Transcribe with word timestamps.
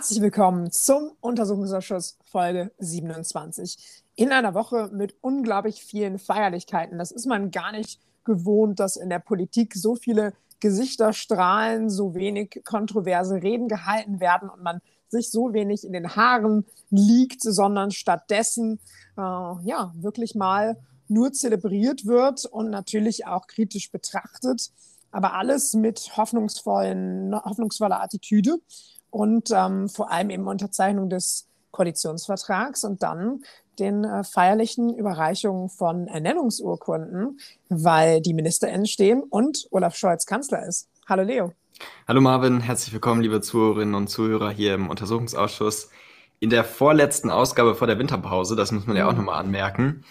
Herzlich 0.00 0.22
willkommen 0.22 0.70
zum 0.70 1.12
Untersuchungsausschuss 1.20 2.16
Folge 2.24 2.72
27. 2.78 4.02
In 4.16 4.32
einer 4.32 4.54
Woche 4.54 4.88
mit 4.94 5.14
unglaublich 5.20 5.84
vielen 5.84 6.18
Feierlichkeiten. 6.18 6.96
Das 6.96 7.10
ist 7.10 7.26
man 7.26 7.50
gar 7.50 7.70
nicht 7.72 8.00
gewohnt, 8.24 8.80
dass 8.80 8.96
in 8.96 9.10
der 9.10 9.18
Politik 9.18 9.74
so 9.74 9.96
viele 9.96 10.32
Gesichter 10.58 11.12
strahlen, 11.12 11.90
so 11.90 12.14
wenig 12.14 12.62
kontroverse 12.64 13.42
Reden 13.42 13.68
gehalten 13.68 14.20
werden 14.20 14.48
und 14.48 14.62
man 14.62 14.80
sich 15.08 15.30
so 15.30 15.52
wenig 15.52 15.84
in 15.84 15.92
den 15.92 16.16
Haaren 16.16 16.64
liegt, 16.88 17.42
sondern 17.42 17.90
stattdessen 17.90 18.80
äh, 19.18 19.20
ja 19.20 19.92
wirklich 19.96 20.34
mal 20.34 20.78
nur 21.08 21.30
zelebriert 21.34 22.06
wird 22.06 22.46
und 22.46 22.70
natürlich 22.70 23.26
auch 23.26 23.46
kritisch 23.46 23.92
betrachtet, 23.92 24.70
aber 25.10 25.34
alles 25.34 25.74
mit 25.74 26.16
hoffnungsvollen, 26.16 27.34
hoffnungsvoller 27.44 28.00
Attitüde 28.00 28.60
und 29.10 29.50
ähm, 29.50 29.88
vor 29.88 30.10
allem 30.10 30.30
eben 30.30 30.46
Unterzeichnung 30.46 31.10
des 31.10 31.46
Koalitionsvertrags 31.70 32.84
und 32.84 33.02
dann 33.02 33.44
den 33.78 34.04
äh, 34.04 34.24
feierlichen 34.24 34.94
Überreichungen 34.94 35.68
von 35.68 36.06
Ernennungsurkunden, 36.06 37.40
weil 37.68 38.20
die 38.20 38.34
MinisterInnen 38.34 38.86
stehen 38.86 39.22
und 39.22 39.66
Olaf 39.70 39.96
Scholz 39.96 40.26
Kanzler 40.26 40.66
ist. 40.66 40.88
Hallo 41.08 41.22
Leo. 41.22 41.52
Hallo 42.06 42.20
Marvin, 42.20 42.60
herzlich 42.60 42.92
willkommen, 42.92 43.22
liebe 43.22 43.40
Zuhörerinnen 43.40 43.94
und 43.94 44.08
Zuhörer 44.08 44.50
hier 44.50 44.74
im 44.74 44.90
Untersuchungsausschuss. 44.90 45.90
In 46.38 46.50
der 46.50 46.64
vorletzten 46.64 47.30
Ausgabe 47.30 47.74
vor 47.74 47.86
der 47.86 47.98
Winterpause, 47.98 48.56
das 48.56 48.72
muss 48.72 48.86
man 48.86 48.96
ja 48.96 49.06
auch 49.06 49.12
mhm. 49.12 49.18
nochmal 49.18 49.40
anmerken, 49.40 50.04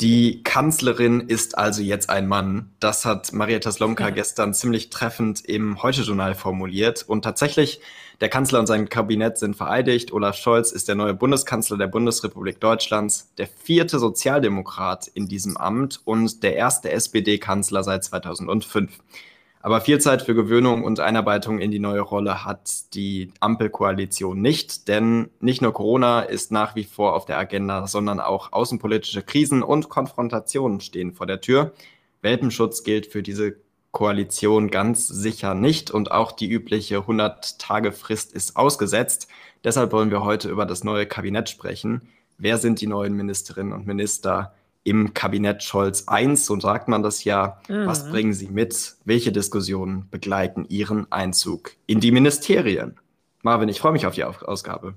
die 0.00 0.44
Kanzlerin 0.44 1.20
ist 1.20 1.58
also 1.58 1.82
jetzt 1.82 2.08
ein 2.08 2.28
Mann. 2.28 2.70
Das 2.78 3.04
hat 3.04 3.32
Marietta 3.32 3.72
Slomka 3.72 4.04
ja. 4.04 4.10
gestern 4.10 4.54
ziemlich 4.54 4.90
treffend 4.90 5.44
im 5.44 5.82
Heute-Journal 5.82 6.36
formuliert. 6.36 7.02
Und 7.02 7.22
tatsächlich, 7.22 7.80
der 8.20 8.28
Kanzler 8.28 8.58
und 8.58 8.66
sein 8.66 8.88
Kabinett 8.88 9.38
sind 9.38 9.56
vereidigt. 9.56 10.12
Olaf 10.12 10.36
Scholz 10.36 10.72
ist 10.72 10.88
der 10.88 10.96
neue 10.96 11.14
Bundeskanzler 11.14 11.76
der 11.76 11.86
Bundesrepublik 11.86 12.60
Deutschlands, 12.60 13.32
der 13.38 13.46
vierte 13.46 13.98
Sozialdemokrat 13.98 15.06
in 15.06 15.28
diesem 15.28 15.56
Amt 15.56 16.00
und 16.04 16.42
der 16.42 16.56
erste 16.56 16.90
SPD-Kanzler 16.90 17.84
seit 17.84 18.02
2005. 18.04 18.98
Aber 19.60 19.80
viel 19.80 20.00
Zeit 20.00 20.22
für 20.22 20.34
Gewöhnung 20.34 20.84
und 20.84 21.00
Einarbeitung 21.00 21.58
in 21.58 21.70
die 21.70 21.78
neue 21.80 22.00
Rolle 22.00 22.44
hat 22.44 22.94
die 22.94 23.32
Ampelkoalition 23.40 24.40
nicht, 24.40 24.88
denn 24.88 25.30
nicht 25.40 25.62
nur 25.62 25.72
Corona 25.72 26.20
ist 26.20 26.52
nach 26.52 26.76
wie 26.76 26.84
vor 26.84 27.14
auf 27.14 27.24
der 27.24 27.38
Agenda, 27.38 27.86
sondern 27.86 28.20
auch 28.20 28.52
außenpolitische 28.52 29.22
Krisen 29.22 29.62
und 29.62 29.88
Konfrontationen 29.88 30.80
stehen 30.80 31.12
vor 31.12 31.26
der 31.26 31.40
Tür. 31.40 31.72
Welpenschutz 32.22 32.82
gilt 32.82 33.06
für 33.06 33.22
diese 33.22 33.56
Koalition 33.92 34.70
ganz 34.70 35.08
sicher 35.08 35.54
nicht 35.54 35.90
und 35.90 36.10
auch 36.10 36.32
die 36.32 36.50
übliche 36.50 36.98
100-Tage-Frist 36.98 38.32
ist 38.32 38.56
ausgesetzt. 38.56 39.28
Deshalb 39.64 39.92
wollen 39.92 40.10
wir 40.10 40.22
heute 40.22 40.48
über 40.48 40.66
das 40.66 40.84
neue 40.84 41.06
Kabinett 41.06 41.48
sprechen. 41.48 42.08
Wer 42.36 42.58
sind 42.58 42.80
die 42.80 42.86
neuen 42.86 43.14
Ministerinnen 43.14 43.72
und 43.72 43.86
Minister? 43.86 44.52
im 44.88 45.12
Kabinett 45.12 45.62
Scholz 45.62 46.06
I, 46.10 46.34
so 46.34 46.58
sagt 46.58 46.88
man 46.88 47.02
das 47.02 47.24
ja. 47.24 47.60
Mhm. 47.68 47.86
Was 47.86 48.08
bringen 48.08 48.32
Sie 48.32 48.48
mit? 48.48 48.96
Welche 49.04 49.32
Diskussionen 49.32 50.08
begleiten 50.10 50.64
Ihren 50.70 51.12
Einzug 51.12 51.72
in 51.86 52.00
die 52.00 52.10
Ministerien? 52.10 52.98
Marvin, 53.42 53.68
ich 53.68 53.80
freue 53.80 53.92
mich 53.92 54.06
auf 54.06 54.14
die 54.14 54.24
Ausgabe. 54.24 54.94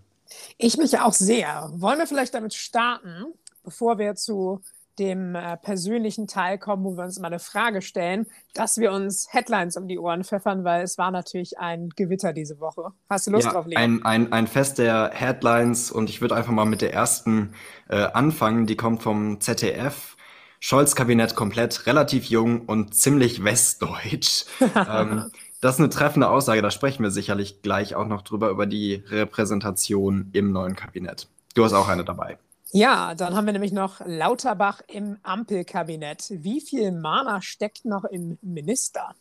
Ich 0.58 0.78
mich 0.78 0.98
auch 0.98 1.11
sehr. 1.14 1.70
Wollen 1.73 2.00
wir 2.00 2.08
vielleicht 2.08 2.33
damit 2.33 2.53
starten, 2.53 3.33
bevor 3.64 3.98
wir 3.98 4.16
zu 4.16 4.61
dem 5.00 5.36
äh, 5.36 5.58
persönlichen 5.58 6.28
Teil 6.28 6.58
kommen, 6.58 6.84
wo 6.84 6.98
wir 6.98 7.04
uns 7.04 7.18
immer 7.18 7.28
eine 7.28 7.40
Frage 7.40 7.82
stellen, 7.82 8.28
dass 8.54 8.78
wir 8.78 8.92
uns 8.92 9.28
Headlines 9.32 9.78
um 9.78 9.88
die 9.88 9.98
Ohren 9.98 10.24
pfeffern, 10.24 10.64
weil 10.64 10.84
es 10.84 10.98
war 10.98 11.12
natürlich 11.12 11.60
ein 11.60 11.90
Gewitter 11.96 12.34
diese 12.34 12.60
Woche. 12.60 12.92
Hast 13.10 13.28
du 13.28 13.32
Lust 13.32 13.46
ja, 13.46 13.54
drauf, 13.54 13.66
Leo? 13.66 13.80
Ein, 13.80 14.04
ein, 14.04 14.32
ein 14.34 14.48
Fest 14.48 14.78
der 14.78 15.12
Headlines 15.14 15.92
und 15.92 16.10
ich 16.10 16.22
würde 16.22 16.36
einfach 16.36 16.52
mal 16.52 16.66
mit 16.66 16.82
der 16.82 16.94
ersten 16.94 17.54
äh, 17.90 18.04
anfangen. 18.04 18.68
Die 18.68 18.76
kommt 18.76 19.04
vom 19.04 19.40
ZDF. 19.40 20.18
Scholz-Kabinett 20.64 21.36
komplett, 21.36 21.88
relativ 21.88 22.26
jung 22.26 22.62
und 22.62 22.94
ziemlich 22.94 23.44
westdeutsch. 23.44 24.46
ähm, 24.76 25.32
das 25.60 25.76
ist 25.76 25.80
eine 25.80 25.90
treffende 25.90 26.30
Aussage, 26.30 26.62
da 26.62 26.72
sprechen 26.72 27.04
wir 27.04 27.12
sicherlich 27.12 27.62
gleich 27.62 27.96
auch 27.96 28.08
noch 28.08 28.22
drüber, 28.23 28.50
über 28.50 28.66
die 28.66 29.04
Repräsentation 29.08 30.30
im 30.34 30.52
neuen 30.52 30.76
Kabinett. 30.76 31.28
Du 31.56 31.64
hast 31.64 31.73
auch 31.73 31.88
eine 31.88 32.04
dabei. 32.04 32.38
Ja, 32.73 33.15
dann 33.15 33.36
haben 33.36 33.45
wir 33.45 33.54
nämlich 33.54 33.73
noch 33.73 33.99
Lauterbach 34.05 34.82
im 34.87 35.17
Ampelkabinett. 35.23 36.27
Wie 36.30 36.61
viel 36.61 36.93
Mana 36.93 37.42
steckt 37.42 37.83
noch 37.83 38.05
im 38.05 38.37
Minister? 38.42 39.14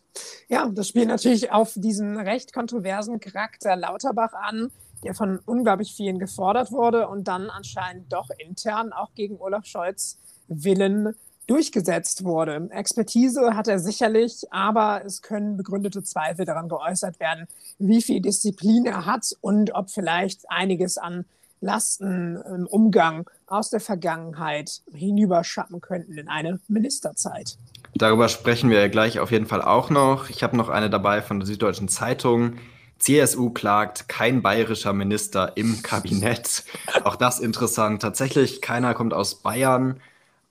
Ja, 0.49 0.69
das 0.69 0.87
spielt 0.87 1.09
natürlich 1.09 1.51
auf 1.51 1.73
diesen 1.75 2.17
recht 2.17 2.53
kontroversen 2.53 3.19
Charakter 3.19 3.75
Lauterbach 3.75 4.35
an, 4.35 4.71
der 5.03 5.15
von 5.15 5.41
unglaublich 5.47 5.95
vielen 5.95 6.21
gefordert 6.21 6.71
wurde 6.71 7.09
und 7.09 7.27
dann 7.27 7.51
anscheinend 7.51 8.13
doch 8.13 8.29
intern 8.39 8.93
auch 8.93 9.15
gegen 9.15 9.41
Olaf 9.41 9.67
Scholz 9.67 10.19
Willen 10.47 11.15
durchgesetzt 11.49 12.23
wurde. 12.23 12.69
Expertise 12.71 13.57
hat 13.57 13.67
er 13.67 13.81
sicherlich, 13.81 14.45
aber 14.53 15.05
es 15.05 15.23
können 15.23 15.57
begründete 15.57 16.05
Zweifel 16.05 16.45
daran 16.45 16.69
geäußert 16.69 17.19
werden, 17.19 17.49
wie 17.79 18.03
viel 18.03 18.21
Disziplin 18.21 18.87
er 18.87 19.07
hat 19.07 19.35
und 19.41 19.75
ob 19.75 19.91
vielleicht 19.91 20.49
einiges 20.49 20.97
an 20.99 21.25
Lasten 21.61 22.37
im 22.37 22.67
Umgang 22.67 23.29
aus 23.47 23.71
der 23.71 23.81
Vergangenheit 23.81 24.83
hinüberschappen 24.93 25.81
könnten 25.81 26.17
in 26.17 26.29
eine 26.29 26.61
Ministerzeit. 26.69 27.59
Darüber 27.95 28.29
sprechen 28.29 28.71
wir 28.71 28.89
gleich 28.89 29.19
auf 29.19 29.31
jeden 29.31 29.47
Fall 29.47 29.63
auch 29.63 29.91
noch. 29.91 30.31
Ich 30.31 30.43
habe 30.43 30.57
noch 30.57 30.69
eine 30.69 30.91
dabei 30.91 31.23
von 31.23 31.41
der 31.41 31.47
Süddeutschen 31.47 31.89
Zeitung. 31.89 32.55
CSU 32.99 33.51
klagt, 33.51 34.09
kein 34.09 34.43
bayerischer 34.43 34.93
Minister 34.93 35.57
im 35.57 35.83
Kabinett. 35.83 36.65
Auch 37.05 37.17
das 37.17 37.41
interessant. 37.41 38.03
Tatsächlich, 38.03 38.61
keiner 38.61 38.93
kommt 38.93 39.15
aus 39.15 39.37
Bayern, 39.37 40.01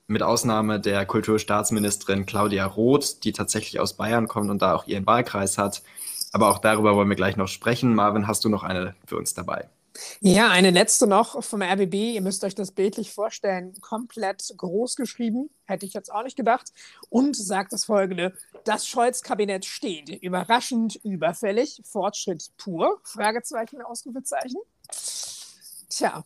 mit 0.07 0.23
Ausnahme 0.23 0.79
der 0.79 1.05
Kulturstaatsministerin 1.05 2.25
Claudia 2.25 2.65
Roth, 2.65 3.23
die 3.23 3.31
tatsächlich 3.31 3.79
aus 3.79 3.93
Bayern 3.93 4.27
kommt 4.27 4.49
und 4.49 4.63
da 4.63 4.73
auch 4.73 4.87
ihren 4.87 5.05
Wahlkreis 5.05 5.59
hat. 5.59 5.83
Aber 6.31 6.49
auch 6.49 6.57
darüber 6.57 6.95
wollen 6.95 7.09
wir 7.09 7.15
gleich 7.15 7.37
noch 7.37 7.47
sprechen. 7.47 7.93
Marvin, 7.93 8.27
hast 8.27 8.43
du 8.43 8.49
noch 8.49 8.63
eine 8.63 8.95
für 9.05 9.17
uns 9.17 9.35
dabei? 9.35 9.69
Ja, 10.21 10.49
eine 10.49 10.71
letzte 10.71 11.07
noch 11.07 11.43
vom 11.43 11.61
RBB. 11.61 11.93
Ihr 11.93 12.21
müsst 12.21 12.43
euch 12.43 12.55
das 12.55 12.71
bildlich 12.71 13.11
vorstellen. 13.11 13.73
Komplett 13.81 14.53
groß 14.57 14.95
geschrieben. 14.95 15.49
Hätte 15.65 15.85
ich 15.85 15.93
jetzt 15.93 16.11
auch 16.11 16.23
nicht 16.23 16.35
gedacht. 16.35 16.71
Und 17.09 17.35
sagt 17.35 17.73
das 17.73 17.85
folgende. 17.85 18.33
Das 18.63 18.87
Scholz-Kabinett 18.87 19.65
steht. 19.65 20.09
Überraschend, 20.09 20.95
überfällig. 21.03 21.81
Fortschritt 21.85 22.51
pur. 22.57 22.99
Fragezeichen, 23.03 23.81
Ausrufezeichen. 23.81 24.59
Tja. 25.89 26.23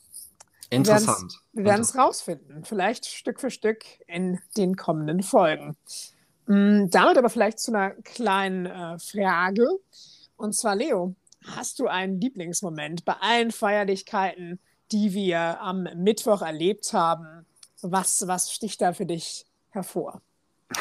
Interessant. 0.69 1.39
Wir 1.51 1.66
werden 1.66 1.81
es 1.81 1.95
rausfinden. 1.95 2.66
Vielleicht 2.66 3.06
Stück 3.06 3.39
für 3.39 3.51
Stück 3.51 3.85
in 4.07 4.39
den 4.57 4.75
kommenden 4.75 5.22
Folgen. 5.22 5.78
Mm, 6.47 6.89
damit 6.89 7.17
aber 7.17 7.29
vielleicht 7.29 7.59
zu 7.59 7.72
einer 7.72 7.91
kleinen 7.91 8.66
äh, 8.66 8.97
Frage. 9.00 9.67
Und 10.35 10.53
zwar, 10.56 10.75
Leo, 10.75 11.16
Hast 11.56 11.80
du 11.80 11.88
einen 11.88 12.20
Lieblingsmoment 12.20 13.06
bei 13.06 13.16
allen 13.20 13.52
Feierlichkeiten, 13.52 14.59
die 14.92 15.14
wir 15.14 15.62
am 15.62 15.88
Mittwoch 15.96 16.42
erlebt 16.42 16.94
haben? 16.94 17.46
Was, 17.81 18.28
was 18.28 18.52
sticht 18.52 18.81
da 18.81 18.94
für 18.94 19.06
dich 19.06 19.46
hervor? 19.72 20.22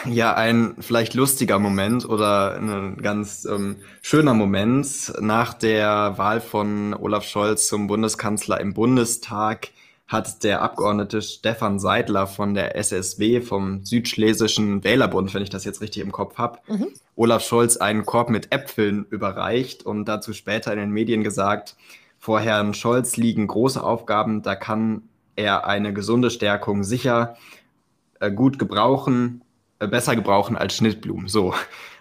Ja, 0.07 0.35
ein 0.35 0.77
vielleicht 0.81 1.15
lustiger 1.15 1.59
Moment 1.59 2.09
oder 2.09 2.57
ein 2.57 2.97
ganz 3.03 3.45
ähm, 3.45 3.77
schöner 4.01 4.35
Moment 4.35 5.13
nach 5.21 5.55
der 5.55 6.17
Wahl 6.17 6.41
von 6.41 6.95
Olaf 6.95 7.25
Scholz 7.25 7.67
zum 7.67 7.89
Bundeskanzler 7.89 8.61
im 8.61 8.75
Bundestag 8.75 9.69
hat 10.07 10.45
der 10.45 10.63
Abgeordnete 10.63 11.23
Stefan 11.23 11.79
Seidler 11.79 12.27
von 12.27 12.55
der 12.55 12.77
SSW, 12.77 13.41
vom 13.41 13.85
Südschlesischen 13.85 14.85
Wählerbund, 14.85 15.33
wenn 15.33 15.43
ich 15.43 15.51
das 15.51 15.65
jetzt 15.65 15.81
richtig 15.81 16.03
im 16.03 16.13
Kopf 16.13 16.37
habe, 16.37 16.59
mhm. 16.69 16.89
Olaf 17.17 17.45
Scholz 17.45 17.77
einen 17.77 18.05
Korb 18.05 18.29
mit 18.29 18.53
Äpfeln 18.53 19.07
überreicht 19.09 19.85
und 19.85 20.07
dazu 20.07 20.33
später 20.33 20.73
in 20.73 20.79
den 20.79 20.91
Medien 20.91 21.25
gesagt, 21.25 21.77
vor 22.19 22.41
Herrn 22.41 22.75
Scholz 22.75 23.17
liegen 23.17 23.47
große 23.47 23.83
Aufgaben, 23.83 24.43
da 24.43 24.55
kann 24.55 25.03
er 25.35 25.67
eine 25.67 25.93
gesunde 25.93 26.31
Stärkung 26.31 26.85
sicher 26.85 27.37
äh, 28.21 28.31
gut 28.31 28.59
gebrauchen, 28.59 29.43
äh, 29.79 29.89
besser 29.89 30.15
gebrauchen 30.15 30.57
als 30.57 30.77
Schnittblumen. 30.77 31.29
So 31.29 31.55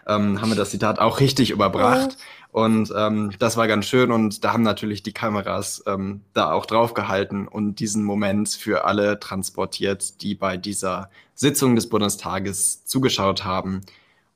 ähm, 0.08 0.42
haben 0.42 0.50
wir 0.50 0.56
das 0.56 0.72
Zitat 0.72 1.00
auch 1.00 1.20
richtig 1.20 1.52
überbracht. 1.52 2.18
Und 2.52 2.94
ähm, 2.96 3.32
das 3.40 3.56
war 3.56 3.68
ganz 3.68 3.86
schön 3.86 4.12
und 4.12 4.44
da 4.44 4.52
haben 4.52 4.64
natürlich 4.64 5.04
die 5.04 5.14
Kameras 5.14 5.84
ähm, 5.88 6.22
da 6.34 6.52
auch 6.52 6.66
drauf 6.66 6.94
gehalten 6.94 7.48
und 7.48 7.80
diesen 7.80 8.04
Moment 8.04 8.50
für 8.50 8.84
alle 8.84 9.20
transportiert, 9.20 10.22
die 10.22 10.36
bei 10.36 10.58
dieser 10.58 11.10
Sitzung 11.34 11.76
des 11.76 11.88
Bundestages 11.88 12.84
zugeschaut 12.86 13.46
haben. 13.46 13.82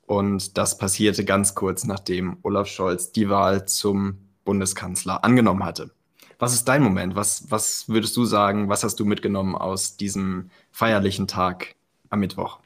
Und 0.06 0.56
das 0.56 0.78
passierte 0.78 1.24
ganz 1.24 1.54
kurz 1.54 1.84
nachdem 1.84 2.38
Olaf 2.42 2.68
Scholz 2.68 3.12
die 3.12 3.28
Wahl 3.28 3.66
zum 3.66 4.18
Bundeskanzler 4.44 5.22
angenommen 5.22 5.64
hatte. 5.64 5.90
Was 6.38 6.54
ist 6.54 6.66
dein 6.68 6.82
Moment? 6.82 7.16
Was, 7.16 7.50
was 7.50 7.88
würdest 7.88 8.16
du 8.16 8.24
sagen? 8.24 8.68
Was 8.68 8.84
hast 8.84 8.98
du 9.00 9.04
mitgenommen 9.04 9.54
aus 9.54 9.96
diesem 9.96 10.50
feierlichen 10.70 11.26
Tag 11.26 11.74
am 12.08 12.20
Mittwoch? 12.20 12.60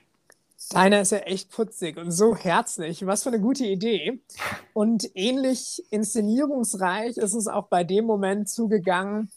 Deiner 0.70 1.00
ist 1.00 1.10
ja 1.10 1.18
echt 1.18 1.50
putzig 1.50 1.96
und 1.96 2.12
so 2.12 2.36
herzlich. 2.36 3.04
Was 3.04 3.24
für 3.24 3.30
eine 3.30 3.40
gute 3.40 3.64
Idee. 3.66 4.20
Und 4.72 5.10
ähnlich 5.14 5.82
inszenierungsreich 5.90 7.16
ist 7.16 7.34
es 7.34 7.48
auch 7.48 7.66
bei 7.66 7.82
dem 7.82 8.04
Moment 8.04 8.48
zugegangen, 8.48 9.30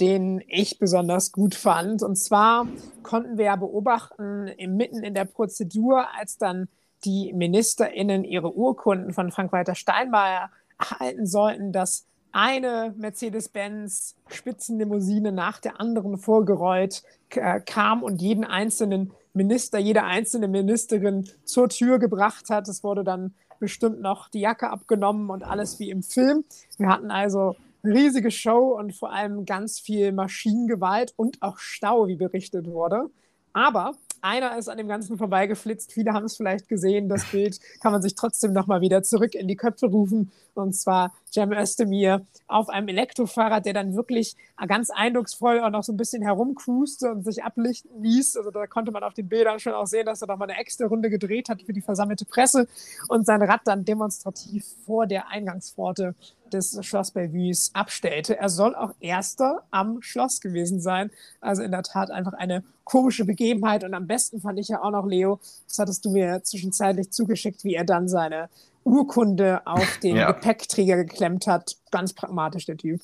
den 0.00 0.42
ich 0.48 0.78
besonders 0.78 1.32
gut 1.32 1.54
fand. 1.54 2.02
Und 2.02 2.16
zwar 2.16 2.66
konnten 3.02 3.36
wir 3.36 3.44
ja 3.44 3.56
beobachten, 3.56 4.50
mitten 4.68 5.02
in 5.02 5.12
der 5.12 5.26
Prozedur, 5.26 6.06
als 6.18 6.38
dann 6.38 6.68
die 7.04 7.34
MinisterInnen 7.34 8.24
ihre 8.24 8.54
Urkunden 8.56 9.12
von 9.12 9.30
Frank-Walter 9.30 9.74
Steinmeier 9.74 10.50
erhalten 10.78 11.26
sollten, 11.26 11.72
dass 11.72 12.06
eine 12.32 12.94
Mercedes-Benz 12.96 14.16
Spitzenlimousine 14.28 15.30
nach 15.30 15.58
der 15.58 15.78
anderen 15.78 16.16
vorgerollt 16.16 17.02
äh, 17.30 17.60
kam 17.60 18.02
und 18.02 18.22
jeden 18.22 18.44
einzelnen 18.44 19.12
Minister, 19.32 19.78
jede 19.78 20.04
einzelne 20.04 20.48
Ministerin 20.48 21.28
zur 21.44 21.68
Tür 21.68 21.98
gebracht 21.98 22.50
hat. 22.50 22.68
Es 22.68 22.82
wurde 22.82 23.04
dann 23.04 23.34
bestimmt 23.58 24.00
noch 24.00 24.28
die 24.28 24.40
Jacke 24.40 24.70
abgenommen 24.70 25.30
und 25.30 25.44
alles 25.44 25.78
wie 25.78 25.90
im 25.90 26.02
Film. 26.02 26.44
Wir 26.78 26.88
hatten 26.88 27.10
also 27.10 27.56
riesige 27.84 28.30
Show 28.30 28.76
und 28.78 28.94
vor 28.94 29.12
allem 29.12 29.44
ganz 29.44 29.78
viel 29.78 30.12
Maschinengewalt 30.12 31.12
und 31.16 31.40
auch 31.42 31.58
Stau, 31.58 32.08
wie 32.08 32.16
berichtet 32.16 32.66
wurde. 32.66 33.10
Aber 33.52 33.94
einer 34.22 34.56
ist 34.58 34.68
an 34.68 34.78
dem 34.78 34.88
Ganzen 34.88 35.18
vorbeigeflitzt. 35.18 35.92
Viele 35.92 36.12
haben 36.12 36.24
es 36.24 36.36
vielleicht 36.36 36.68
gesehen. 36.68 37.08
Das 37.08 37.24
Bild 37.30 37.58
kann 37.80 37.92
man 37.92 38.02
sich 38.02 38.14
trotzdem 38.14 38.52
nochmal 38.52 38.80
wieder 38.80 39.02
zurück 39.02 39.34
in 39.34 39.48
die 39.48 39.56
Köpfe 39.56 39.86
rufen. 39.86 40.32
Und 40.54 40.74
zwar 40.74 41.12
Cem 41.32 41.52
Özdemir 41.52 42.26
auf 42.48 42.68
einem 42.68 42.88
Elektrofahrrad, 42.88 43.64
der 43.64 43.72
dann 43.72 43.94
wirklich 43.94 44.36
ganz 44.66 44.90
eindrucksvoll 44.90 45.60
auch 45.60 45.70
noch 45.70 45.84
so 45.84 45.92
ein 45.92 45.96
bisschen 45.96 46.22
herumcruiste 46.22 47.10
und 47.10 47.24
sich 47.24 47.44
ablichten 47.44 48.02
ließ. 48.02 48.36
Also 48.36 48.50
da 48.50 48.66
konnte 48.66 48.90
man 48.90 49.02
auf 49.02 49.14
den 49.14 49.28
Bildern 49.28 49.60
schon 49.60 49.72
auch 49.72 49.86
sehen, 49.86 50.06
dass 50.06 50.22
er 50.22 50.28
nochmal 50.28 50.50
eine 50.50 50.60
extra 50.60 50.86
Runde 50.86 51.08
gedreht 51.08 51.48
hat 51.48 51.62
für 51.62 51.72
die 51.72 51.80
versammelte 51.80 52.24
Presse 52.24 52.68
und 53.08 53.26
sein 53.26 53.42
Rad 53.42 53.60
dann 53.64 53.84
demonstrativ 53.84 54.64
vor 54.84 55.06
der 55.06 55.28
Eingangspforte 55.28 56.14
des 56.52 56.78
Schloss 56.84 57.12
Bellevues 57.12 57.70
abstellte. 57.74 58.38
Er 58.38 58.48
soll 58.48 58.74
auch 58.74 58.92
erster 59.00 59.62
am 59.70 60.02
Schloss 60.02 60.40
gewesen 60.40 60.80
sein. 60.80 61.10
Also 61.40 61.62
in 61.62 61.70
der 61.70 61.82
Tat 61.82 62.10
einfach 62.10 62.32
eine 62.34 62.64
komische 62.84 63.24
Begebenheit. 63.24 63.84
Und 63.84 63.94
am 63.94 64.06
besten 64.06 64.40
fand 64.40 64.58
ich 64.58 64.68
ja 64.68 64.82
auch 64.82 64.90
noch, 64.90 65.06
Leo, 65.06 65.40
das 65.68 65.78
hattest 65.78 66.04
du 66.04 66.10
mir 66.10 66.42
zwischenzeitlich 66.42 67.10
zugeschickt, 67.10 67.64
wie 67.64 67.74
er 67.74 67.84
dann 67.84 68.08
seine 68.08 68.48
Urkunde 68.84 69.66
auf 69.66 69.98
den 70.02 70.16
ja. 70.16 70.32
Gepäckträger 70.32 70.96
geklemmt 70.96 71.46
hat. 71.46 71.76
Ganz 71.90 72.12
pragmatisch, 72.12 72.66
der 72.66 72.76
Typ. 72.76 73.00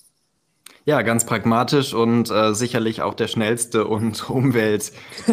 Ja, 0.85 1.03
ganz 1.03 1.27
pragmatisch 1.27 1.95
und 1.95 2.31
äh, 2.31 2.55
sicherlich 2.55 3.03
auch 3.03 3.15
der 3.15 3.29
schnellste 3.29 3.87
und 3.87 4.31
Umwelt, 4.31 4.93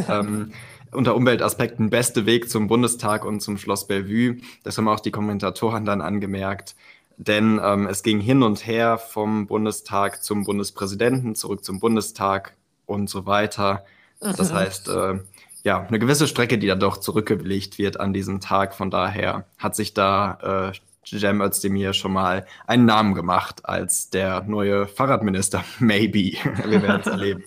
ähm, 0.10 0.52
unter 0.92 1.16
Umweltaspekten 1.16 1.90
beste 1.90 2.26
Weg 2.26 2.50
zum 2.50 2.68
Bundestag 2.68 3.26
und 3.26 3.42
zum 3.42 3.58
Schloss 3.58 3.88
Bellevue. 3.88 4.38
Das 4.64 4.78
haben 4.78 4.88
auch 4.88 5.00
die 5.00 5.12
Kommentatoren 5.12 5.86
dann 5.86 6.02
angemerkt. 6.02 6.76
Denn 7.18 7.60
ähm, 7.64 7.88
es 7.88 8.04
ging 8.04 8.20
hin 8.20 8.44
und 8.44 8.66
her 8.66 8.98
vom 8.98 9.48
Bundestag 9.48 10.24
zum 10.24 10.44
Bundespräsidenten, 10.44 11.36
zurück 11.36 11.64
zum 11.64 11.80
Bundestag 11.80 12.56
und 12.86 13.10
so 13.10 13.26
weiter. 13.26 13.86
Das 14.20 14.52
mhm. 14.52 14.56
heißt, 14.56 14.88
äh, 14.90 15.20
ja, 15.64 15.86
eine 15.86 16.00
gewisse 16.00 16.28
Strecke, 16.28 16.58
die 16.58 16.68
da 16.68 16.76
doch 16.76 16.98
zurückgelegt 16.98 17.78
wird 17.78 18.00
an 18.00 18.14
diesem 18.14 18.40
Tag. 18.40 18.76
Von 18.76 18.90
daher 18.90 19.46
hat 19.58 19.76
sich 19.76 19.94
da 19.94 20.72
äh, 20.72 20.78
Cem 21.06 21.42
Özdemir 21.42 21.94
schon 21.94 22.14
mal 22.14 22.46
einen 22.66 22.86
Namen 22.86 23.14
gemacht 23.14 23.66
als 23.66 24.10
der 24.10 24.42
neue 24.44 24.88
Fahrradminister. 24.88 25.64
Maybe. 25.80 26.38
Wir 26.66 26.82
werden 26.82 27.02
es 27.02 27.08
erleben. 27.12 27.44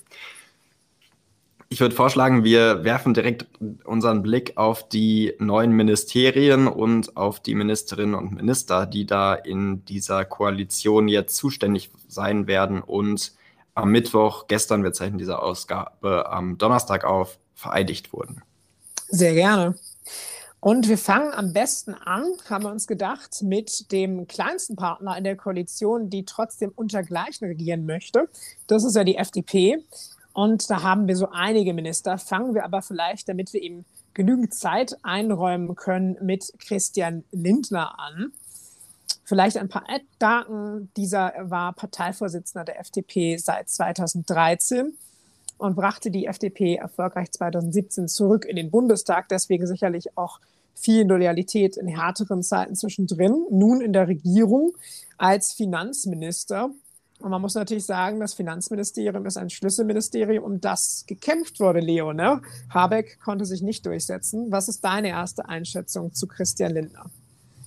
Ich 1.68 1.80
würde 1.80 1.94
vorschlagen, 1.96 2.44
wir 2.44 2.84
werfen 2.84 3.12
direkt 3.12 3.46
unseren 3.84 4.22
Blick 4.22 4.56
auf 4.56 4.88
die 4.88 5.34
neuen 5.40 5.72
Ministerien 5.72 6.68
und 6.68 7.16
auf 7.16 7.40
die 7.40 7.56
Ministerinnen 7.56 8.14
und 8.14 8.32
Minister, 8.32 8.86
die 8.86 9.04
da 9.04 9.34
in 9.34 9.84
dieser 9.84 10.24
Koalition 10.24 11.08
jetzt 11.08 11.36
zuständig 11.36 11.90
sein 12.06 12.46
werden 12.46 12.82
und 12.82 13.32
am 13.74 13.90
Mittwoch, 13.90 14.46
gestern, 14.46 14.84
wir 14.84 14.92
zeichnen 14.92 15.18
diese 15.18 15.42
Ausgabe 15.42 16.30
am 16.30 16.56
Donnerstag 16.56 17.04
auf, 17.04 17.38
vereidigt 17.54 18.12
wurden. 18.12 18.42
Sehr 19.08 19.34
gerne. 19.34 19.74
Und 20.60 20.88
wir 20.88 20.98
fangen 20.98 21.32
am 21.34 21.52
besten 21.52 21.94
an, 21.94 22.24
haben 22.48 22.64
wir 22.64 22.70
uns 22.70 22.86
gedacht, 22.86 23.42
mit 23.42 23.92
dem 23.92 24.26
kleinsten 24.26 24.76
Partner 24.76 25.16
in 25.16 25.24
der 25.24 25.36
Koalition, 25.36 26.10
die 26.10 26.24
trotzdem 26.24 26.72
untergleichen 26.74 27.46
regieren 27.46 27.86
möchte. 27.86 28.28
Das 28.66 28.82
ist 28.84 28.96
ja 28.96 29.04
die 29.04 29.16
FDP. 29.16 29.84
Und 30.36 30.68
da 30.68 30.82
haben 30.82 31.08
wir 31.08 31.16
so 31.16 31.30
einige 31.30 31.72
Minister. 31.72 32.18
Fangen 32.18 32.54
wir 32.54 32.66
aber 32.66 32.82
vielleicht, 32.82 33.26
damit 33.26 33.54
wir 33.54 33.62
ihm 33.62 33.86
genügend 34.12 34.52
Zeit 34.52 34.94
einräumen 35.02 35.74
können, 35.76 36.18
mit 36.20 36.52
Christian 36.58 37.24
Lindner 37.32 37.98
an. 37.98 38.32
Vielleicht 39.24 39.56
ein 39.56 39.70
paar 39.70 39.84
Daten. 40.18 40.90
Dieser 40.94 41.32
war 41.40 41.72
Parteivorsitzender 41.72 42.66
der 42.66 42.78
FDP 42.80 43.38
seit 43.38 43.70
2013 43.70 44.92
und 45.56 45.74
brachte 45.74 46.10
die 46.10 46.26
FDP 46.26 46.74
erfolgreich 46.74 47.32
2017 47.32 48.06
zurück 48.06 48.44
in 48.44 48.56
den 48.56 48.70
Bundestag. 48.70 49.30
Deswegen 49.30 49.66
sicherlich 49.66 50.18
auch 50.18 50.38
viel 50.74 51.06
Loyalität 51.06 51.78
in 51.78 51.88
härteren 51.88 52.42
Zeiten 52.42 52.76
zwischendrin. 52.76 53.46
Nun 53.50 53.80
in 53.80 53.94
der 53.94 54.06
Regierung 54.06 54.74
als 55.16 55.54
Finanzminister. 55.54 56.72
Und 57.20 57.30
man 57.30 57.40
muss 57.40 57.54
natürlich 57.54 57.86
sagen, 57.86 58.20
das 58.20 58.34
Finanzministerium 58.34 59.24
ist 59.26 59.38
ein 59.38 59.48
Schlüsselministerium, 59.48 60.44
um 60.44 60.60
das 60.60 61.04
gekämpft 61.06 61.60
wurde, 61.60 61.80
Leo. 61.80 62.12
Ne? 62.12 62.42
Habeck 62.68 63.18
konnte 63.20 63.46
sich 63.46 63.62
nicht 63.62 63.86
durchsetzen. 63.86 64.50
Was 64.50 64.68
ist 64.68 64.84
deine 64.84 65.08
erste 65.08 65.48
Einschätzung 65.48 66.12
zu 66.12 66.26
Christian 66.26 66.72
Lindner? 66.72 67.06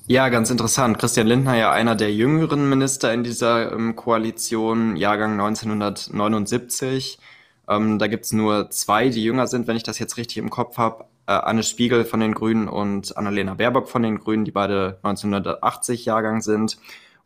Ja, 0.05 0.29
ganz 0.29 0.49
interessant. 0.49 0.97
Christian 0.97 1.27
Lindner 1.27 1.55
ja 1.55 1.71
einer 1.71 1.95
der 1.95 2.13
jüngeren 2.13 2.67
Minister 2.67 3.13
in 3.13 3.23
dieser 3.23 3.71
ähm, 3.71 3.95
Koalition, 3.95 4.95
Jahrgang 4.95 5.33
1979. 5.33 7.19
Ähm, 7.67 7.99
da 7.99 8.07
gibt's 8.07 8.31
nur 8.31 8.71
zwei, 8.71 9.09
die 9.09 9.23
jünger 9.23 9.45
sind, 9.45 9.67
wenn 9.67 9.77
ich 9.77 9.83
das 9.83 9.99
jetzt 9.99 10.17
richtig 10.17 10.37
im 10.37 10.49
Kopf 10.49 10.77
habe. 10.77 11.05
Äh, 11.27 11.33
Anne 11.33 11.61
Spiegel 11.61 12.05
von 12.05 12.19
den 12.19 12.33
Grünen 12.33 12.67
und 12.67 13.15
Annalena 13.17 13.53
Baerbock 13.53 13.87
von 13.87 14.01
den 14.01 14.17
Grünen, 14.17 14.45
die 14.45 14.51
beide 14.51 14.97
1980 15.03 16.05
Jahrgang 16.05 16.41
sind. 16.41 16.77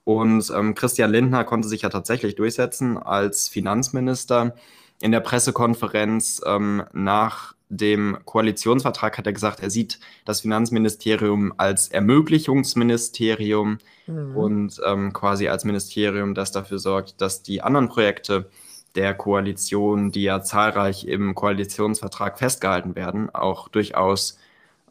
Und 0.04 0.52
ähm, 0.56 0.76
Christian 0.76 1.12
Lindner 1.12 1.44
konnte 1.44 1.68
sich 1.68 1.84
ja 1.84 1.90
tatsächlich 1.90 2.36
durchsetzen 2.36 2.98
als 2.98 3.48
Finanzminister. 3.48 4.56
In 5.02 5.12
der 5.12 5.22
Pressekonferenz 5.22 6.42
ähm, 6.46 6.84
nach 6.94 7.54
dem 7.70 8.18
Koalitionsvertrag 8.26 9.18
hat 9.18 9.26
er 9.26 9.34
gesagt, 9.34 9.62
er 9.62 9.70
sieht 9.70 10.00
das 10.26 10.42
Finanzministerium 10.42 11.54
als 11.58 11.88
Ermöglichungsministerium 11.88 13.80
mhm. 14.06 14.36
und 14.38 14.82
ähm, 14.86 15.14
quasi 15.14 15.48
als 15.48 15.66
Ministerium, 15.66 16.36
das 16.36 16.52
dafür 16.52 16.80
sorgt, 16.80 17.20
dass 17.22 17.42
die 17.42 17.62
anderen 17.62 17.90
Projekte 17.90 18.50
der 18.96 19.16
Koalition, 19.16 20.12
die 20.12 20.24
ja 20.24 20.44
zahlreich 20.44 21.08
im 21.08 21.34
Koalitionsvertrag 21.34 22.38
festgehalten 22.38 22.96
werden, 22.96 23.34
auch 23.34 23.68
durchaus 23.70 24.38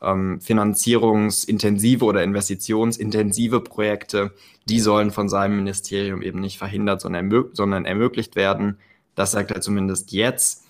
ähm, 0.02 0.40
finanzierungsintensive 0.40 2.04
oder 2.04 2.22
investitionsintensive 2.22 3.60
Projekte, 3.60 4.32
die 4.68 4.80
sollen 4.80 5.10
von 5.10 5.28
seinem 5.28 5.56
Ministerium 5.56 6.22
eben 6.22 6.40
nicht 6.40 6.58
verhindert, 6.58 7.00
sondern, 7.00 7.24
ermög 7.24 7.50
sondern 7.54 7.84
ermöglicht 7.84 8.36
werden. 8.36 8.78
Das 9.14 9.32
sagt 9.32 9.50
er 9.50 9.60
zumindest 9.60 10.12
jetzt. 10.12 10.64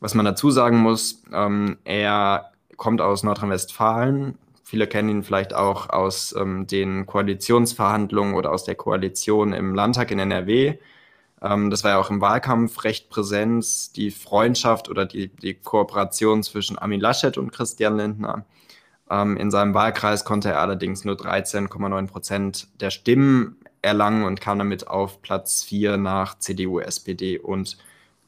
Was 0.00 0.14
man 0.14 0.24
dazu 0.24 0.50
sagen 0.50 0.78
muss, 0.78 1.22
ähm, 1.32 1.78
er 1.84 2.52
kommt 2.76 3.00
aus 3.00 3.22
Nordrhein-Westfalen. 3.24 4.38
Viele 4.62 4.86
kennen 4.86 5.08
ihn 5.08 5.22
vielleicht 5.22 5.54
auch 5.54 5.90
aus 5.90 6.34
ähm, 6.38 6.66
den 6.66 7.06
Koalitionsverhandlungen 7.06 8.34
oder 8.34 8.52
aus 8.52 8.64
der 8.64 8.74
Koalition 8.74 9.52
im 9.52 9.74
Landtag 9.74 10.10
in 10.10 10.18
NRW. 10.18 10.78
Ähm, 11.42 11.70
das 11.70 11.84
war 11.84 11.92
ja 11.92 11.98
auch 11.98 12.10
im 12.10 12.20
Wahlkampf 12.20 12.84
recht 12.84 13.08
präsent, 13.08 13.96
die 13.96 14.10
Freundschaft 14.10 14.88
oder 14.88 15.06
die, 15.06 15.28
die 15.28 15.54
Kooperation 15.54 16.42
zwischen 16.42 16.78
Armin 16.78 17.00
Laschet 17.00 17.36
und 17.38 17.52
Christian 17.52 17.96
Lindner. 17.96 18.44
Ähm, 19.10 19.36
in 19.36 19.50
seinem 19.50 19.74
Wahlkreis 19.74 20.24
konnte 20.24 20.50
er 20.50 20.60
allerdings 20.60 21.04
nur 21.04 21.16
13,9 21.16 22.06
Prozent 22.06 22.68
der 22.80 22.90
Stimmen 22.90 23.56
erlangen 23.82 24.24
und 24.24 24.40
kam 24.40 24.58
damit 24.58 24.88
auf 24.88 25.22
Platz 25.22 25.62
4 25.62 25.96
nach 25.96 26.38
CDU, 26.38 26.80
SPD 26.80 27.38
und 27.38 27.78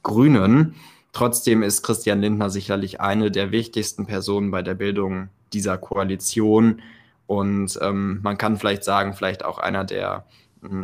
Grünen. 0.02 0.75
Trotzdem 1.12 1.62
ist 1.62 1.82
Christian 1.82 2.20
Lindner 2.20 2.50
sicherlich 2.50 3.00
eine 3.00 3.30
der 3.30 3.50
wichtigsten 3.50 4.06
Personen 4.06 4.50
bei 4.50 4.62
der 4.62 4.75
Bildung 4.75 5.28
dieser 5.52 5.76
Koalition. 5.76 6.82
Und 7.26 7.78
ähm, 7.82 8.20
man 8.22 8.38
kann 8.38 8.56
vielleicht 8.56 8.84
sagen, 8.84 9.14
vielleicht 9.14 9.44
auch 9.44 9.58
einer 9.58 9.84
der 9.84 10.25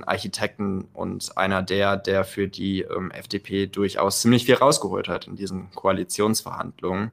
Architekten 0.06 0.88
und 0.94 1.36
einer 1.36 1.62
der, 1.62 1.96
der 1.96 2.24
für 2.24 2.48
die 2.48 2.80
ähm, 2.80 3.10
FDP 3.10 3.66
durchaus 3.66 4.22
ziemlich 4.22 4.46
viel 4.46 4.54
rausgeholt 4.54 5.08
hat 5.08 5.26
in 5.26 5.36
diesen 5.36 5.70
Koalitionsverhandlungen. 5.72 7.12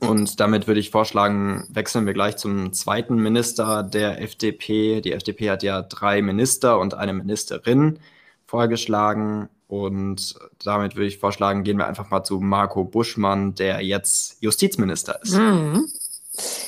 Und 0.00 0.40
damit 0.40 0.66
würde 0.66 0.80
ich 0.80 0.90
vorschlagen, 0.90 1.66
wechseln 1.70 2.06
wir 2.06 2.14
gleich 2.14 2.36
zum 2.36 2.72
zweiten 2.72 3.16
Minister 3.16 3.82
der 3.82 4.20
FDP. 4.22 5.00
Die 5.00 5.12
FDP 5.12 5.50
hat 5.50 5.62
ja 5.62 5.82
drei 5.82 6.22
Minister 6.22 6.78
und 6.78 6.94
eine 6.94 7.12
Ministerin 7.12 7.98
vorgeschlagen. 8.46 9.48
Und 9.68 10.34
damit 10.64 10.96
würde 10.96 11.06
ich 11.06 11.18
vorschlagen, 11.18 11.62
gehen 11.62 11.78
wir 11.78 11.86
einfach 11.86 12.10
mal 12.10 12.24
zu 12.24 12.40
Marco 12.40 12.84
Buschmann, 12.84 13.54
der 13.54 13.82
jetzt 13.82 14.42
Justizminister 14.42 15.20
ist. 15.22 15.36
Mhm. 15.36 15.86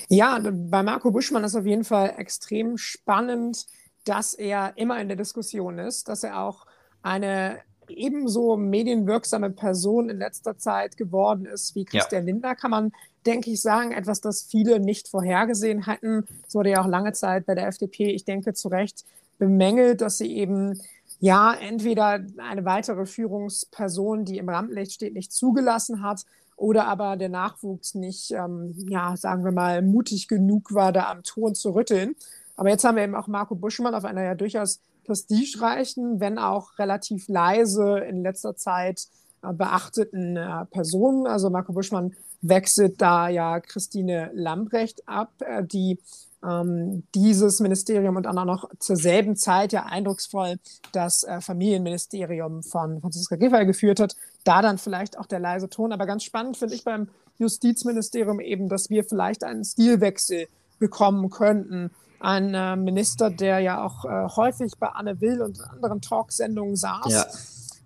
Ja, 0.08 0.38
bei 0.40 0.82
Marco 0.82 1.10
Buschmann 1.10 1.44
ist 1.44 1.56
auf 1.56 1.66
jeden 1.66 1.84
Fall 1.84 2.14
extrem 2.18 2.76
spannend, 2.76 3.66
dass 4.04 4.34
er 4.34 4.76
immer 4.76 5.00
in 5.00 5.08
der 5.08 5.16
Diskussion 5.16 5.78
ist, 5.78 6.08
dass 6.08 6.22
er 6.22 6.40
auch 6.40 6.66
eine 7.02 7.60
ebenso 7.88 8.56
medienwirksame 8.56 9.50
Person 9.50 10.08
in 10.08 10.18
letzter 10.18 10.56
Zeit 10.56 10.96
geworden 10.96 11.46
ist 11.46 11.74
wie 11.74 11.84
Christian 11.84 12.22
ja. 12.22 12.26
Lindner, 12.26 12.54
kann 12.54 12.70
man, 12.70 12.92
denke 13.26 13.50
ich, 13.50 13.60
sagen. 13.60 13.92
Etwas, 13.92 14.20
das 14.20 14.42
viele 14.42 14.80
nicht 14.80 15.08
vorhergesehen 15.08 15.86
hatten. 15.86 16.24
Es 16.46 16.54
wurde 16.54 16.70
ja 16.70 16.82
auch 16.82 16.88
lange 16.88 17.12
Zeit 17.12 17.46
bei 17.46 17.54
der 17.54 17.68
FDP, 17.68 18.10
ich 18.10 18.24
denke, 18.24 18.54
zu 18.54 18.68
Recht 18.68 19.04
bemängelt, 19.38 20.00
dass 20.00 20.18
sie 20.18 20.36
eben 20.36 20.80
ja 21.20 21.52
entweder 21.52 22.20
eine 22.38 22.64
weitere 22.64 23.06
Führungsperson, 23.06 24.24
die 24.24 24.38
im 24.38 24.48
Rampenlicht 24.48 24.92
steht, 24.92 25.14
nicht 25.14 25.32
zugelassen 25.32 26.02
hat 26.02 26.24
oder 26.56 26.86
aber 26.86 27.16
der 27.16 27.28
Nachwuchs 27.28 27.94
nicht, 27.94 28.30
ähm, 28.30 28.74
ja, 28.88 29.16
sagen 29.16 29.44
wir 29.44 29.52
mal, 29.52 29.82
mutig 29.82 30.28
genug 30.28 30.74
war, 30.74 30.92
da 30.92 31.10
am 31.10 31.22
Ton 31.22 31.54
zu 31.54 31.74
rütteln. 31.74 32.14
Aber 32.56 32.68
jetzt 32.68 32.84
haben 32.84 32.96
wir 32.96 33.02
eben 33.02 33.14
auch 33.14 33.26
Marco 33.26 33.54
Buschmann 33.54 33.94
auf 33.94 34.04
einer 34.04 34.22
ja 34.22 34.34
durchaus 34.34 34.80
prestigereichen, 35.04 36.20
wenn 36.20 36.38
auch 36.38 36.78
relativ 36.78 37.28
leise 37.28 37.98
in 37.98 38.22
letzter 38.22 38.54
Zeit 38.56 39.08
äh, 39.42 39.52
beachteten 39.52 40.36
äh, 40.36 40.64
Person. 40.66 41.26
Also 41.26 41.50
Marco 41.50 41.72
Buschmann 41.72 42.14
wechselt 42.42 43.00
da 43.00 43.28
ja 43.28 43.60
Christine 43.60 44.30
Lambrecht 44.34 45.08
ab, 45.08 45.32
äh, 45.40 45.64
die 45.64 45.98
ähm, 46.44 47.04
dieses 47.14 47.60
Ministerium 47.60 48.16
und 48.16 48.24
dann 48.24 48.36
auch 48.38 48.44
noch 48.44 48.70
zur 48.78 48.96
selben 48.96 49.36
Zeit 49.36 49.72
ja 49.72 49.84
eindrucksvoll 49.84 50.56
das 50.92 51.22
äh, 51.22 51.40
Familienministerium 51.40 52.62
von 52.62 53.00
Franziska 53.00 53.36
Giffey 53.36 53.64
geführt 53.64 54.00
hat. 54.00 54.16
Da 54.44 54.60
dann 54.60 54.78
vielleicht 54.78 55.18
auch 55.18 55.26
der 55.26 55.38
leise 55.38 55.68
Ton. 55.70 55.92
Aber 55.92 56.04
ganz 56.04 56.24
spannend 56.24 56.56
finde 56.56 56.74
ich 56.74 56.84
beim 56.84 57.08
Justizministerium 57.38 58.40
eben, 58.40 58.68
dass 58.68 58.90
wir 58.90 59.04
vielleicht 59.04 59.44
einen 59.44 59.64
Stilwechsel 59.64 60.48
bekommen 60.78 61.30
könnten 61.30 61.92
ein 62.22 62.54
äh, 62.54 62.76
Minister, 62.76 63.30
der 63.30 63.58
ja 63.58 63.84
auch 63.84 64.04
äh, 64.04 64.28
häufig 64.36 64.72
bei 64.78 64.86
Anne 64.88 65.20
Will 65.20 65.42
und 65.42 65.60
anderen 65.60 66.00
Talksendungen 66.00 66.76
saß. 66.76 67.12
Ja. 67.12 67.26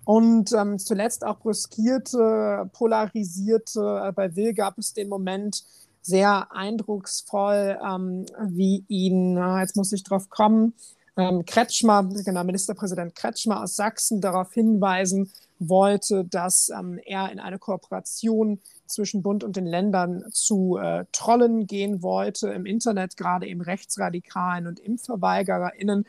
Und 0.06 0.52
ähm, 0.52 0.78
zuletzt 0.78 1.26
auch 1.26 1.40
brüskierte, 1.40 2.70
polarisierte. 2.72 4.04
Äh, 4.06 4.12
bei 4.12 4.34
Will 4.36 4.54
gab 4.54 4.78
es 4.78 4.94
den 4.94 5.10
Moment 5.10 5.64
sehr 6.00 6.50
eindrucksvoll, 6.52 7.78
ähm, 7.84 8.24
wie 8.48 8.84
ihn, 8.88 9.36
jetzt 9.58 9.76
muss 9.76 9.92
ich 9.92 10.04
drauf 10.04 10.30
kommen, 10.30 10.72
ähm, 11.18 11.46
Kretschmer, 11.46 12.08
genau, 12.24 12.44
Ministerpräsident 12.44 13.14
Kretschmer 13.14 13.62
aus 13.62 13.74
Sachsen 13.74 14.20
darauf 14.20 14.52
hinweisen 14.52 15.32
wollte, 15.58 16.24
dass 16.24 16.68
ähm, 16.68 17.00
er 17.04 17.32
in 17.32 17.40
eine 17.40 17.58
Kooperation 17.58 18.60
zwischen 18.86 19.22
Bund 19.22 19.42
und 19.42 19.56
den 19.56 19.64
Ländern 19.64 20.24
zu 20.30 20.76
äh, 20.76 21.06
Trollen 21.12 21.66
gehen 21.66 22.02
wollte 22.02 22.50
im 22.50 22.66
Internet, 22.66 23.16
gerade 23.16 23.46
eben 23.46 23.62
Rechtsradikalen 23.62 24.66
und 24.66 24.78
ImpfverweigererInnen. 24.78 26.04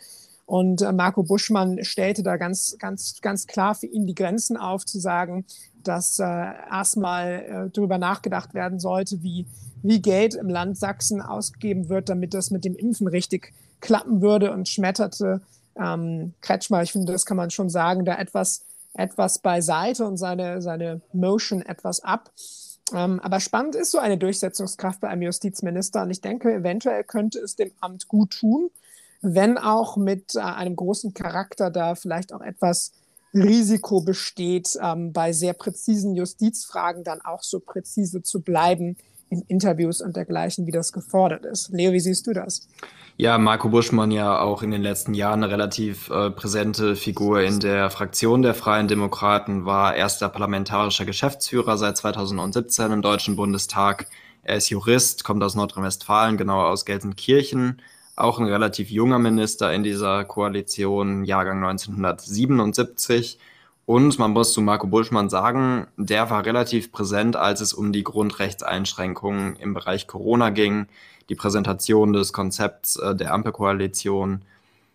Und 0.48 0.82
äh, 0.82 0.94
Marco 0.94 1.24
Buschmann 1.24 1.84
stellte 1.84 2.24
da 2.24 2.38
ganz, 2.38 2.78
ganz, 2.80 3.20
ganz 3.22 3.48
klar 3.48 3.76
für 3.76 3.86
ihn 3.86 4.08
die 4.08 4.16
Grenzen 4.16 4.56
auf, 4.56 4.86
zu 4.86 4.98
sagen, 4.98 5.46
dass 5.84 6.20
äh, 6.20 6.24
erstmal 6.24 7.28
äh, 7.68 7.70
darüber 7.70 7.98
nachgedacht 7.98 8.54
werden 8.54 8.80
sollte, 8.80 9.22
wie, 9.22 9.46
wie 9.84 10.02
Geld 10.02 10.36
im 10.36 10.48
Land 10.48 10.78
Sachsen 10.78 11.22
ausgegeben 11.22 11.90
wird, 11.90 12.08
damit 12.08 12.34
das 12.34 12.50
mit 12.50 12.64
dem 12.64 12.78
Impfen 12.78 13.08
richtig 13.08 13.54
klappen 13.82 14.22
würde 14.22 14.54
und 14.54 14.70
schmetterte 14.70 15.42
ähm, 15.76 16.34
Kretschmer, 16.40 16.82
ich 16.82 16.94
finde, 16.94 17.12
das 17.12 17.26
kann 17.26 17.38
man 17.38 17.52
schon 17.52 17.70
sagen, 17.70 18.06
da 18.06 18.16
etwas, 18.16 18.64
etwas 18.94 19.40
beiseite 19.40 20.06
und 20.06 20.16
seine, 20.16 20.62
seine 20.62 21.02
Motion 21.12 21.62
etwas 21.62 22.00
ab. 22.00 22.32
Ähm, 22.94 23.20
aber 23.20 23.42
spannend 23.42 23.76
ist 23.76 23.92
so 23.92 23.98
eine 23.98 24.18
Durchsetzungskraft 24.18 25.02
bei 25.02 25.10
einem 25.10 25.24
Justizminister. 25.24 26.04
Und 26.04 26.10
ich 26.10 26.22
denke, 26.22 26.54
eventuell 26.54 27.04
könnte 27.04 27.40
es 27.40 27.58
dem 27.58 27.72
Amt 27.82 28.08
gut 28.08 28.32
tun, 28.32 28.70
wenn 29.22 29.58
auch 29.58 29.98
mit 29.98 30.36
äh, 30.36 30.40
einem 30.40 30.76
großen 30.76 31.14
Charakter 31.14 31.72
da 31.72 31.96
vielleicht 31.96 32.34
auch 32.34 32.42
etwas 32.42 32.92
Risiko 33.34 34.02
besteht, 34.02 34.78
ähm, 34.82 35.14
bei 35.14 35.34
sehr 35.34 35.54
präzisen 35.54 36.16
Justizfragen 36.16 37.04
dann 37.04 37.22
auch 37.22 37.44
so 37.44 37.60
präzise 37.60 38.24
zu 38.24 38.42
bleiben 38.42 38.98
in 39.30 39.42
Interviews 39.48 40.02
und 40.02 40.16
dergleichen, 40.16 40.66
wie 40.68 40.72
das 40.72 40.94
gefordert 40.94 41.46
ist. 41.46 41.70
Leo, 41.70 41.92
wie 41.92 42.00
siehst 42.00 42.28
du 42.28 42.34
das? 42.34 42.68
Ja, 43.18 43.38
Marco 43.38 43.70
Buschmann 43.70 44.12
ja 44.12 44.40
auch 44.40 44.62
in 44.62 44.72
den 44.72 44.84
letzten 44.84 45.14
Jahren 45.14 45.44
eine 45.44 45.52
relativ 45.52 46.10
äh, 46.10 46.30
präsente 46.30 46.96
Figur 46.96 47.42
in 47.42 47.60
der 47.60 47.90
Fraktion 47.90 48.44
der 48.44 48.54
Freien 48.54 48.88
Demokraten, 48.88 49.66
war 49.66 49.96
erster 49.96 50.30
parlamentarischer 50.30 51.04
Geschäftsführer 51.04 51.78
seit 51.78 51.98
2017 51.98 52.92
im 52.92 53.02
Deutschen 53.02 53.36
Bundestag. 53.36 54.08
Er 54.44 54.58
ist 54.58 54.70
Jurist, 54.70 55.24
kommt 55.24 55.44
aus 55.44 55.56
Nordrhein-Westfalen, 55.56 56.38
genauer 56.38 56.68
aus 56.68 56.86
Gelsenkirchen. 56.86 57.82
Auch 58.18 58.40
ein 58.40 58.46
relativ 58.46 58.90
junger 58.90 59.20
Minister 59.20 59.72
in 59.74 59.84
dieser 59.84 60.26
Koalition, 60.26 61.24
Jahrgang 61.24 61.64
1977. 61.64 63.40
Und 63.86 64.20
man 64.20 64.32
muss 64.32 64.52
zu 64.52 64.60
Marco 64.60 64.88
Buschmann 64.88 65.30
sagen, 65.30 65.88
der 65.96 66.30
war 66.30 66.46
relativ 66.46 66.92
präsent, 66.92 67.38
als 67.38 67.62
es 67.62 67.74
um 67.74 67.94
die 67.94 68.04
Grundrechtseinschränkungen 68.04 69.56
im 69.56 69.74
Bereich 69.74 70.08
Corona 70.08 70.50
ging 70.50 70.88
die 71.30 71.36
Präsentation 71.36 72.14
des 72.14 72.34
Konzepts 72.34 72.96
äh, 72.98 73.16
der 73.16 73.34
Ampelkoalition 73.34 74.44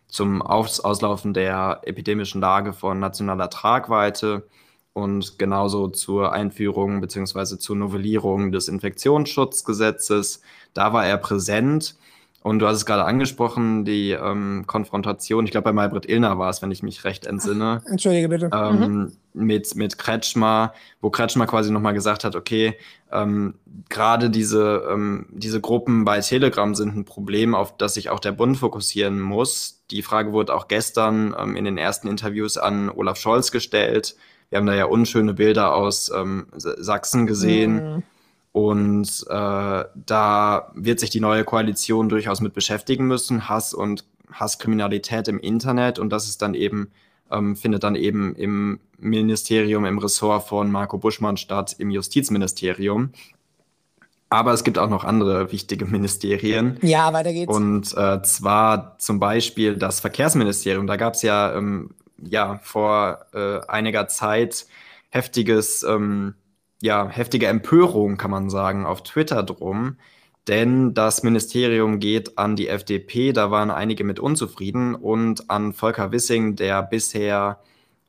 zum 0.09 0.43
Aus 0.43 0.81
Auslaufen 0.81 1.33
der 1.33 1.81
epidemischen 1.85 2.41
Lage 2.41 2.73
von 2.73 3.01
nationaler 3.01 3.51
Tragweite 3.51 4.47
und 4.93 5.39
genauso 5.39 5.89
zur 5.89 6.33
Einführung 6.33 7.01
bzw. 7.01 7.59
zur 7.59 7.77
Novellierung 7.77 8.53
des 8.53 8.69
Infektionsschutzgesetzes. 8.69 10.43
Da 10.75 10.93
war 10.93 11.07
er 11.07 11.17
präsent 11.17 11.97
und 12.43 12.59
du 12.59 12.67
hast 12.67 12.79
es 12.79 12.87
gerade 12.87 13.05
angesprochen, 13.05 13.85
die 13.85 14.11
ähm, 14.11 14.65
Konfrontation, 14.67 15.45
ich 15.45 15.53
glaube 15.53 15.65
bei 15.65 15.73
Maybrit 15.73 16.09
Illner 16.09 16.39
war 16.39 16.51
es, 16.51 16.61
wenn 16.61 16.73
ich 16.73 16.83
mich 16.83 17.05
recht 17.05 17.27
entsinne. 17.27 17.83
Entschuldige 17.87 18.29
bitte. 18.29 18.51
Ähm, 18.53 18.79
mhm. 18.79 19.13
mit, 19.33 19.77
mit 19.77 19.97
Kretschmer, 19.97 20.75
wo 21.01 21.11
Kretschmer 21.11 21.47
quasi 21.47 21.71
nochmal 21.71 21.95
gesagt 21.95 22.25
hat, 22.25 22.35
okay, 22.35 22.77
ähm, 23.13 23.55
gerade 23.89 24.29
diese, 24.29 24.83
ähm, 24.91 25.27
diese 25.31 25.61
Gruppen 25.61 26.05
bei 26.05 26.21
Telegram 26.21 26.75
sind 26.75 26.97
ein 26.97 27.05
Problem, 27.05 27.55
auf 27.55 27.77
das 27.77 27.95
sich 27.95 28.11
auch 28.11 28.21
der 28.21 28.33
Bund 28.33 28.57
fokussieren 28.59 29.21
muss. 29.21 29.85
Die 29.93 30.03
Frage 30.03 30.33
wurde 30.33 30.55
auch 30.55 30.67
gestern 30.67 31.37
ähm, 31.39 31.55
in 31.55 31.65
den 31.65 31.79
ersten 31.79 32.09
Interviews 32.09 32.59
an 32.59 32.91
Olaf 32.91 33.19
Scholz 33.19 33.53
gestellt. 33.53 34.17
Wir 34.51 34.59
haben 34.59 34.67
da 34.67 34.75
ja 34.75 34.87
unschöne 34.87 35.33
Bilder 35.33 35.75
aus 35.75 36.11
ähm, 36.15 36.49
Sachsen 36.57 37.27
gesehen. 37.27 37.75
Mhm 37.75 38.03
und 38.53 39.25
äh, 39.29 39.85
da 39.95 40.73
wird 40.75 41.01
sich 41.01 41.09
die 41.09 41.21
neue 41.21 41.45
Koalition 41.45 42.11
durchaus 42.11 42.43
mit 42.43 42.53
beschäftigen 42.53 43.07
müssen, 43.07 43.49
Hass 43.49 43.73
und 43.73 44.05
Hasskriminalität 44.31 45.27
im 45.29 45.41
Internet. 45.41 45.99
Und 45.99 46.11
das 46.11 46.29
ist 46.29 46.43
dann 46.43 46.53
eben, 46.55 46.91
ähm, 47.31 47.57
findet 47.57 47.83
dann 47.83 47.95
eben 47.95 48.37
im 48.37 48.81
Ministerium, 48.99 49.87
im 49.87 49.99
Ressort 49.99 50.49
von 50.49 50.71
Marco 50.71 50.99
Buschmann 50.99 51.39
statt, 51.39 51.75
im 51.79 51.91
Justizministerium. 51.91 53.13
Aber 54.29 54.53
es 54.53 54.65
gibt 54.65 54.79
auch 54.79 54.89
noch 54.89 55.05
andere 55.05 55.51
wichtige 55.51 55.87
Ministerien. 55.87 56.79
Ja, 56.83 57.13
weiter 57.15 57.33
geht's. 57.33 57.55
Und 57.55 57.97
äh, 57.97 58.23
zwar 58.23 58.99
zum 58.99 59.19
Beispiel 59.19 59.77
das 59.77 60.01
Verkehrsministerium. 60.01 60.87
Da 60.87 60.97
gab 60.97 61.15
es 61.15 61.23
ja, 61.23 61.55
ähm, 61.55 61.95
ja 62.23 62.61
vor 62.63 63.27
äh, 63.33 63.61
einiger 63.67 64.09
Zeit 64.09 64.67
heftiges 65.09 65.83
ähm, 65.83 66.35
ja, 66.83 67.09
heftige 67.09 67.47
Empörung, 67.47 68.17
kann 68.19 68.33
man 68.33 68.51
sagen, 68.51 68.85
auf 68.87 69.03
Twitter 69.05 69.43
drum. 69.45 69.97
Denn 70.49 70.95
das 70.95 71.23
Ministerium 71.23 72.01
geht 72.01 72.37
an 72.39 72.57
die 72.57 72.67
FDP, 72.69 73.33
da 73.33 73.53
waren 73.53 73.71
einige 73.71 74.03
mit 74.03 74.19
unzufrieden, 74.19 74.97
und 74.97 75.49
an 75.49 75.73
Volker 75.73 76.11
Wissing, 76.11 76.57
der 76.57 76.83
bisher 76.83 77.61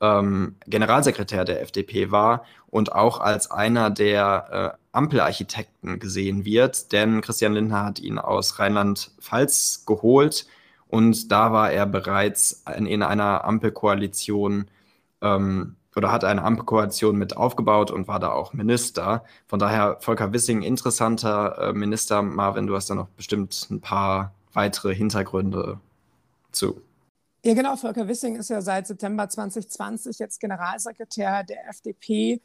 ähm, 0.01 0.55
Generalsekretär 0.65 1.45
der 1.45 1.61
FDP 1.61 2.09
war 2.09 2.45
und 2.67 2.93
auch 2.93 3.19
als 3.19 3.51
einer 3.51 3.91
der 3.91 4.73
äh, 4.73 4.77
Ampelarchitekten 4.91 5.99
gesehen 5.99 6.43
wird. 6.43 6.91
Denn 6.91 7.21
Christian 7.21 7.53
Lindner 7.53 7.85
hat 7.85 7.99
ihn 7.99 8.17
aus 8.17 8.57
Rheinland-Pfalz 8.57 9.85
geholt 9.85 10.47
und 10.87 11.31
da 11.31 11.53
war 11.53 11.71
er 11.71 11.85
bereits 11.85 12.63
in, 12.75 12.87
in 12.87 13.03
einer 13.03 13.45
Ampelkoalition 13.45 14.65
ähm, 15.21 15.75
oder 15.95 16.11
hat 16.11 16.23
eine 16.23 16.43
Ampelkoalition 16.43 17.15
mit 17.17 17.37
aufgebaut 17.37 17.91
und 17.91 18.07
war 18.07 18.19
da 18.19 18.31
auch 18.31 18.53
Minister. 18.53 19.23
Von 19.47 19.59
daher 19.59 19.97
Volker 19.99 20.33
Wissing, 20.33 20.61
interessanter 20.61 21.57
äh, 21.69 21.73
Minister. 21.73 22.21
Marvin, 22.21 22.67
du 22.67 22.75
hast 22.75 22.89
da 22.89 22.95
noch 22.95 23.07
bestimmt 23.09 23.67
ein 23.69 23.81
paar 23.81 24.33
weitere 24.53 24.93
Hintergründe 24.93 25.79
zu. 26.51 26.81
Ja, 27.45 27.53
genau. 27.53 27.75
Volker 27.75 28.07
Wissing 28.07 28.37
ist 28.37 28.49
ja 28.49 28.61
seit 28.61 28.87
September 28.87 29.27
2020 29.27 30.19
jetzt 30.19 30.39
Generalsekretär 30.39 31.43
der 31.43 31.67
FDP. 31.69 32.39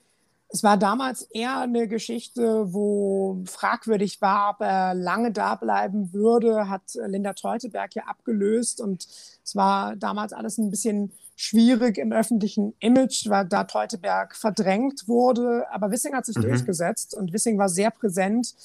Es 0.51 0.65
war 0.65 0.79
damals 0.79 1.23
eher 1.23 1.61
eine 1.61 1.87
Geschichte, 1.89 2.73
wo 2.73 3.43
fragwürdig 3.45 4.23
war, 4.23 4.55
ob 4.55 4.63
er 4.63 4.95
lange 4.95 5.31
da 5.31 5.55
bleiben 5.57 6.13
würde, 6.15 6.71
hat 6.71 6.99
Linda 7.07 7.35
Teuteberg 7.35 7.95
ja 7.95 8.05
abgelöst 8.05 8.81
und 8.81 9.07
es 9.45 9.55
war 9.55 9.95
damals 9.95 10.33
alles 10.33 10.57
ein 10.57 10.71
bisschen 10.71 11.13
schwierig 11.41 11.99
im 11.99 12.11
öffentlichen 12.11 12.75
Image, 12.81 13.29
weil 13.29 13.47
da 13.47 13.63
Teuteberg 13.63 14.35
verdrängt 14.35 15.07
wurde. 15.07 15.67
Aber 15.71 15.93
Wissing 15.93 16.13
hat 16.15 16.27
sich 16.27 16.37
mhm. 16.37 16.43
durchgesetzt 16.43 17.15
und 17.15 17.33
Wissing 17.33 17.57
war 17.59 17.69
sehr 17.69 17.93
präsent, 17.93 18.57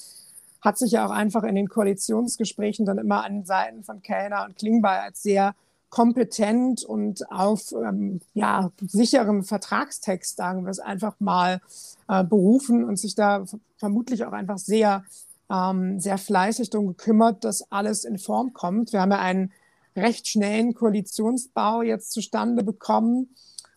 hat 0.60 0.76
sich 0.76 0.90
ja 0.90 1.06
auch 1.06 1.12
einfach 1.12 1.44
in 1.44 1.54
den 1.54 1.68
Koalitionsgesprächen 1.68 2.84
dann 2.84 2.98
immer 2.98 3.24
an 3.24 3.44
Seiten 3.44 3.84
von 3.84 4.02
Kellner 4.02 4.44
und 4.44 4.56
Klingbeil 4.56 4.98
als 4.98 5.22
sehr 5.22 5.54
kompetent 5.88 6.82
und 6.82 7.30
auf 7.30 7.70
ähm, 7.70 8.20
ja, 8.32 8.72
sicheren 8.80 9.44
Vertragstext, 9.44 10.36
sagen 10.36 10.64
wir 10.64 10.70
es 10.70 10.80
einfach 10.80 11.14
mal, 11.20 11.60
äh, 12.08 12.24
berufen 12.24 12.82
und 12.82 12.98
sich 12.98 13.14
da 13.14 13.44
vermutlich 13.76 14.24
auch 14.24 14.32
einfach 14.32 14.58
sehr, 14.58 15.04
ähm, 15.48 16.00
sehr 16.00 16.18
fleißig 16.18 16.70
darum 16.70 16.88
gekümmert, 16.88 17.44
dass 17.44 17.70
alles 17.70 18.04
in 18.04 18.18
Form 18.18 18.52
kommt. 18.52 18.92
Wir 18.92 19.00
haben 19.00 19.12
ja 19.12 19.20
einen 19.20 19.52
recht 19.96 20.28
schnellen 20.28 20.74
Koalitionsbau 20.74 21.82
jetzt 21.82 22.12
zustande 22.12 22.62
bekommen. 22.62 23.34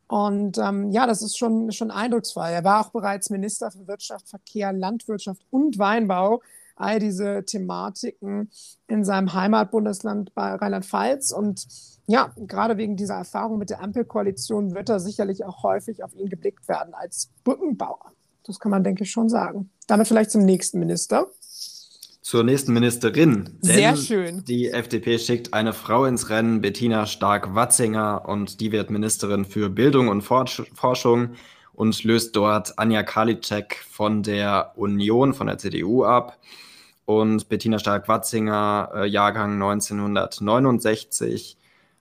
Und 0.07 0.57
ähm, 0.57 0.91
ja, 0.91 1.05
das 1.05 1.21
ist 1.21 1.37
schon, 1.37 1.71
schon 1.71 1.91
eindrucksvoll. 1.91 2.47
Er 2.47 2.63
war 2.63 2.85
auch 2.85 2.91
bereits 2.91 3.29
Minister 3.29 3.71
für 3.71 3.87
Wirtschaft, 3.87 4.29
Verkehr, 4.29 4.71
Landwirtschaft 4.71 5.45
und 5.49 5.77
Weinbau 5.77 6.41
all 6.77 6.99
diese 6.99 7.43
Thematiken 7.43 8.49
in 8.87 9.03
seinem 9.03 9.33
Heimatbundesland 9.33 10.33
bei 10.33 10.53
Rheinland-Pfalz. 10.53 11.31
Und 11.31 11.67
ja, 12.05 12.31
gerade 12.37 12.77
wegen 12.77 12.95
dieser 12.95 13.15
Erfahrung 13.15 13.57
mit 13.57 13.69
der 13.69 13.81
Ampelkoalition 13.81 14.73
wird 14.73 14.89
er 14.89 14.99
sicherlich 14.99 15.43
auch 15.43 15.63
häufig 15.63 16.03
auf 16.03 16.13
ihn 16.13 16.29
geblickt 16.29 16.67
werden 16.67 16.93
als 16.93 17.29
Brückenbauer. 17.43 18.11
Das 18.43 18.59
kann 18.59 18.71
man, 18.71 18.83
denke 18.83 19.03
ich, 19.03 19.11
schon 19.11 19.27
sagen. 19.27 19.71
Damit 19.87 20.07
vielleicht 20.07 20.31
zum 20.31 20.43
nächsten 20.43 20.79
Minister. 20.79 21.27
Zur 22.27 22.43
nächsten 22.43 22.73
Ministerin. 22.73 23.49
Sehr 23.61 23.95
schön. 23.95 24.43
Die 24.43 24.67
FDP 24.67 25.17
schickt 25.17 25.53
eine 25.53 25.71
Frau 25.71 26.03
ins 26.03 26.29
Rennen, 26.29 26.59
Bettina 26.59 27.05
Stark-Watzinger, 27.05 28.27
und 28.27 28.59
die 28.59 28.73
wird 28.73 28.89
Ministerin 28.89 29.45
für 29.45 29.69
Bildung 29.69 30.09
und 30.09 30.23
Forschung 30.23 31.29
und 31.71 32.03
löst 32.03 32.35
dort 32.35 32.77
Anja 32.77 33.03
Karliczek 33.03 33.81
von 33.89 34.23
der 34.23 34.73
Union, 34.75 35.33
von 35.33 35.47
der 35.47 35.57
CDU 35.57 36.03
ab 36.03 36.37
und 37.05 37.47
Bettina 37.47 37.79
Stark-Watzinger, 37.79 38.91
äh, 38.93 39.07
Jahrgang 39.07 39.53
1969, 39.53 41.55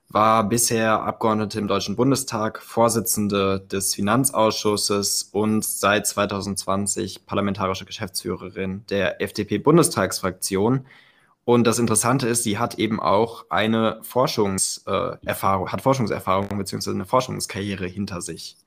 war 0.09 0.47
bisher 0.47 1.01
Abgeordnete 1.03 1.59
im 1.59 1.67
Deutschen 1.67 1.95
Bundestag, 1.95 2.61
Vorsitzende 2.61 3.59
des 3.59 3.93
Finanzausschusses 3.95 5.23
und 5.31 5.65
seit 5.65 6.07
2020 6.07 7.25
parlamentarische 7.25 7.85
Geschäftsführerin 7.85 8.85
der 8.89 9.21
FDP-Bundestagsfraktion. 9.21 10.85
Und 11.43 11.65
das 11.65 11.79
Interessante 11.79 12.27
ist, 12.27 12.43
sie 12.43 12.57
hat 12.57 12.75
eben 12.75 12.99
auch 12.99 13.45
eine 13.49 13.99
Forschungserfahrung, 14.01 15.67
äh, 15.67 15.71
hat 15.71 15.81
Forschungserfahrung 15.81 16.57
bzw. 16.57 16.91
eine 16.91 17.05
Forschungskarriere 17.05 17.85
hinter 17.85 18.21
sich. 18.21 18.57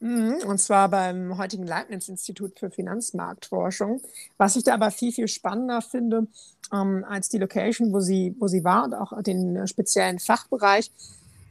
Mhm, 0.00 0.36
und 0.46 0.58
zwar 0.58 0.88
beim 0.88 1.36
heutigen 1.36 1.66
Leibniz-Institut 1.66 2.58
für 2.58 2.70
Finanzmarktforschung. 2.70 4.00
Was 4.38 4.56
ich 4.56 4.64
da 4.64 4.74
aber 4.74 4.90
viel, 4.90 5.12
viel 5.12 5.28
spannender 5.28 5.82
finde 5.82 6.26
ähm, 6.72 7.04
als 7.06 7.28
die 7.28 7.38
Location, 7.38 7.92
wo 7.92 8.00
sie, 8.00 8.34
wo 8.38 8.48
sie 8.48 8.64
war 8.64 8.84
und 8.84 8.94
auch 8.94 9.22
den 9.22 9.66
speziellen 9.66 10.18
Fachbereich. 10.18 10.90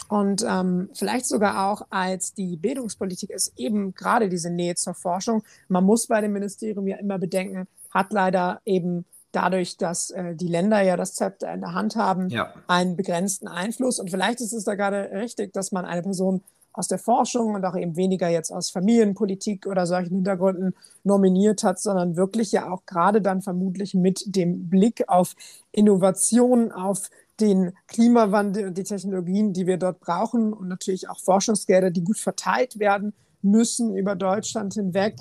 Und 0.07 0.43
ähm, 0.47 0.89
vielleicht 0.95 1.27
sogar 1.27 1.69
auch 1.69 1.85
als 1.91 2.33
die 2.33 2.57
Bildungspolitik 2.57 3.29
ist 3.29 3.53
eben 3.57 3.93
gerade 3.93 4.27
diese 4.27 4.49
Nähe 4.49 4.73
zur 4.73 4.95
Forschung. 4.95 5.43
Man 5.67 5.83
muss 5.83 6.07
bei 6.07 6.19
dem 6.19 6.33
Ministerium 6.33 6.87
ja 6.87 6.97
immer 6.97 7.19
bedenken, 7.19 7.67
hat 7.91 8.11
leider 8.11 8.61
eben 8.65 9.05
dadurch, 9.31 9.77
dass 9.77 10.09
äh, 10.09 10.35
die 10.35 10.47
Länder 10.47 10.81
ja 10.81 10.97
das 10.97 11.13
Zepter 11.13 11.53
in 11.53 11.61
der 11.61 11.75
Hand 11.75 11.95
haben, 11.95 12.29
ja. 12.29 12.51
einen 12.67 12.95
begrenzten 12.95 13.47
Einfluss. 13.47 13.99
Und 13.99 14.09
vielleicht 14.09 14.41
ist 14.41 14.53
es 14.53 14.63
da 14.63 14.73
gerade 14.73 15.11
richtig, 15.13 15.53
dass 15.53 15.71
man 15.71 15.85
eine 15.85 16.01
Person 16.01 16.41
aus 16.73 16.87
der 16.87 16.99
Forschung 16.99 17.55
und 17.55 17.65
auch 17.65 17.75
eben 17.75 17.95
weniger 17.95 18.29
jetzt 18.29 18.51
aus 18.51 18.69
Familienpolitik 18.69 19.65
oder 19.65 19.85
solchen 19.85 20.15
Hintergründen 20.15 20.73
nominiert 21.03 21.63
hat, 21.63 21.79
sondern 21.79 22.15
wirklich 22.15 22.51
ja 22.51 22.71
auch 22.71 22.85
gerade 22.85 23.21
dann 23.21 23.41
vermutlich 23.41 23.93
mit 23.93 24.23
dem 24.35 24.69
Blick 24.69 25.07
auf 25.07 25.35
Innovation, 25.71 26.71
auf 26.71 27.09
den 27.39 27.73
Klimawandel 27.87 28.67
und 28.67 28.77
die 28.77 28.83
Technologien, 28.83 29.53
die 29.53 29.65
wir 29.65 29.77
dort 29.77 29.99
brauchen 29.99 30.53
und 30.53 30.67
natürlich 30.67 31.09
auch 31.09 31.19
Forschungsgelder, 31.19 31.89
die 31.89 32.03
gut 32.03 32.17
verteilt 32.17 32.79
werden 32.79 33.13
müssen 33.41 33.95
über 33.95 34.15
Deutschland 34.15 34.73
hinweg. 34.73 35.15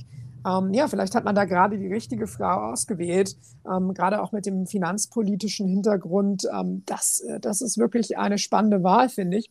Ähm, 0.47 0.73
ja, 0.73 0.89
vielleicht 0.89 1.15
hat 1.15 1.25
man 1.25 1.35
da 1.35 1.45
gerade 1.45 1.79
die 1.79 1.89
richtige 1.89 2.27
Frau 2.27 2.71
ausgewählt, 2.71 3.37
ähm, 3.71 3.95
gerade 3.95 4.23
auch 4.23 4.33
mit 4.33 4.47
dem 4.47 4.67
finanzpolitischen 4.67 5.69
Hintergrund. 5.69 6.49
Ähm, 6.53 6.83
das, 6.87 7.21
äh, 7.21 7.41
das 7.41 7.61
ist 7.61 7.79
wirklich 7.79 8.19
eine 8.19 8.39
spannende 8.39 8.83
Wahl, 8.83 9.09
finde 9.09 9.39
ich. 9.39 9.51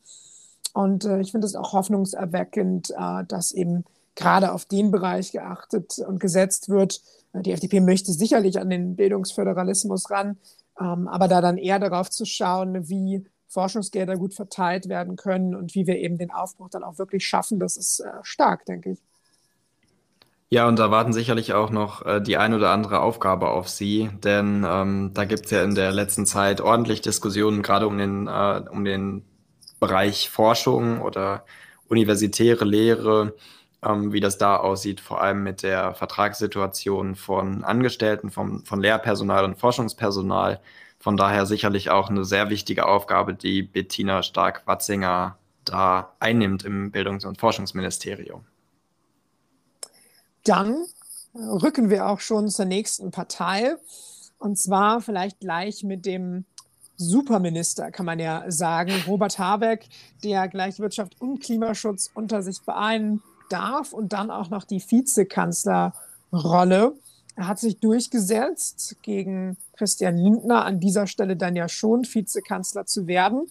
Und 0.74 1.06
äh, 1.06 1.20
ich 1.20 1.32
finde 1.32 1.48
es 1.48 1.56
auch 1.56 1.74
hoffnungserweckend, 1.74 2.92
äh, 2.92 3.24
dass 3.28 3.52
eben 3.52 3.86
gerade 4.16 4.52
auf 4.52 4.66
den 4.66 4.92
Bereich 4.92 5.32
geachtet 5.32 6.00
und 6.00 6.20
gesetzt 6.20 6.70
wird. 6.70 7.02
Äh, 7.34 7.42
die 7.42 7.52
FDP 7.52 7.80
möchte 7.80 8.12
sicherlich 8.12 8.60
an 8.60 8.70
den 8.70 8.96
Bildungsföderalismus 8.96 10.10
ran, 10.12 10.38
ähm, 10.80 11.08
aber 11.08 11.28
da 11.28 11.42
dann 11.42 11.58
eher 11.58 11.80
darauf 11.80 12.10
zu 12.10 12.26
schauen, 12.26 12.90
wie 12.90 13.26
Forschungsgelder 13.48 14.18
gut 14.18 14.34
verteilt 14.34 14.90
werden 14.90 15.16
können 15.16 15.56
und 15.56 15.74
wie 15.74 15.88
wir 15.88 15.98
eben 15.98 16.18
den 16.18 16.32
Aufbruch 16.32 16.70
dann 16.70 16.84
auch 16.84 16.98
wirklich 16.98 17.26
schaffen, 17.26 17.60
das 17.60 17.78
ist 17.78 18.02
äh, 18.02 18.10
stark, 18.24 18.66
denke 18.66 18.92
ich. 18.92 19.00
Ja, 20.50 20.68
und 20.68 20.80
da 20.80 20.92
warten 20.92 21.12
sicherlich 21.12 21.54
auch 21.54 21.72
noch 21.72 22.06
äh, 22.06 22.22
die 22.22 22.38
ein 22.38 22.54
oder 22.54 22.72
andere 22.72 23.02
Aufgabe 23.02 23.50
auf 23.50 23.68
Sie, 23.68 24.10
denn 24.24 24.66
ähm, 24.68 25.12
da 25.14 25.26
gibt 25.26 25.46
es 25.46 25.52
ja 25.52 25.62
in 25.62 25.76
der 25.76 25.92
letzten 25.92 26.26
Zeit 26.26 26.62
ordentlich 26.62 27.02
Diskussionen, 27.02 27.62
gerade 27.62 27.86
um 27.88 27.98
den, 27.98 28.28
äh, 28.28 28.64
um 28.72 28.86
den 28.86 29.26
Bereich 29.80 30.30
Forschung 30.30 31.02
oder 31.02 31.46
universitäre 31.88 32.66
Lehre, 32.66 33.34
ähm, 33.84 34.12
wie 34.14 34.20
das 34.20 34.38
da 34.38 34.58
aussieht, 34.58 35.00
vor 35.00 35.22
allem 35.22 35.44
mit 35.44 35.64
der 35.64 35.94
Vertragssituation 35.94 37.16
von 37.16 37.64
Angestellten, 37.64 38.32
vom, 38.32 38.66
von 38.66 38.82
Lehrpersonal 38.82 39.46
und 39.46 39.60
Forschungspersonal. 39.60 40.60
Von 41.00 41.16
daher 41.16 41.46
sicherlich 41.46 41.90
auch 41.90 42.10
eine 42.10 42.26
sehr 42.26 42.50
wichtige 42.50 42.88
Aufgabe, 42.88 43.34
die 43.36 43.62
Bettina 43.62 44.24
Stark-Watzinger 44.24 45.38
da 45.64 46.14
einnimmt 46.20 46.64
im 46.64 46.92
Bildungs- 46.92 47.26
und 47.26 47.40
Forschungsministerium. 47.40 48.46
Dann 50.44 50.86
rücken 51.36 51.90
wir 51.90 52.08
auch 52.08 52.20
schon 52.20 52.50
zur 52.50 52.66
nächsten 52.66 53.12
Partei. 53.12 53.76
Und 54.40 54.58
zwar 54.58 55.02
vielleicht 55.02 55.40
gleich 55.40 55.84
mit 55.84 56.06
dem 56.06 56.46
Superminister, 56.98 57.92
kann 57.92 58.06
man 58.06 58.20
ja 58.20 58.44
sagen. 58.48 58.92
Robert 59.08 59.40
Habeck, 59.40 59.88
der 60.24 60.48
gleich 60.48 60.80
Wirtschaft 60.80 61.20
und 61.22 61.40
Klimaschutz 61.40 62.10
unter 62.14 62.42
sich 62.42 62.60
vereinen 62.60 63.22
darf 63.50 63.94
und 63.94 64.14
dann 64.14 64.32
auch 64.32 64.50
noch 64.50 64.64
die 64.64 64.82
Vizekanzlerrolle. 64.82 66.94
Er 67.36 67.48
hat 67.48 67.60
sich 67.60 67.80
durchgesetzt 67.80 68.96
gegen 69.04 69.58
Christian 69.78 70.18
Lindner, 70.18 70.66
an 70.66 70.80
dieser 70.80 71.06
Stelle 71.06 71.38
dann 71.38 71.56
ja 71.56 71.70
schon 71.70 72.04
Vizekanzler 72.04 72.88
zu 72.88 73.06
werden 73.06 73.48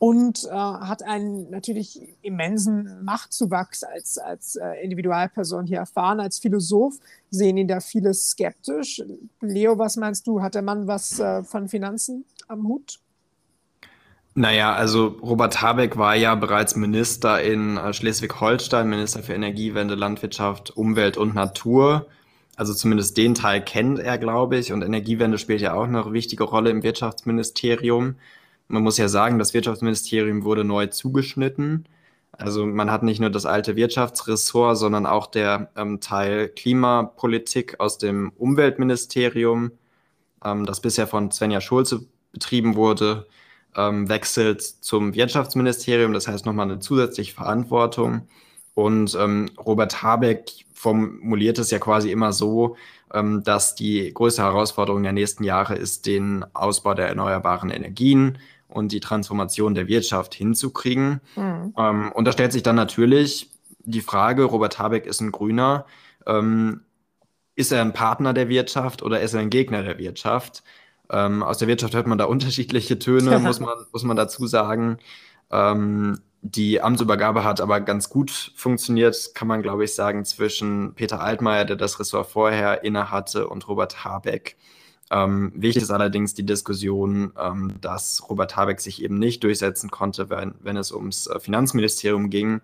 und 0.00 0.46
äh, 0.46 0.50
hat 0.50 1.02
einen 1.02 1.50
natürlich 1.50 2.00
immensen 2.22 3.04
Machtzuwachs 3.04 3.84
als, 3.84 4.16
als 4.16 4.56
äh, 4.56 4.82
Individualperson 4.82 5.66
hier 5.66 5.76
erfahren. 5.76 6.20
Als 6.20 6.38
Philosoph 6.38 6.94
sehen 7.28 7.58
ihn 7.58 7.68
da 7.68 7.80
viele 7.80 8.14
skeptisch. 8.14 9.02
Leo, 9.42 9.78
was 9.78 9.98
meinst 9.98 10.26
du? 10.26 10.40
Hat 10.40 10.54
der 10.54 10.62
Mann 10.62 10.86
was 10.86 11.20
äh, 11.20 11.44
von 11.44 11.68
Finanzen 11.68 12.24
am 12.48 12.66
Hut? 12.66 12.98
Naja, 14.34 14.72
also 14.72 15.18
Robert 15.20 15.60
Habeck 15.60 15.98
war 15.98 16.16
ja 16.16 16.34
bereits 16.34 16.76
Minister 16.76 17.42
in 17.42 17.76
äh, 17.76 17.92
Schleswig-Holstein, 17.92 18.88
Minister 18.88 19.22
für 19.22 19.34
Energiewende, 19.34 19.96
Landwirtschaft, 19.96 20.74
Umwelt 20.74 21.18
und 21.18 21.34
Natur. 21.34 22.06
Also 22.56 22.72
zumindest 22.72 23.18
den 23.18 23.34
Teil 23.34 23.62
kennt 23.62 23.98
er, 23.98 24.16
glaube 24.16 24.56
ich. 24.56 24.72
Und 24.72 24.80
Energiewende 24.80 25.36
spielt 25.36 25.60
ja 25.60 25.74
auch 25.74 25.84
eine 25.84 26.10
wichtige 26.14 26.44
Rolle 26.44 26.70
im 26.70 26.82
Wirtschaftsministerium. 26.82 28.14
Man 28.70 28.84
muss 28.84 28.98
ja 28.98 29.08
sagen, 29.08 29.40
das 29.40 29.52
Wirtschaftsministerium 29.52 30.44
wurde 30.44 30.62
neu 30.62 30.86
zugeschnitten. 30.86 31.88
Also 32.30 32.64
man 32.64 32.90
hat 32.90 33.02
nicht 33.02 33.20
nur 33.20 33.30
das 33.30 33.44
alte 33.44 33.74
Wirtschaftsressort, 33.74 34.78
sondern 34.78 35.06
auch 35.06 35.26
der 35.26 35.70
ähm, 35.76 36.00
Teil 36.00 36.48
Klimapolitik 36.48 37.80
aus 37.80 37.98
dem 37.98 38.30
Umweltministerium, 38.38 39.72
ähm, 40.44 40.66
das 40.66 40.80
bisher 40.80 41.08
von 41.08 41.32
Svenja 41.32 41.60
Schulze 41.60 42.06
betrieben 42.32 42.76
wurde, 42.76 43.26
ähm, 43.76 44.08
wechselt 44.08 44.62
zum 44.62 45.14
Wirtschaftsministerium. 45.14 46.12
Das 46.12 46.28
heißt 46.28 46.46
nochmal 46.46 46.70
eine 46.70 46.78
zusätzliche 46.78 47.34
Verantwortung. 47.34 48.28
Und 48.74 49.16
ähm, 49.20 49.50
Robert 49.58 50.00
Habeck 50.00 50.48
formuliert 50.74 51.58
es 51.58 51.72
ja 51.72 51.80
quasi 51.80 52.12
immer 52.12 52.32
so, 52.32 52.76
ähm, 53.12 53.42
dass 53.42 53.74
die 53.74 54.14
größte 54.14 54.42
Herausforderung 54.42 55.02
der 55.02 55.12
nächsten 55.12 55.42
Jahre 55.42 55.74
ist, 55.74 56.06
den 56.06 56.44
Ausbau 56.54 56.94
der 56.94 57.08
erneuerbaren 57.08 57.70
Energien 57.70 58.38
und 58.70 58.92
die 58.92 59.00
Transformation 59.00 59.74
der 59.74 59.88
Wirtschaft 59.88 60.34
hinzukriegen. 60.34 61.20
Mhm. 61.36 61.74
Ähm, 61.76 62.12
und 62.12 62.24
da 62.24 62.32
stellt 62.32 62.52
sich 62.52 62.62
dann 62.62 62.76
natürlich 62.76 63.50
die 63.84 64.00
Frage, 64.00 64.44
Robert 64.44 64.78
Habeck 64.78 65.06
ist 65.06 65.20
ein 65.20 65.32
Grüner, 65.32 65.86
ähm, 66.26 66.82
ist 67.56 67.72
er 67.72 67.82
ein 67.82 67.92
Partner 67.92 68.32
der 68.32 68.48
Wirtschaft 68.48 69.02
oder 69.02 69.20
ist 69.20 69.34
er 69.34 69.40
ein 69.40 69.50
Gegner 69.50 69.82
der 69.82 69.98
Wirtschaft? 69.98 70.62
Ähm, 71.10 71.42
aus 71.42 71.58
der 71.58 71.68
Wirtschaft 71.68 71.94
hört 71.94 72.06
man 72.06 72.18
da 72.18 72.24
unterschiedliche 72.26 72.98
Töne, 72.98 73.38
muss, 73.38 73.60
man, 73.60 73.76
muss 73.92 74.04
man 74.04 74.16
dazu 74.16 74.46
sagen. 74.46 74.98
Ähm, 75.50 76.20
die 76.42 76.80
Amtsübergabe 76.80 77.44
hat 77.44 77.60
aber 77.60 77.80
ganz 77.80 78.08
gut 78.08 78.52
funktioniert, 78.56 79.34
kann 79.34 79.46
man, 79.46 79.60
glaube 79.60 79.84
ich, 79.84 79.94
sagen, 79.94 80.24
zwischen 80.24 80.94
Peter 80.94 81.20
Altmaier, 81.20 81.66
der 81.66 81.76
das 81.76 82.00
Ressort 82.00 82.28
vorher 82.28 82.82
innehatte, 82.82 83.46
und 83.46 83.68
Robert 83.68 84.04
Habeck. 84.04 84.56
Ähm, 85.10 85.52
wichtig 85.56 85.82
ist 85.82 85.90
allerdings 85.90 86.34
die 86.34 86.46
Diskussion, 86.46 87.32
ähm, 87.38 87.72
dass 87.80 88.28
Robert 88.28 88.56
Habeck 88.56 88.80
sich 88.80 89.02
eben 89.02 89.18
nicht 89.18 89.42
durchsetzen 89.42 89.90
konnte, 89.90 90.30
wenn, 90.30 90.54
wenn 90.60 90.76
es 90.76 90.92
ums 90.92 91.26
äh, 91.26 91.40
Finanzministerium 91.40 92.30
ging 92.30 92.60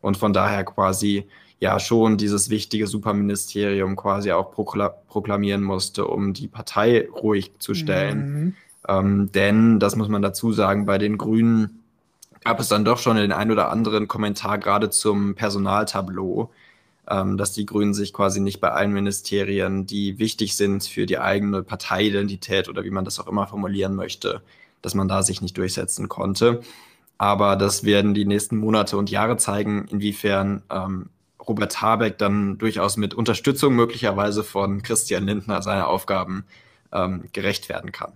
und 0.00 0.16
von 0.16 0.32
daher 0.32 0.64
quasi 0.64 1.26
ja 1.58 1.78
schon 1.78 2.16
dieses 2.16 2.48
wichtige 2.48 2.86
Superministerium 2.86 3.96
quasi 3.96 4.32
auch 4.32 4.52
prokla 4.52 4.88
proklamieren 4.88 5.62
musste, 5.62 6.06
um 6.06 6.32
die 6.32 6.48
Partei 6.48 7.08
ruhig 7.10 7.52
zu 7.58 7.74
stellen. 7.74 8.32
Mhm. 8.32 8.54
Ähm, 8.88 9.32
denn, 9.32 9.78
das 9.78 9.96
muss 9.96 10.08
man 10.08 10.22
dazu 10.22 10.52
sagen, 10.52 10.86
bei 10.86 10.96
den 10.96 11.18
Grünen 11.18 11.80
gab 12.44 12.60
es 12.60 12.68
dann 12.68 12.84
doch 12.84 12.98
schon 12.98 13.16
den 13.16 13.32
ein 13.32 13.50
oder 13.50 13.70
anderen 13.70 14.08
Kommentar 14.08 14.58
gerade 14.58 14.90
zum 14.90 15.34
Personaltableau, 15.34 16.50
ähm, 17.10 17.36
dass 17.36 17.52
die 17.52 17.66
Grünen 17.66 17.92
sich 17.92 18.12
quasi 18.12 18.40
nicht 18.40 18.60
bei 18.60 18.70
allen 18.70 18.92
Ministerien, 18.92 19.86
die 19.86 20.18
wichtig 20.18 20.56
sind 20.56 20.84
für 20.84 21.06
die 21.06 21.18
eigene 21.18 21.62
Parteiidentität 21.62 22.68
oder 22.68 22.84
wie 22.84 22.90
man 22.90 23.04
das 23.04 23.18
auch 23.18 23.26
immer 23.26 23.46
formulieren 23.46 23.96
möchte, 23.96 24.42
dass 24.80 24.94
man 24.94 25.08
da 25.08 25.22
sich 25.22 25.42
nicht 25.42 25.58
durchsetzen 25.58 26.08
konnte. 26.08 26.60
Aber 27.18 27.56
das 27.56 27.84
werden 27.84 28.14
die 28.14 28.24
nächsten 28.24 28.56
Monate 28.56 28.96
und 28.96 29.10
Jahre 29.10 29.36
zeigen, 29.36 29.86
inwiefern 29.90 30.62
ähm, 30.70 31.10
Robert 31.46 31.82
Habeck 31.82 32.16
dann 32.18 32.58
durchaus 32.58 32.96
mit 32.96 33.12
Unterstützung 33.12 33.74
möglicherweise 33.74 34.44
von 34.44 34.82
Christian 34.82 35.26
Lindner 35.26 35.62
seine 35.62 35.86
Aufgaben 35.88 36.44
ähm, 36.92 37.24
gerecht 37.32 37.68
werden 37.68 37.92
kann. 37.92 38.12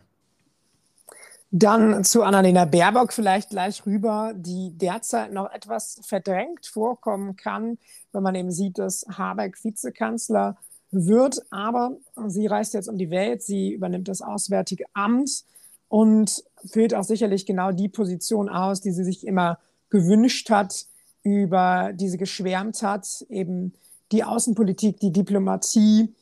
Dann 1.57 2.03
zu 2.03 2.25
Annalena 2.25 2.65
Baerbock 2.65 3.13
vielleicht 3.13 3.51
gleich 3.51 3.87
rüber, 3.87 4.33
die 4.35 4.73
derzeit 4.77 5.33
noch 5.33 5.53
etwas 5.53 6.01
verdrängt 6.03 6.67
vorkommen 6.67 7.37
kann, 7.37 7.79
wenn 8.11 8.25
man 8.25 8.35
eben 8.35 8.51
sieht, 8.51 8.77
dass 8.77 9.07
Habeck 9.09 9.63
Vizekanzler 9.63 10.57
wird. 10.91 11.43
Aber 11.53 11.97
sie 12.27 12.49
reist 12.49 12.75
jetzt 12.75 12.89
um 12.89 12.99
die 12.99 13.11
Welt, 13.11 13.41
sie 13.41 13.71
übernimmt 13.71 14.09
das 14.09 14.21
Auswärtige 14.21 14.87
Amt 14.95 15.45
und 15.87 16.43
füllt 16.73 16.93
auch 16.93 17.05
sicherlich 17.05 17.47
genau 17.47 17.71
die 17.71 17.89
Position 17.89 18.49
aus, 18.49 18.81
die 18.81 18.91
sie 18.91 19.05
sich 19.05 19.25
immer 19.25 19.61
gewünscht 19.91 20.51
hat, 20.51 20.87
über 21.23 21.93
die 21.95 22.09
sie 22.09 22.19
geschwärmt 22.19 22.83
hat, 22.83 23.25
eben 23.29 23.75
die 24.11 24.25
Außenpolitik, 24.25 24.99
die 24.99 25.13
Diplomatie, 25.13 26.17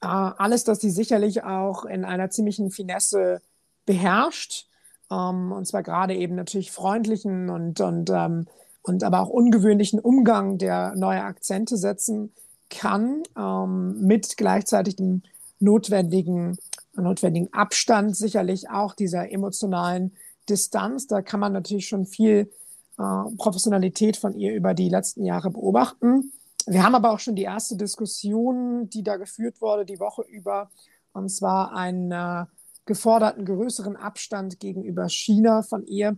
äh, 0.00 0.06
alles, 0.08 0.64
das 0.64 0.80
sie 0.80 0.90
sicherlich 0.90 1.44
auch 1.44 1.84
in 1.84 2.04
einer 2.04 2.30
ziemlichen 2.30 2.72
Finesse 2.72 3.42
beherrscht. 3.86 4.66
Ähm, 5.12 5.52
und 5.52 5.66
zwar 5.66 5.82
gerade 5.82 6.14
eben 6.14 6.34
natürlich 6.34 6.72
freundlichen 6.72 7.50
und, 7.50 7.80
und, 7.80 8.10
ähm, 8.10 8.46
und 8.82 9.04
aber 9.04 9.20
auch 9.20 9.28
ungewöhnlichen 9.28 10.00
Umgang, 10.00 10.58
der 10.58 10.94
neue 10.96 11.22
Akzente 11.22 11.76
setzen 11.76 12.32
kann, 12.70 13.22
ähm, 13.36 14.00
mit 14.00 14.36
gleichzeitig 14.36 14.96
dem 14.96 15.22
notwendigen 15.60 16.56
notwendigen 17.00 17.52
Abstand, 17.52 18.16
sicherlich 18.16 18.70
auch 18.70 18.94
dieser 18.94 19.30
emotionalen 19.30 20.12
Distanz. 20.48 21.06
Da 21.06 21.22
kann 21.22 21.40
man 21.40 21.52
natürlich 21.52 21.88
schon 21.88 22.06
viel 22.06 22.50
äh, 22.98 23.36
Professionalität 23.36 24.16
von 24.16 24.34
ihr 24.34 24.54
über 24.54 24.74
die 24.74 24.88
letzten 24.88 25.24
Jahre 25.24 25.50
beobachten. 25.50 26.32
Wir 26.66 26.82
haben 26.84 26.94
aber 26.94 27.12
auch 27.12 27.18
schon 27.18 27.34
die 27.34 27.42
erste 27.42 27.76
Diskussion, 27.76 28.88
die 28.90 29.02
da 29.02 29.16
geführt 29.16 29.60
wurde, 29.60 29.84
die 29.84 29.98
Woche 29.98 30.22
über, 30.22 30.70
und 31.12 31.28
zwar 31.28 31.74
einen 31.74 32.12
äh, 32.12 32.44
geforderten 32.84 33.44
größeren 33.44 33.96
Abstand 33.96 34.60
gegenüber 34.60 35.08
China 35.08 35.62
von 35.62 35.86
ihr. 35.86 36.16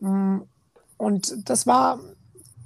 Mm, 0.00 0.40
und 0.96 1.48
das 1.48 1.66
war 1.66 2.00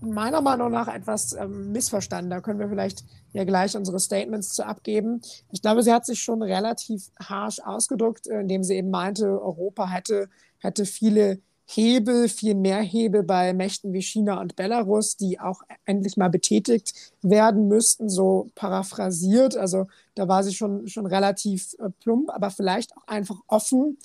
meiner 0.01 0.41
Meinung 0.41 0.71
nach 0.71 0.89
etwas 0.89 1.33
ähm, 1.33 1.73
missverstanden. 1.73 2.31
Da 2.31 2.41
können 2.41 2.59
wir 2.59 2.69
vielleicht 2.69 3.05
ja 3.33 3.45
gleich 3.45 3.77
unsere 3.77 4.01
Statements 4.01 4.53
zu 4.53 4.67
abgeben. 4.67 5.23
Ich 5.53 5.63
glaube, 5.63 5.83
sie 5.83 5.93
hat 5.93 6.05
sich 6.05 6.23
schon 6.23 6.43
relativ 6.43 7.11
harsh 7.21 7.61
ausgedrückt, 7.61 8.27
äh, 8.27 8.41
indem 8.41 8.65
sie 8.65 8.75
eben 8.75 8.91
meinte, 8.91 9.41
Europa 9.41 9.89
hätte, 9.89 10.29
hätte 10.59 10.85
viele 10.85 11.41
Hebel, 11.75 12.29
viel 12.29 12.55
mehr 12.55 12.81
Hebel 12.81 13.23
bei 13.23 13.53
Mächten 13.53 13.93
wie 13.93 14.03
China 14.03 14.41
und 14.41 14.57
Belarus, 14.57 15.17
die 15.17 15.41
auch 15.41 15.63
endlich 15.85 16.17
mal 16.17 16.29
betätigt 16.29 16.93
werden 17.23 17.69
müssten, 17.69 18.09
so 18.09 18.51
paraphrasiert. 18.55 19.57
Also 19.57 19.87
da 20.15 20.29
war 20.29 20.45
sie 20.45 20.55
schon, 20.55 20.87
schon 20.89 21.07
relativ 21.07 21.75
äh, 21.79 21.89
plump, 22.01 22.31
aber 22.31 22.51
vielleicht 22.51 22.97
auch 22.97 23.07
einfach 23.07 23.41
offen 23.47 23.97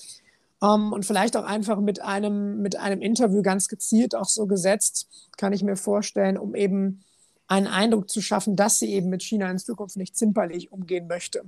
ähm, 0.62 0.94
und 0.94 1.06
vielleicht 1.06 1.36
auch 1.36 1.44
einfach 1.44 1.80
mit 1.80 2.02
einem, 2.02 2.62
mit 2.62 2.78
einem 2.78 3.02
Interview 3.02 3.42
ganz 3.42 3.68
gezielt 3.68 4.16
auch 4.16 4.30
so 4.30 4.48
gesetzt, 4.48 5.08
kann 5.38 5.54
ich 5.54 5.64
mir 5.64 5.76
vorstellen, 5.76 6.38
um 6.38 6.56
eben 6.56 7.04
einen 7.48 7.68
Eindruck 7.68 8.10
zu 8.10 8.22
schaffen, 8.22 8.56
dass 8.56 8.80
sie 8.80 8.94
eben 8.94 9.10
mit 9.10 9.24
China 9.24 9.50
in 9.50 9.60
Zukunft 9.60 9.98
nicht 9.98 10.18
zimperlich 10.18 10.72
umgehen 10.72 11.08
möchte. 11.08 11.44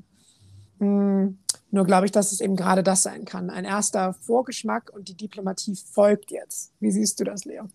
Mm, 0.79 1.37
nur 1.71 1.85
glaube 1.85 2.05
ich, 2.05 2.11
dass 2.11 2.31
es 2.31 2.41
eben 2.41 2.55
gerade 2.55 2.83
das 2.83 3.03
sein 3.03 3.25
kann. 3.25 3.49
Ein 3.49 3.65
erster 3.65 4.13
Vorgeschmack 4.13 4.91
und 4.93 5.07
die 5.07 5.15
Diplomatie 5.15 5.75
folgt 5.75 6.31
jetzt. 6.31 6.71
Wie 6.79 6.91
siehst 6.91 7.19
du 7.19 7.23
das, 7.23 7.45
Leo? 7.45 7.67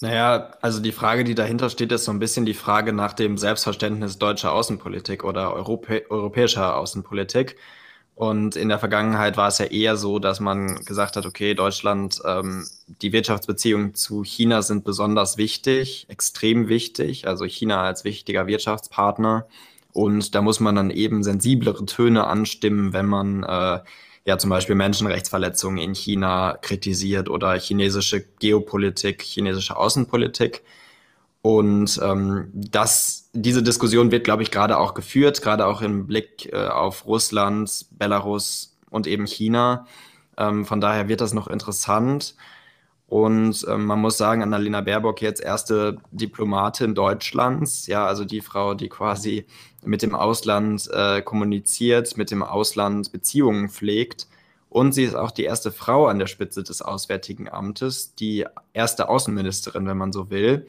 Naja, 0.00 0.56
also 0.60 0.80
die 0.80 0.90
Frage, 0.90 1.22
die 1.22 1.36
dahinter 1.36 1.70
steht, 1.70 1.92
ist 1.92 2.04
so 2.04 2.10
ein 2.10 2.18
bisschen 2.18 2.44
die 2.44 2.54
Frage 2.54 2.92
nach 2.92 3.12
dem 3.12 3.38
Selbstverständnis 3.38 4.18
deutscher 4.18 4.52
Außenpolitik 4.52 5.22
oder 5.22 5.54
Europä 5.54 6.02
europäischer 6.10 6.76
Außenpolitik. 6.76 7.56
Und 8.14 8.56
in 8.56 8.68
der 8.68 8.78
Vergangenheit 8.78 9.36
war 9.36 9.48
es 9.48 9.58
ja 9.58 9.66
eher 9.66 9.96
so, 9.96 10.18
dass 10.18 10.40
man 10.40 10.84
gesagt 10.84 11.16
hat, 11.16 11.24
okay, 11.24 11.54
Deutschland, 11.54 12.20
ähm, 12.26 12.66
die 13.00 13.12
Wirtschaftsbeziehungen 13.12 13.94
zu 13.94 14.22
China 14.22 14.62
sind 14.62 14.84
besonders 14.84 15.38
wichtig, 15.38 16.06
extrem 16.08 16.68
wichtig, 16.68 17.26
also 17.26 17.44
China 17.46 17.82
als 17.82 18.04
wichtiger 18.04 18.46
Wirtschaftspartner. 18.46 19.46
Und 19.92 20.34
da 20.34 20.42
muss 20.42 20.60
man 20.60 20.74
dann 20.74 20.90
eben 20.90 21.22
sensiblere 21.22 21.84
Töne 21.84 22.26
anstimmen, 22.26 22.92
wenn 22.92 23.06
man 23.06 23.42
äh, 23.42 23.80
ja 24.24 24.38
zum 24.38 24.50
Beispiel 24.50 24.74
Menschenrechtsverletzungen 24.74 25.78
in 25.78 25.94
China 25.94 26.56
kritisiert 26.60 27.28
oder 27.28 27.58
chinesische 27.58 28.24
Geopolitik, 28.38 29.22
chinesische 29.22 29.76
Außenpolitik. 29.76 30.62
Und 31.42 32.00
ähm, 32.02 32.50
das, 32.54 33.28
diese 33.32 33.62
Diskussion 33.64 34.12
wird, 34.12 34.24
glaube 34.24 34.44
ich, 34.44 34.52
gerade 34.52 34.78
auch 34.78 34.94
geführt, 34.94 35.42
gerade 35.42 35.66
auch 35.66 35.82
im 35.82 36.06
Blick 36.06 36.52
äh, 36.52 36.68
auf 36.68 37.04
Russland, 37.04 37.86
Belarus 37.90 38.76
und 38.90 39.08
eben 39.08 39.26
China. 39.26 39.86
Ähm, 40.38 40.64
von 40.64 40.80
daher 40.80 41.08
wird 41.08 41.20
das 41.20 41.34
noch 41.34 41.48
interessant. 41.48 42.36
Und 43.12 43.66
ähm, 43.68 43.84
man 43.84 44.00
muss 44.00 44.16
sagen, 44.16 44.42
Annalena 44.42 44.80
Baerbock 44.80 45.20
jetzt 45.20 45.42
erste 45.42 45.98
Diplomatin 46.12 46.94
Deutschlands, 46.94 47.86
ja, 47.86 48.06
also 48.06 48.24
die 48.24 48.40
Frau, 48.40 48.72
die 48.72 48.88
quasi 48.88 49.44
mit 49.84 50.00
dem 50.00 50.14
Ausland 50.14 50.88
äh, 50.90 51.20
kommuniziert, 51.20 52.16
mit 52.16 52.30
dem 52.30 52.42
Ausland 52.42 53.12
Beziehungen 53.12 53.68
pflegt. 53.68 54.28
Und 54.70 54.92
sie 54.92 55.04
ist 55.04 55.14
auch 55.14 55.30
die 55.30 55.44
erste 55.44 55.72
Frau 55.72 56.06
an 56.06 56.20
der 56.20 56.26
Spitze 56.26 56.62
des 56.62 56.80
Auswärtigen 56.80 57.50
Amtes, 57.50 58.14
die 58.14 58.46
erste 58.72 59.10
Außenministerin, 59.10 59.86
wenn 59.86 59.98
man 59.98 60.12
so 60.12 60.30
will. 60.30 60.66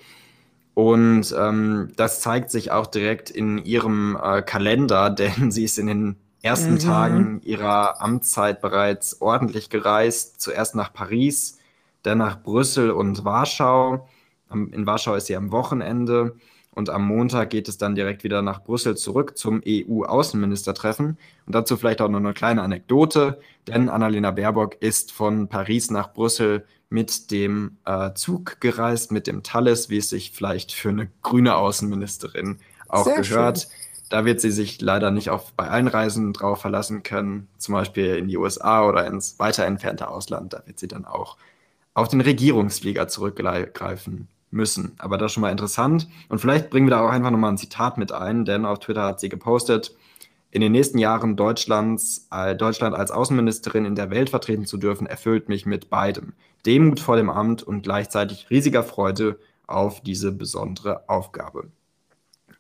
Und 0.74 1.34
ähm, 1.40 1.94
das 1.96 2.20
zeigt 2.20 2.52
sich 2.52 2.72
auch 2.72 2.88
direkt 2.88 3.30
in 3.30 3.58
ihrem 3.58 4.18
äh, 4.22 4.42
Kalender, 4.42 5.10
denn 5.12 5.50
sie 5.50 5.64
ist 5.64 5.80
in 5.80 5.88
den 5.88 6.18
ersten 6.42 6.74
mhm. 6.74 6.80
Tagen 6.80 7.42
ihrer 7.46 8.02
Amtszeit 8.02 8.60
bereits 8.60 9.22
ordentlich 9.22 9.70
gereist. 9.70 10.42
Zuerst 10.42 10.76
nach 10.76 10.92
Paris, 10.92 11.60
dann 12.04 12.20
nach 12.20 12.42
Brüssel 12.42 12.92
und 12.92 13.26
Warschau. 13.26 14.08
In 14.52 14.86
Warschau 14.86 15.16
ist 15.16 15.28
sie 15.28 15.36
am 15.36 15.52
Wochenende 15.52 16.36
und 16.76 16.90
am 16.90 17.06
Montag 17.06 17.50
geht 17.50 17.68
es 17.68 17.78
dann 17.78 17.96
direkt 17.96 18.24
wieder 18.24 18.42
nach 18.42 18.64
Brüssel 18.64 18.98
zurück 18.98 19.38
zum 19.38 19.62
EU-Außenministertreffen. 19.66 21.18
Und 21.46 21.56
dazu 21.56 21.78
vielleicht 21.78 22.02
auch 22.02 22.10
noch 22.10 22.20
eine 22.20 22.34
kleine 22.34 22.62
Anekdote, 22.64 23.40
denn 23.68 23.90
Annalena 23.90 24.32
Baerbock 24.32 24.82
ist 24.82 25.12
von 25.12 25.48
Paris 25.50 25.92
nach 25.92 26.14
Brüssel 26.14 26.66
mit 26.90 27.32
dem 27.32 27.78
äh, 27.86 28.14
Zug 28.14 28.60
gereist, 28.60 29.12
mit 29.12 29.28
dem 29.28 29.44
Thales, 29.44 29.90
wie 29.90 29.98
es 29.98 30.10
sich 30.10 30.32
vielleicht 30.32 30.72
für 30.72 30.90
eine 30.90 31.10
grüne 31.22 31.56
Außenministerin 31.56 32.60
auch 32.88 33.06
Sehr 33.06 33.22
gehört. 33.22 33.60
Schön. 33.60 33.70
Da 34.10 34.26
wird 34.26 34.42
sie 34.42 34.52
sich 34.52 34.80
leider 34.80 35.10
nicht 35.10 35.32
auf, 35.32 35.54
bei 35.54 35.68
allen 35.68 35.88
Reisen 35.88 36.34
drauf 36.34 36.62
verlassen 36.62 37.02
können, 37.02 37.48
zum 37.58 37.74
Beispiel 37.74 38.16
in 38.16 38.28
die 38.28 38.38
USA 38.38 38.88
oder 38.88 39.08
ins 39.08 39.40
weiter 39.40 39.66
entfernte 39.66 40.08
Ausland. 40.08 40.54
Da 40.54 40.62
wird 40.66 40.78
sie 40.78 40.88
dann 40.88 41.06
auch 41.06 41.38
auf 41.94 42.08
den 42.08 42.22
Regierungsflieger 42.22 43.08
zurückgreifen 43.08 44.28
müssen. 44.52 44.94
Aber 44.98 45.18
das 45.18 45.28
ist 45.28 45.34
schon 45.34 45.42
mal 45.42 45.52
interessant. 45.52 46.08
Und 46.30 46.40
vielleicht 46.40 46.70
bringen 46.70 46.88
wir 46.88 46.92
da 46.92 47.06
auch 47.06 47.10
einfach 47.10 47.32
nochmal 47.32 47.52
ein 47.52 47.58
Zitat 47.58 47.98
mit 47.98 48.12
ein, 48.12 48.46
denn 48.46 48.66
auf 48.66 48.80
Twitter 48.80 49.04
hat 49.04 49.20
sie 49.20 49.30
gepostet, 49.30 49.96
in 50.52 50.62
den 50.62 50.72
nächsten 50.72 51.00
Jahren 51.00 51.36
Deutschlands, 51.36 52.28
äh, 52.30 52.56
Deutschland 52.56 52.96
als 52.96 53.10
Außenministerin 53.10 53.86
in 53.86 53.96
der 53.96 54.12
Welt 54.12 54.30
vertreten 54.30 54.68
zu 54.68 54.78
dürfen, 54.78 55.08
erfüllt 55.08 55.50
mich 55.50 55.66
mit 55.66 55.90
beidem. 55.90 56.34
Demut 56.64 57.00
vor 57.00 57.18
dem 57.18 57.32
Amt 57.32 57.64
und 57.64 57.82
gleichzeitig 57.82 58.52
riesiger 58.52 58.84
Freude 58.84 59.40
auf 59.66 60.02
diese 60.02 60.32
besondere 60.32 61.10
Aufgabe. 61.10 61.72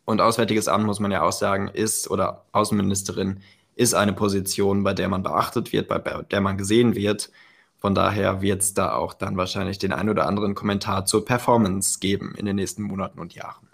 Und 0.06 0.22
Auswärtiges 0.22 0.67
Amt, 0.67 0.88
muss 0.88 1.00
man 1.00 1.12
ja 1.12 1.22
auch 1.22 1.32
sagen, 1.32 1.67
ist 1.67 2.10
oder 2.10 2.46
Außenministerin 2.52 3.41
ist 3.76 3.93
eine 3.93 4.13
Position, 4.13 4.84
bei 4.84 4.93
der 4.93 5.08
man 5.08 5.22
beachtet 5.22 5.72
wird, 5.72 5.88
bei 5.88 6.00
der 6.00 6.41
man 6.41 6.58
gesehen 6.58 6.96
wird. 6.96 7.32
Von 7.84 7.96
daher 7.96 8.41
wird 8.41 8.62
es 8.62 8.74
da 8.74 8.96
auch 8.96 9.13
dann 9.13 9.36
wahrscheinlich 9.36 9.78
den 9.78 9.91
ein 9.91 10.08
oder 10.08 10.26
anderen 10.26 10.56
Kommentar 10.56 11.06
zur 11.06 11.26
Performance 11.26 12.00
geben 12.00 12.34
in 12.38 12.46
den 12.46 12.56
nächsten 12.56 12.82
Monaten 12.82 13.19
und 13.19 13.36
Jahren. 13.36 13.67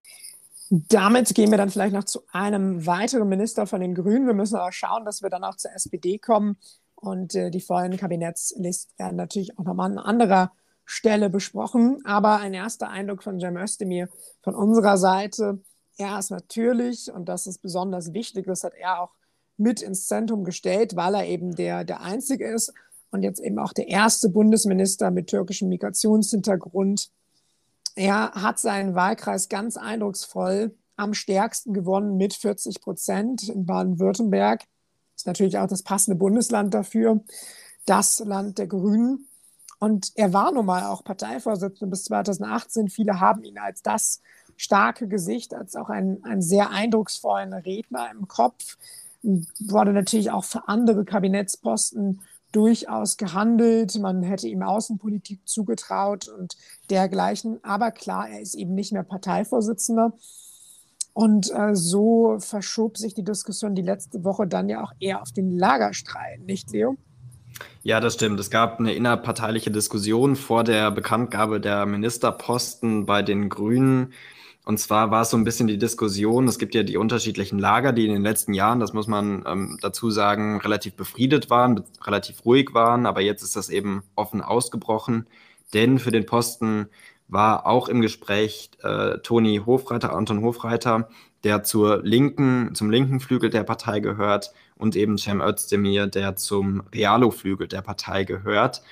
Damit 0.72 1.36
gehen 1.36 1.52
wir 1.52 1.60
dann 1.60 1.70
vielleicht 1.70 1.94
noch 1.94 2.06
zu 2.06 2.24
einem 2.32 2.88
weiteren 2.88 3.30
Minister 3.30 3.68
von 3.68 3.82
den 3.82 3.94
Grünen. 3.94 4.26
Wir 4.26 4.34
müssen 4.34 4.56
aber 4.56 4.72
schauen, 4.72 5.06
dass 5.06 5.22
wir 5.22 5.30
dann 5.30 5.44
auch 5.44 5.58
zur 5.58 5.74
SPD 5.76 6.18
kommen. 6.18 6.58
Und 6.96 7.36
äh, 7.36 7.52
die 7.52 7.62
vollen 7.62 7.98
Kabinettslisten 7.98 8.98
werden 8.98 9.16
natürlich 9.16 9.60
auch 9.60 9.64
nochmal 9.64 9.92
an 9.92 10.00
anderer 10.00 10.54
Stelle 10.86 11.30
besprochen. 11.30 12.02
Aber 12.04 12.38
ein 12.38 12.56
erster 12.56 12.90
Eindruck 12.90 13.22
von 13.22 13.40
Cem 13.40 13.58
Özdemir 13.58 14.10
von 14.42 14.56
unserer 14.56 14.98
Seite. 14.98 15.60
Er 15.98 16.18
ist 16.18 16.32
natürlich, 16.32 17.12
und 17.14 17.30
das 17.30 17.46
ist 17.46 17.60
besonders 17.60 18.12
wichtig, 18.12 18.48
das 18.48 18.64
hat 18.64 18.74
er 18.74 19.02
auch 19.02 19.12
mit 19.58 19.84
ins 19.84 20.08
Zentrum 20.08 20.46
gestellt, 20.46 20.96
weil 20.96 21.14
er 21.14 21.28
eben 21.28 21.56
der, 21.56 21.84
der 21.84 22.02
Einzige 22.02 22.48
ist 22.48 22.74
und 23.12 23.24
jetzt 23.24 23.40
eben 23.40 23.60
auch 23.60 23.74
der 23.74 23.88
erste 23.88 24.30
Bundesminister 24.30 25.12
mit 25.12 25.28
türkischem 25.28 25.70
Migrationshintergrund, 25.70 27.10
er 27.96 28.32
hat 28.32 28.60
seinen 28.60 28.96
Wahlkreis 28.96 29.50
ganz 29.50 29.76
eindrucksvoll 29.76 30.76
am 30.96 31.14
stärksten 31.14 31.74
gewonnen 31.74 32.18
mit 32.18 32.34
40 32.34 32.82
Prozent 32.82 33.50
in 33.50 33.66
Baden-Württemberg. 33.66 34.66
Ist 35.16 35.28
natürlich 35.28 35.58
auch 35.58 35.68
das 35.68 35.84
passende 35.84 36.18
Bundesland 36.18 36.74
dafür, 36.74 37.22
das 37.86 38.20
Land 38.20 38.58
der 38.58 38.68
Grünen. 38.68 39.28
Und 39.80 40.12
er 40.16 40.34
war 40.34 40.52
nun 40.52 40.66
mal 40.66 40.86
auch 40.86 41.04
Parteivorsitzender 41.04 41.90
bis 41.90 42.04
2018. 42.06 42.90
Viele 42.90 43.20
haben 43.20 43.44
ihn 43.44 43.58
als 43.58 43.82
das 43.82 44.22
starke 44.58 45.08
Gesicht, 45.08 45.54
als 45.54 45.76
auch 45.76 45.90
einen, 45.90 46.24
einen 46.24 46.42
sehr 46.42 46.70
eindrucksvollen 46.70 47.54
Redner 47.54 48.10
im 48.12 48.28
Kopf. 48.28 48.78
Wurde 49.22 49.94
natürlich 49.94 50.32
auch 50.32 50.44
für 50.44 50.68
andere 50.68 51.06
Kabinettsposten 51.06 52.22
durchaus 52.52 53.18
gehandelt. 53.18 53.98
Man 54.00 54.24
hätte 54.24 54.48
ihm 54.48 54.64
Außenpolitik 54.64 55.48
zugetraut 55.48 56.28
und 56.28 56.56
dergleichen. 56.90 57.64
Aber 57.64 57.92
klar, 57.92 58.30
er 58.30 58.42
ist 58.42 58.56
eben 58.56 58.74
nicht 58.74 58.92
mehr 58.92 59.04
Parteivorsitzender. 59.04 60.14
Und 61.14 61.52
äh, 61.52 61.76
so 61.76 62.38
verschob 62.40 62.98
sich 62.98 63.14
die 63.14 63.24
Diskussion 63.24 63.76
die 63.76 63.82
letzte 63.82 64.24
Woche 64.24 64.48
dann 64.48 64.70
ja 64.70 64.84
auch 64.84 64.94
eher 65.00 65.22
auf 65.22 65.32
den 65.32 65.58
Lagerstreit, 65.58 66.42
nicht, 66.42 66.72
Leo? 66.72 66.98
Ja, 67.84 68.00
das 68.00 68.14
stimmt. 68.14 68.40
Es 68.40 68.50
gab 68.50 68.80
eine 68.80 68.94
innerparteiliche 68.94 69.72
Diskussion 69.72 70.36
vor 70.36 70.64
der 70.64 70.92
Bekanntgabe 70.92 71.60
der 71.60 71.86
Ministerposten 71.86 73.06
bei 73.06 73.22
den 73.22 73.50
Grünen. 73.50 74.14
Und 74.70 74.78
zwar 74.78 75.10
war 75.10 75.24
es 75.24 75.32
so 75.32 75.38
ein 75.38 75.44
bisschen 75.44 75.66
die 75.66 75.80
Diskussion, 75.80 76.48
es 76.48 76.60
gibt 76.60 76.76
ja 76.76 76.84
die 76.84 76.98
unterschiedlichen 76.98 77.58
Lager, 77.58 77.92
die 77.92 78.06
in 78.06 78.14
den 78.14 78.22
letzten 78.22 78.54
Jahren, 78.54 78.80
das 78.80 78.94
muss 78.94 79.08
man 79.08 79.44
ähm, 79.48 79.80
dazu 79.82 80.12
sagen, 80.12 80.62
relativ 80.62 80.94
befriedet 80.94 81.50
waren, 81.50 81.84
relativ 82.04 82.46
ruhig 82.46 82.76
waren, 82.76 83.08
aber 83.08 83.22
jetzt 83.22 83.42
ist 83.42 83.56
das 83.56 83.70
eben 83.70 84.04
offen 84.14 84.44
ausgebrochen. 84.44 85.26
Denn 85.74 85.98
für 85.98 86.12
den 86.12 86.28
Posten 86.28 86.86
war 87.28 87.66
auch 87.66 87.90
im 87.90 88.00
Gespräch 88.00 88.70
äh, 88.84 89.18
Toni 89.24 89.60
Hofreiter, 89.66 90.14
Anton 90.14 90.44
Hofreiter, 90.44 91.10
der 91.44 91.64
zur 91.64 92.04
linken, 92.04 92.76
zum 92.76 92.92
linken 92.92 93.20
Flügel 93.20 93.50
der 93.50 93.64
Partei 93.64 94.02
gehört 94.02 94.54
und 94.78 94.96
eben 94.96 95.18
Cem 95.18 95.42
Özdemir, 95.42 96.06
der 96.06 96.36
zum 96.36 96.84
Realo-Flügel 96.94 97.68
der 97.68 97.82
Partei 97.82 98.24
gehört. 98.24 98.84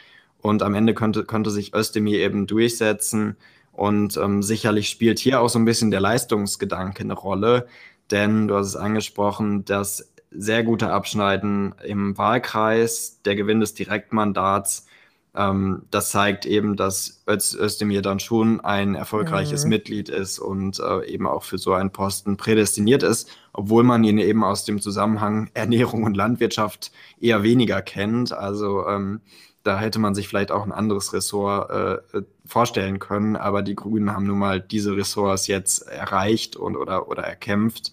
Und 0.42 0.64
am 0.64 0.74
Ende 0.74 0.96
könnte, 0.96 1.24
könnte 1.24 1.52
sich 1.52 1.76
Özdemir 1.76 2.18
eben 2.18 2.48
durchsetzen 2.48 3.38
und 3.78 4.18
ähm, 4.18 4.42
sicherlich 4.42 4.90
spielt 4.90 5.20
hier 5.20 5.40
auch 5.40 5.50
so 5.50 5.60
ein 5.60 5.66
bisschen 5.66 5.92
der 5.92 6.02
Leistungsgedanke 6.02 7.04
eine 7.04 7.14
Rolle, 7.14 7.68
denn 8.12 8.48
du 8.48 8.56
hast 8.56 8.68
es 8.68 8.76
angesprochen, 8.76 9.66
das 9.66 10.12
sehr 10.32 10.64
gute 10.64 10.92
Abschneiden 10.92 11.76
im 11.86 12.18
Wahlkreis, 12.18 13.22
der 13.24 13.36
Gewinn 13.36 13.60
des 13.60 13.76
Direktmandats, 13.76 14.88
ähm, 15.38 15.84
das 15.92 16.10
zeigt 16.10 16.48
eben, 16.48 16.76
dass 16.76 17.24
Öz 17.30 17.56
Özdemir 17.56 18.02
dann 18.02 18.20
schon 18.20 18.60
ein 18.62 18.96
erfolgreiches 18.96 19.64
mhm. 19.64 19.70
Mitglied 19.70 20.10
ist 20.10 20.40
und 20.40 20.80
äh, 20.80 21.06
eben 21.06 21.28
auch 21.28 21.44
für 21.44 21.60
so 21.60 21.74
einen 21.74 21.92
Posten 21.92 22.36
prädestiniert 22.36 23.04
ist, 23.04 23.30
obwohl 23.54 23.84
man 23.84 24.04
ihn 24.04 24.18
eben 24.18 24.44
aus 24.44 24.66
dem 24.66 24.82
Zusammenhang 24.82 25.52
Ernährung 25.54 26.04
und 26.04 26.18
Landwirtschaft 26.18 26.92
eher 27.22 27.44
weniger 27.44 27.84
kennt. 27.84 28.34
Also 28.34 28.88
ähm, 28.88 29.22
da 29.68 29.78
hätte 29.78 30.00
man 30.00 30.16
sich 30.16 30.30
vielleicht 30.30 30.52
auch 30.52 30.64
ein 30.64 30.72
anderes 30.72 31.12
Ressort 31.12 31.70
äh, 32.14 32.22
vorstellen 32.46 33.00
können, 33.00 33.36
aber 33.36 33.62
die 33.62 33.76
Grünen 33.76 34.14
haben 34.14 34.26
nun 34.26 34.40
mal 34.40 34.62
diese 34.62 34.96
Ressorts 34.96 35.48
jetzt 35.48 35.82
erreicht 35.88 36.56
und 36.56 36.78
oder, 36.78 37.10
oder 37.10 37.24
erkämpft. 37.24 37.92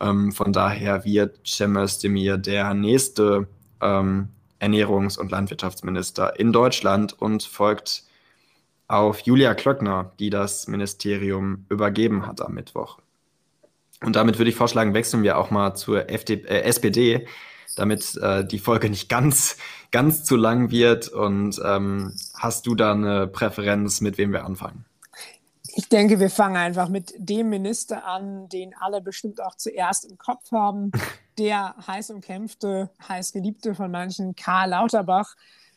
Ähm, 0.00 0.30
von 0.30 0.52
daher 0.52 1.04
wird 1.04 1.40
Cem 1.44 1.76
Özdemir 1.76 2.38
der 2.38 2.74
nächste 2.74 3.48
ähm, 3.80 4.28
Ernährungs- 4.60 5.18
und 5.18 5.32
Landwirtschaftsminister 5.32 6.38
in 6.38 6.52
Deutschland 6.52 7.20
und 7.20 7.42
folgt 7.42 8.04
auf 8.86 9.20
Julia 9.20 9.54
Klöckner, 9.54 10.12
die 10.20 10.30
das 10.30 10.68
Ministerium 10.68 11.66
übergeben 11.68 12.24
hat 12.24 12.40
am 12.40 12.54
Mittwoch. 12.54 12.98
Und 14.04 14.14
damit 14.14 14.38
würde 14.38 14.50
ich 14.50 14.56
vorschlagen, 14.56 14.94
wechseln 14.94 15.24
wir 15.24 15.38
auch 15.38 15.50
mal 15.50 15.74
zur 15.74 16.08
FD 16.08 16.44
äh, 16.44 16.60
SPD 16.62 17.26
damit 17.76 18.16
äh, 18.16 18.44
die 18.44 18.58
Folge 18.58 18.90
nicht 18.90 19.08
ganz, 19.08 19.58
ganz 19.90 20.24
zu 20.24 20.36
lang 20.36 20.70
wird. 20.70 21.08
Und 21.08 21.60
ähm, 21.64 22.12
hast 22.34 22.66
du 22.66 22.74
da 22.74 22.92
eine 22.92 23.26
Präferenz, 23.26 24.00
mit 24.00 24.18
wem 24.18 24.32
wir 24.32 24.44
anfangen? 24.44 24.84
Ich 25.78 25.90
denke, 25.90 26.20
wir 26.20 26.30
fangen 26.30 26.56
einfach 26.56 26.88
mit 26.88 27.12
dem 27.18 27.50
Minister 27.50 28.06
an, 28.06 28.48
den 28.48 28.74
alle 28.80 29.02
bestimmt 29.02 29.42
auch 29.42 29.56
zuerst 29.56 30.06
im 30.10 30.16
Kopf 30.16 30.50
haben. 30.50 30.90
Der 31.38 31.74
heiß 31.86 32.12
umkämpfte, 32.12 32.88
heiß 33.06 33.32
geliebte 33.32 33.74
von 33.74 33.90
manchen, 33.90 34.34
Karl 34.36 34.70
Lauterbach, 34.70 35.36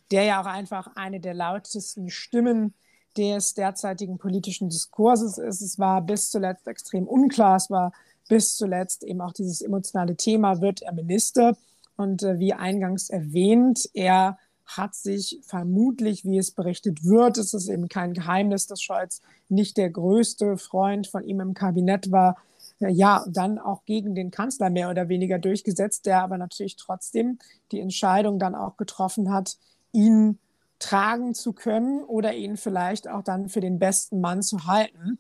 der 0.09 0.23
ja 0.23 0.41
auch 0.41 0.45
einfach 0.45 0.95
eine 0.95 1.19
der 1.19 1.33
lautesten 1.33 2.09
Stimmen 2.09 2.73
des 3.17 3.55
derzeitigen 3.55 4.17
politischen 4.17 4.69
Diskurses 4.69 5.37
ist. 5.37 5.59
Es 5.59 5.77
war 5.77 6.01
bis 6.01 6.31
zuletzt 6.31 6.65
extrem 6.65 7.05
unklar. 7.05 7.57
Es 7.57 7.69
war 7.69 7.91
bis 8.29 8.55
zuletzt 8.55 9.03
eben 9.03 9.19
auch 9.19 9.33
dieses 9.33 9.61
emotionale 9.61 10.15
Thema, 10.15 10.61
wird 10.61 10.81
er 10.81 10.93
Minister? 10.93 11.57
Und 11.99 12.23
äh, 12.23 12.39
wie 12.39 12.53
eingangs 12.53 13.09
erwähnt, 13.09 13.89
er 13.93 14.37
hat 14.65 14.95
sich 14.95 15.41
vermutlich, 15.43 16.23
wie 16.23 16.37
es 16.37 16.51
berichtet 16.51 17.03
wird, 17.03 17.37
es 17.37 17.53
ist 17.53 17.67
eben 17.67 17.89
kein 17.89 18.13
Geheimnis, 18.13 18.67
dass 18.67 18.81
Scholz 18.81 19.21
nicht 19.49 19.75
der 19.75 19.89
größte 19.89 20.55
Freund 20.55 21.07
von 21.07 21.25
ihm 21.25 21.41
im 21.41 21.53
Kabinett 21.53 22.09
war, 22.09 22.37
äh, 22.79 22.89
ja, 22.89 23.25
dann 23.27 23.59
auch 23.59 23.83
gegen 23.83 24.15
den 24.15 24.31
Kanzler 24.31 24.69
mehr 24.69 24.89
oder 24.89 25.09
weniger 25.09 25.39
durchgesetzt, 25.39 26.05
der 26.05 26.23
aber 26.23 26.37
natürlich 26.37 26.77
trotzdem 26.77 27.37
die 27.73 27.81
Entscheidung 27.81 28.39
dann 28.39 28.55
auch 28.55 28.77
getroffen 28.77 29.29
hat, 29.29 29.57
ihn 29.91 30.39
tragen 30.79 31.33
zu 31.33 31.51
können 31.51 32.01
oder 32.05 32.33
ihn 32.33 32.55
vielleicht 32.55 33.09
auch 33.09 33.23
dann 33.23 33.49
für 33.49 33.59
den 33.59 33.77
besten 33.77 34.21
Mann 34.21 34.41
zu 34.41 34.67
halten. 34.67 35.17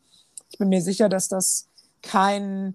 Ich 0.49 0.57
bin 0.57 0.69
mir 0.69 0.81
sicher, 0.81 1.09
dass 1.09 1.27
das 1.27 1.67
kein 2.01 2.73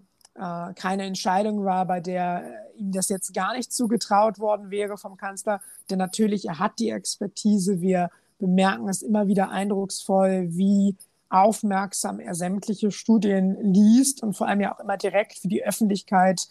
keine 0.74 1.04
Entscheidung 1.04 1.64
war, 1.64 1.86
bei 1.86 2.00
der 2.00 2.42
äh, 2.44 2.78
ihm 2.78 2.92
das 2.92 3.08
jetzt 3.08 3.32
gar 3.34 3.56
nicht 3.56 3.72
zugetraut 3.72 4.38
worden 4.38 4.70
wäre 4.70 4.98
vom 4.98 5.16
Kanzler. 5.16 5.60
Denn 5.90 5.98
natürlich, 5.98 6.46
er 6.46 6.58
hat 6.58 6.78
die 6.78 6.90
Expertise. 6.90 7.80
Wir 7.80 8.10
bemerken 8.38 8.88
es 8.88 9.02
immer 9.02 9.28
wieder 9.28 9.50
eindrucksvoll, 9.50 10.48
wie 10.50 10.96
aufmerksam 11.30 12.20
er 12.20 12.34
sämtliche 12.34 12.90
Studien 12.90 13.56
liest 13.72 14.22
und 14.22 14.36
vor 14.36 14.48
allem 14.48 14.60
ja 14.60 14.74
auch 14.74 14.80
immer 14.80 14.96
direkt 14.96 15.38
für 15.38 15.48
die 15.48 15.64
Öffentlichkeit 15.64 16.46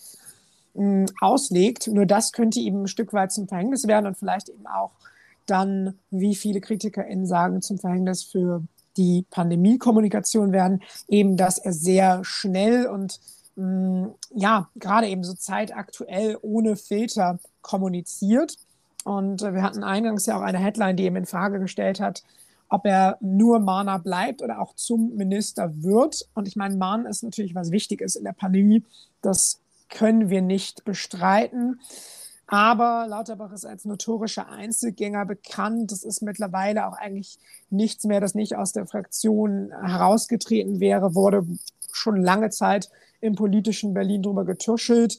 mh, 0.73 1.07
auslegt. 1.21 1.87
Nur 1.87 2.05
das 2.05 2.31
könnte 2.31 2.59
ihm 2.59 2.83
ein 2.83 2.87
Stück 2.87 3.13
weit 3.13 3.31
zum 3.31 3.47
Verhängnis 3.47 3.87
werden 3.87 4.07
und 4.07 4.17
vielleicht 4.17 4.49
eben 4.49 4.67
auch 4.67 4.91
dann, 5.45 5.99
wie 6.09 6.35
viele 6.35 6.61
KritikerInnen 6.61 7.25
sagen, 7.25 7.61
zum 7.61 7.77
Verhängnis 7.77 8.23
für 8.23 8.63
die 8.97 9.25
Pandemie-Kommunikation 9.29 10.51
werden, 10.51 10.81
eben, 11.07 11.35
dass 11.37 11.57
er 11.57 11.73
sehr 11.73 12.23
schnell 12.23 12.87
und 12.87 13.19
Mm, 13.55 14.07
ja, 14.31 14.69
gerade 14.75 15.07
eben 15.07 15.23
so 15.23 15.33
zeitaktuell 15.33 16.37
ohne 16.41 16.75
Filter 16.75 17.39
kommuniziert. 17.61 18.57
Und 19.03 19.41
äh, 19.41 19.53
wir 19.53 19.61
hatten 19.61 19.83
eingangs 19.83 20.25
ja 20.25 20.37
auch 20.37 20.41
eine 20.41 20.59
Headline, 20.59 20.97
die 20.97 21.03
eben 21.03 21.17
in 21.17 21.25
Frage 21.25 21.59
gestellt 21.59 21.99
hat, 21.99 22.23
ob 22.69 22.85
er 22.85 23.17
nur 23.21 23.59
Mahner 23.59 23.99
bleibt 23.99 24.41
oder 24.41 24.59
auch 24.59 24.75
zum 24.75 25.15
Minister 25.15 25.83
wird. 25.83 26.27
Und 26.33 26.47
ich 26.47 26.55
meine, 26.55 26.75
Mahn 26.75 27.05
ist 27.05 27.23
natürlich 27.23 27.53
was 27.53 27.71
Wichtiges 27.71 28.15
in 28.15 28.23
der 28.23 28.33
Pandemie. 28.33 28.83
Das 29.21 29.61
können 29.89 30.29
wir 30.29 30.41
nicht 30.41 30.83
bestreiten. 30.83 31.79
Aber 32.47 33.05
Lauterbach 33.07 33.51
ist 33.51 33.65
als 33.65 33.85
notorischer 33.85 34.49
Einzelgänger 34.49 35.25
bekannt. 35.25 35.91
Das 35.91 36.03
ist 36.03 36.21
mittlerweile 36.21 36.87
auch 36.87 36.97
eigentlich 36.97 37.37
nichts 37.69 38.03
mehr, 38.05 38.19
das 38.19 38.35
nicht 38.35 38.55
aus 38.55 38.73
der 38.73 38.85
Fraktion 38.85 39.71
herausgetreten 39.81 40.79
wäre, 40.79 41.15
wurde 41.15 41.45
schon 41.91 42.21
lange 42.21 42.49
Zeit 42.49 42.89
im 43.23 43.35
politischen 43.35 43.93
Berlin 43.93 44.21
drüber 44.21 44.45
getuschelt. 44.45 45.17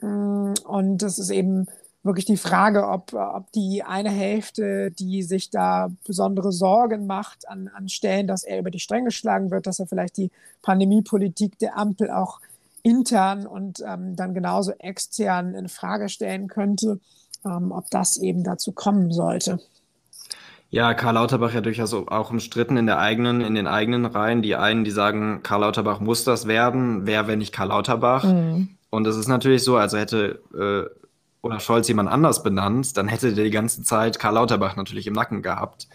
Mm, 0.00 0.54
und 0.66 0.98
das 0.98 1.18
ist 1.18 1.30
eben 1.30 1.66
wirklich 2.02 2.24
die 2.24 2.36
Frage, 2.36 2.88
ob, 2.88 3.12
ob 3.14 3.50
die 3.52 3.82
eine 3.82 4.10
Hälfte, 4.10 4.90
die 4.90 5.22
sich 5.22 5.50
da 5.50 5.90
besondere 6.06 6.52
Sorgen 6.52 7.06
macht 7.06 7.48
an, 7.48 7.68
an 7.68 7.88
Stellen, 7.88 8.26
dass 8.26 8.44
er 8.44 8.58
über 8.58 8.70
die 8.70 8.80
Stränge 8.80 9.10
schlagen 9.10 9.50
wird, 9.50 9.66
dass 9.66 9.78
er 9.78 9.86
vielleicht 9.86 10.16
die 10.16 10.30
Pandemiepolitik 10.62 11.58
der 11.58 11.76
Ampel 11.78 12.10
auch 12.10 12.40
intern 12.82 13.46
und 13.46 13.82
ähm, 13.86 14.16
dann 14.16 14.34
genauso 14.34 14.72
extern 14.72 15.54
in 15.54 15.68
Frage 15.68 16.10
stellen 16.10 16.48
könnte, 16.48 17.00
ähm, 17.44 17.72
ob 17.72 17.90
das 17.90 18.18
eben 18.18 18.44
dazu 18.44 18.72
kommen 18.72 19.10
sollte. 19.10 19.58
Ja, 20.74 20.92
Karl 20.92 21.14
Lauterbach 21.14 21.54
ja 21.54 21.60
durchaus 21.60 21.94
auch 21.94 22.32
umstritten 22.32 22.76
in 22.76 22.86
der 22.86 22.98
eigenen, 22.98 23.42
in 23.42 23.54
den 23.54 23.68
eigenen 23.68 24.06
Reihen. 24.06 24.42
Die 24.42 24.56
einen, 24.56 24.82
die 24.82 24.90
sagen, 24.90 25.40
Karl 25.44 25.60
Lauterbach 25.60 26.00
muss 26.00 26.24
das 26.24 26.48
werden. 26.48 27.06
Wer, 27.06 27.28
wenn 27.28 27.38
nicht 27.38 27.52
Karl 27.52 27.68
Lauterbach? 27.68 28.24
Mhm. 28.24 28.70
Und 28.90 29.06
es 29.06 29.16
ist 29.16 29.28
natürlich 29.28 29.62
so, 29.62 29.76
also 29.76 29.96
hätte 29.96 30.42
äh, 30.52 30.90
Olaf 31.42 31.62
Scholz 31.62 31.86
jemand 31.86 32.08
anders 32.08 32.42
benannt, 32.42 32.96
dann 32.96 33.06
hätte 33.06 33.34
der 33.34 33.44
die 33.44 33.52
ganze 33.52 33.84
Zeit 33.84 34.18
Karl 34.18 34.34
Lauterbach 34.34 34.74
natürlich 34.74 35.06
im 35.06 35.12
Nacken 35.12 35.42
gehabt. 35.42 35.86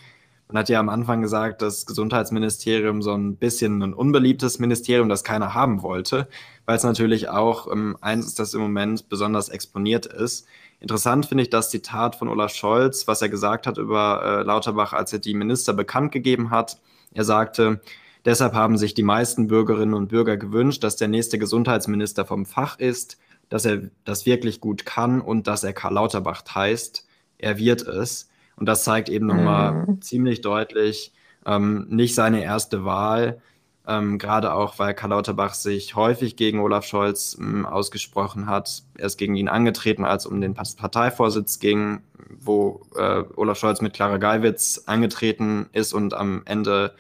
Man 0.47 0.57
hat 0.57 0.69
ja 0.69 0.79
am 0.79 0.87
Anfang 0.87 1.21
gesagt, 1.21 1.61
das 1.61 1.85
Gesundheitsministerium 1.85 3.01
so 3.01 3.13
ein 3.13 3.35
bisschen 3.35 3.83
ein 3.83 3.93
unbeliebtes 3.93 4.59
Ministerium, 4.59 5.09
das 5.09 5.25
keiner 5.25 5.53
haben 5.53 5.81
wollte, 5.81 6.29
weil 6.65 6.77
es 6.77 6.83
natürlich 6.83 7.27
auch 7.27 7.69
ähm, 7.69 7.97
eins 7.99 8.27
ist, 8.27 8.39
das 8.39 8.53
im 8.53 8.61
Moment 8.61 9.09
besonders 9.09 9.49
exponiert 9.49 10.05
ist. 10.05 10.47
Interessant 10.79 11.25
finde 11.25 11.43
ich 11.43 11.49
das 11.49 11.69
Zitat 11.69 12.15
von 12.15 12.29
Olaf 12.29 12.53
Scholz, 12.53 13.07
was 13.07 13.21
er 13.21 13.29
gesagt 13.29 13.67
hat 13.67 13.77
über 13.77 14.21
äh, 14.23 14.43
Lauterbach, 14.43 14.93
als 14.93 15.11
er 15.11 15.19
die 15.19 15.33
Minister 15.33 15.73
bekannt 15.73 16.11
gegeben 16.11 16.51
hat. 16.51 16.79
Er 17.13 17.25
sagte, 17.25 17.81
deshalb 18.23 18.53
haben 18.53 18.77
sich 18.77 18.93
die 18.93 19.03
meisten 19.03 19.47
Bürgerinnen 19.47 19.93
und 19.93 20.07
Bürger 20.07 20.37
gewünscht, 20.37 20.83
dass 20.83 20.95
der 20.95 21.09
nächste 21.09 21.37
Gesundheitsminister 21.37 22.25
vom 22.25 22.45
Fach 22.45 22.79
ist, 22.79 23.17
dass 23.49 23.65
er 23.65 23.89
das 24.05 24.25
wirklich 24.25 24.61
gut 24.61 24.85
kann 24.85 25.19
und 25.19 25.47
dass 25.47 25.63
er 25.63 25.73
Karl 25.73 25.95
Lauterbach 25.95 26.43
heißt. 26.53 27.05
Er 27.39 27.57
wird 27.57 27.81
es. 27.81 28.29
Und 28.55 28.67
das 28.67 28.83
zeigt 28.83 29.09
eben 29.09 29.25
nochmal 29.25 29.85
mhm. 29.87 30.01
ziemlich 30.01 30.41
deutlich, 30.41 31.13
ähm, 31.45 31.87
nicht 31.89 32.15
seine 32.15 32.43
erste 32.43 32.85
Wahl, 32.85 33.41
ähm, 33.89 34.19
gerade 34.19 34.53
auch, 34.53 34.77
weil 34.77 34.93
Karl 34.93 35.09
Lauterbach 35.09 35.55
sich 35.55 35.95
häufig 35.95 36.35
gegen 36.35 36.59
Olaf 36.59 36.85
Scholz 36.85 37.35
ähm, 37.39 37.65
ausgesprochen 37.65 38.45
hat. 38.45 38.83
Er 38.97 39.07
ist 39.07 39.17
gegen 39.17 39.35
ihn 39.35 39.47
angetreten, 39.47 40.05
als 40.05 40.25
es 40.25 40.31
um 40.31 40.39
den 40.39 40.53
Parteivorsitz 40.53 41.59
ging, 41.59 42.01
wo 42.39 42.81
äh, 42.95 43.23
Olaf 43.35 43.57
Scholz 43.57 43.81
mit 43.81 43.93
Clara 43.93 44.17
Geiwitz 44.17 44.83
angetreten 44.85 45.67
ist 45.73 45.93
und 45.93 46.13
am 46.13 46.43
Ende 46.45 46.93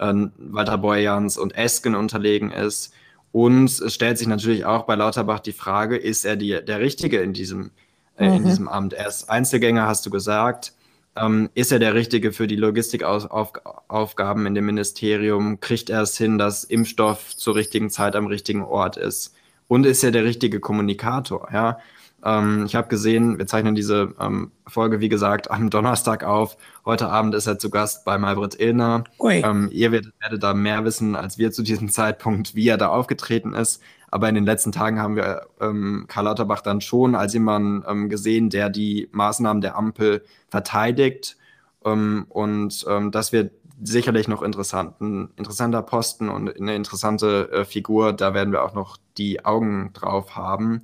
äh, 0.00 0.12
Walter 0.36 0.78
Borjans 0.78 1.38
und 1.38 1.54
Esken 1.54 1.94
unterlegen 1.94 2.50
ist. 2.50 2.92
Und 3.30 3.70
es 3.80 3.94
stellt 3.94 4.18
sich 4.18 4.26
natürlich 4.26 4.64
auch 4.64 4.82
bei 4.82 4.96
Lauterbach 4.96 5.40
die 5.40 5.52
Frage, 5.52 5.96
ist 5.96 6.24
er 6.24 6.36
die, 6.36 6.62
der 6.64 6.80
Richtige 6.80 7.20
in 7.20 7.32
diesem, 7.32 7.70
äh, 8.18 8.28
mhm. 8.28 8.36
in 8.36 8.44
diesem 8.44 8.68
Amt? 8.68 8.94
Er 8.94 9.06
ist 9.06 9.30
Einzelgänger, 9.30 9.86
hast 9.86 10.04
du 10.04 10.10
gesagt 10.10 10.72
ähm, 11.16 11.50
ist 11.54 11.72
er 11.72 11.78
der 11.78 11.94
Richtige 11.94 12.32
für 12.32 12.46
die 12.46 12.56
Logistikaufgaben 12.56 14.46
in 14.46 14.54
dem 14.54 14.66
Ministerium? 14.66 15.60
Kriegt 15.60 15.90
er 15.90 16.02
es 16.02 16.16
hin, 16.16 16.38
dass 16.38 16.64
Impfstoff 16.64 17.36
zur 17.36 17.54
richtigen 17.54 17.90
Zeit 17.90 18.16
am 18.16 18.26
richtigen 18.26 18.62
Ort 18.62 18.96
ist? 18.96 19.34
Und 19.68 19.86
ist 19.86 20.04
er 20.04 20.10
der 20.10 20.24
richtige 20.24 20.60
Kommunikator? 20.60 21.48
Ja, 21.52 21.78
ähm, 22.24 22.64
ich 22.66 22.74
habe 22.74 22.88
gesehen, 22.88 23.38
wir 23.38 23.46
zeichnen 23.46 23.74
diese 23.74 24.14
ähm, 24.20 24.52
Folge, 24.66 25.00
wie 25.00 25.08
gesagt, 25.08 25.50
am 25.50 25.70
Donnerstag 25.70 26.24
auf. 26.24 26.56
Heute 26.84 27.08
Abend 27.08 27.34
ist 27.34 27.46
er 27.46 27.58
zu 27.58 27.70
Gast 27.70 28.04
bei 28.04 28.16
Malbrit 28.18 28.58
Illner. 28.60 29.04
Ähm, 29.44 29.68
ihr 29.72 29.90
werdet, 29.92 30.12
werdet, 30.20 30.42
da 30.42 30.54
mehr 30.54 30.84
wissen 30.84 31.16
als 31.16 31.38
wir 31.38 31.50
zu 31.50 31.62
diesem 31.62 31.88
Zeitpunkt, 31.88 32.54
wie 32.54 32.68
er 32.68 32.78
da 32.78 32.88
aufgetreten 32.88 33.54
ist. 33.54 33.82
Aber 34.10 34.28
in 34.28 34.34
den 34.34 34.44
letzten 34.44 34.72
Tagen 34.72 35.00
haben 35.00 35.16
wir 35.16 35.46
ähm, 35.60 36.04
Karl 36.06 36.26
Lauterbach 36.26 36.60
dann 36.60 36.80
schon 36.80 37.14
als 37.14 37.32
jemand 37.32 37.84
ähm, 37.88 38.08
gesehen, 38.08 38.50
der 38.50 38.68
die 38.68 39.08
Maßnahmen 39.12 39.60
der 39.60 39.76
Ampel 39.76 40.24
verteidigt. 40.48 41.36
Ähm, 41.84 42.26
und 42.28 42.86
das 43.10 43.32
wird 43.32 43.52
sicherlich 43.82 44.28
noch 44.28 44.42
interessant. 44.42 45.00
Ein 45.00 45.30
interessanter 45.36 45.82
Posten 45.82 46.28
und 46.28 46.54
eine 46.56 46.76
interessante 46.76 47.50
äh, 47.50 47.64
Figur. 47.64 48.12
Da 48.12 48.34
werden 48.34 48.52
wir 48.52 48.62
auch 48.62 48.74
noch 48.74 48.96
die 49.18 49.44
Augen 49.44 49.90
drauf 49.92 50.36
haben. 50.36 50.82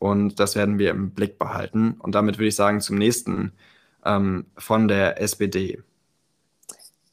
Und 0.00 0.40
das 0.40 0.56
werden 0.56 0.78
wir 0.78 0.90
im 0.90 1.10
Blick 1.10 1.38
behalten. 1.38 1.92
Und 1.98 2.14
damit 2.14 2.38
würde 2.38 2.48
ich 2.48 2.56
sagen, 2.56 2.80
zum 2.80 2.96
nächsten 2.96 3.52
ähm, 4.04 4.46
von 4.56 4.88
der 4.88 5.20
SPD. 5.20 5.82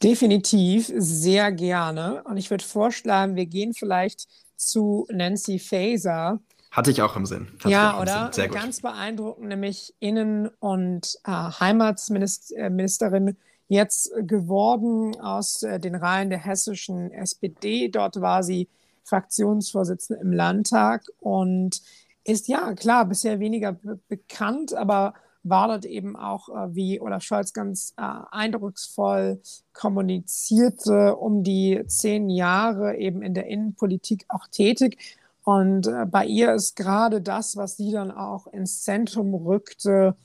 Definitiv, 0.02 0.89
sehr 0.95 1.52
gerne. 1.52 2.23
Und 2.23 2.38
ich 2.38 2.50
würde 2.50 2.63
vorschlagen, 2.63 3.36
wir 3.36 3.45
gehen 3.45 3.73
vielleicht 3.73 4.30
zu 4.56 5.06
Nancy 5.12 5.60
Faeser. 5.60 6.39
Hatte 6.71 6.91
ich 6.91 7.02
auch 7.02 7.17
im 7.17 7.26
Sinn. 7.26 7.50
Ja, 7.65 8.00
oder? 8.00 8.32
Gut. 8.34 8.54
Ganz 8.54 8.82
beeindruckend, 8.82 9.50
nämlich 9.50 9.93
Innen- 10.00 10.50
und 10.60 11.17
äh, 11.26 11.32
Heimatsministerin 11.32 13.36
jetzt 13.67 14.13
geworden 14.21 15.19
aus 15.19 15.63
äh, 15.63 15.78
den 15.78 15.95
Reihen 15.95 16.30
der 16.30 16.39
hessischen 16.39 17.12
SPD. 17.12 17.89
Dort 17.89 18.21
war 18.21 18.43
sie 18.43 18.69
Fraktionsvorsitzende 19.04 20.21
im 20.21 20.32
Landtag 20.32 21.04
und 21.19 21.82
ist 22.28 22.48
ja 22.48 22.74
klar 22.74 23.06
bisher 23.06 23.40
weniger 23.40 23.78
bekannt, 24.08 24.74
aber 24.74 25.13
war 25.44 25.70
dort 25.70 25.86
eben 25.86 26.16
auch, 26.16 26.50
äh, 26.50 26.76
wie 26.76 27.00
Olaf 27.00 27.24
Scholz 27.24 27.54
ganz 27.54 27.94
äh, 27.98 28.02
eindrucksvoll 28.32 29.42
kommunizierte, 29.74 31.16
um 31.16 31.44
die 31.44 31.84
zehn 31.88 32.30
Jahre 32.30 32.98
eben 32.98 33.22
in 33.22 33.34
der 33.34 33.48
Innenpolitik 33.48 34.26
auch 34.28 34.48
tätig. 34.48 34.98
Und 35.44 35.88
äh, 35.88 36.06
bei 36.06 36.26
ihr 36.26 36.54
ist 36.54 36.76
gerade 36.76 37.22
das, 37.22 37.56
was 37.56 37.78
sie 37.78 37.92
dann 37.92 38.12
auch 38.12 38.48
ins 38.48 38.84
Zentrum 38.84 39.34
rückte, 39.34 40.16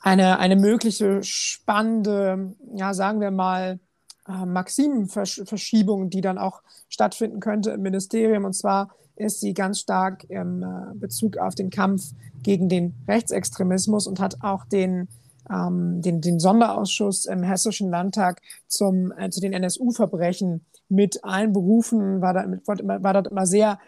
eine, 0.00 0.40
eine 0.40 0.56
mögliche 0.56 1.22
spannende, 1.22 2.56
ja, 2.74 2.92
sagen 2.92 3.20
wir 3.20 3.30
mal, 3.30 3.78
äh, 4.26 4.44
Maximenverschiebung, 4.44 6.10
die 6.10 6.20
dann 6.20 6.38
auch 6.38 6.62
stattfinden 6.88 7.38
könnte 7.38 7.70
im 7.70 7.82
Ministerium. 7.82 8.44
Und 8.44 8.54
zwar 8.54 8.90
ist 9.16 9.40
sie 9.40 9.54
ganz 9.54 9.80
stark 9.80 10.24
im 10.28 10.62
äh, 10.62 10.94
Bezug 10.94 11.38
auf 11.38 11.54
den 11.54 11.70
Kampf 11.70 12.12
gegen 12.42 12.68
den 12.68 12.94
Rechtsextremismus 13.06 14.06
und 14.06 14.20
hat 14.20 14.42
auch 14.42 14.64
den, 14.64 15.08
ähm, 15.50 16.02
den, 16.02 16.20
den 16.20 16.40
Sonderausschuss 16.40 17.26
im 17.26 17.42
Hessischen 17.42 17.90
Landtag 17.90 18.40
zum, 18.66 19.12
äh, 19.12 19.30
zu 19.30 19.40
den 19.40 19.52
NSU-Verbrechen 19.52 20.64
mit 20.88 21.24
einberufen, 21.24 22.20
war, 22.20 22.34
da, 22.34 22.46
war, 22.66 23.02
war 23.02 23.12
dort 23.14 23.28
immer 23.28 23.46
sehr 23.46 23.78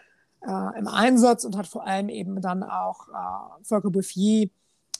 äh, 0.41 0.79
im 0.79 0.87
Einsatz 0.87 1.43
und 1.43 1.57
hat 1.57 1.67
vor 1.67 1.85
allem 1.85 2.09
eben 2.09 2.41
dann 2.41 2.63
auch 2.63 3.07
äh, 3.09 3.63
Volker 3.63 3.89
Bouffier 3.89 4.43
äh, 4.43 4.49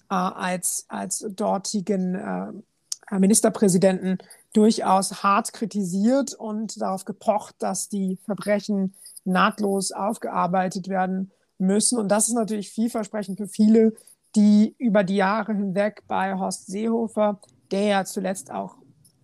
als, 0.09 0.85
als 0.87 1.25
dortigen 1.29 2.15
äh, 2.15 3.19
Ministerpräsidenten 3.19 4.17
durchaus 4.53 5.23
hart 5.23 5.53
kritisiert 5.53 6.33
und 6.33 6.81
darauf 6.81 7.05
gepocht, 7.05 7.55
dass 7.59 7.89
die 7.89 8.17
Verbrechen 8.25 8.93
nahtlos 9.25 9.91
aufgearbeitet 9.91 10.87
werden 10.87 11.31
müssen. 11.57 11.97
Und 11.97 12.09
das 12.09 12.27
ist 12.27 12.35
natürlich 12.35 12.69
vielversprechend 12.69 13.37
für 13.37 13.47
viele, 13.47 13.93
die 14.35 14.75
über 14.77 15.03
die 15.03 15.15
Jahre 15.15 15.53
hinweg 15.53 16.03
bei 16.07 16.35
Horst 16.35 16.67
Seehofer, 16.67 17.39
der 17.71 17.83
ja 17.83 18.05
zuletzt 18.05 18.51
auch 18.51 18.75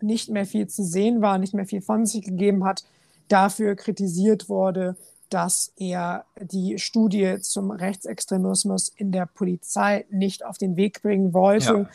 nicht 0.01 0.29
mehr 0.29 0.45
viel 0.45 0.67
zu 0.67 0.83
sehen 0.83 1.21
war, 1.21 1.37
nicht 1.37 1.53
mehr 1.53 1.65
viel 1.65 1.81
von 1.81 2.05
sich 2.05 2.23
gegeben 2.23 2.63
hat, 2.63 2.83
dafür 3.27 3.75
kritisiert 3.75 4.49
wurde, 4.49 4.95
dass 5.29 5.71
er 5.77 6.25
die 6.41 6.79
Studie 6.79 7.37
zum 7.39 7.71
Rechtsextremismus 7.71 8.89
in 8.89 9.11
der 9.11 9.25
Polizei 9.25 10.05
nicht 10.09 10.43
auf 10.43 10.57
den 10.57 10.75
Weg 10.75 11.01
bringen 11.01 11.33
wollte. 11.33 11.73
Ja 11.73 11.89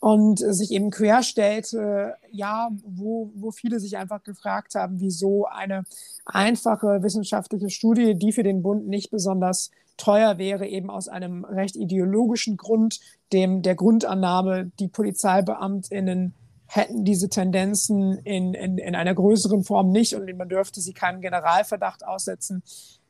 und 0.00 0.38
sich 0.38 0.70
eben 0.72 0.90
querstellte, 0.90 2.14
ja, 2.30 2.70
wo, 2.82 3.30
wo 3.34 3.50
viele 3.50 3.78
sich 3.78 3.98
einfach 3.98 4.22
gefragt 4.22 4.74
haben, 4.74 4.98
wieso 4.98 5.44
eine 5.44 5.84
einfache 6.24 7.02
wissenschaftliche 7.02 7.68
Studie, 7.68 8.14
die 8.14 8.32
für 8.32 8.42
den 8.42 8.62
Bund 8.62 8.88
nicht 8.88 9.10
besonders 9.10 9.70
teuer 9.98 10.38
wäre, 10.38 10.66
eben 10.66 10.88
aus 10.90 11.08
einem 11.08 11.44
recht 11.44 11.76
ideologischen 11.76 12.56
Grund, 12.56 13.00
dem 13.34 13.60
der 13.60 13.74
Grundannahme, 13.74 14.72
die 14.80 14.88
PolizeibeamtInnen 14.88 16.34
hätten 16.66 17.04
diese 17.04 17.28
Tendenzen 17.28 18.18
in, 18.18 18.54
in, 18.54 18.78
in 18.78 18.94
einer 18.94 19.14
größeren 19.14 19.64
Form 19.64 19.90
nicht 19.90 20.14
und 20.14 20.34
man 20.36 20.48
dürfte 20.48 20.80
sie 20.80 20.94
keinem 20.94 21.20
Generalverdacht 21.20 22.06
aussetzen, 22.06 22.62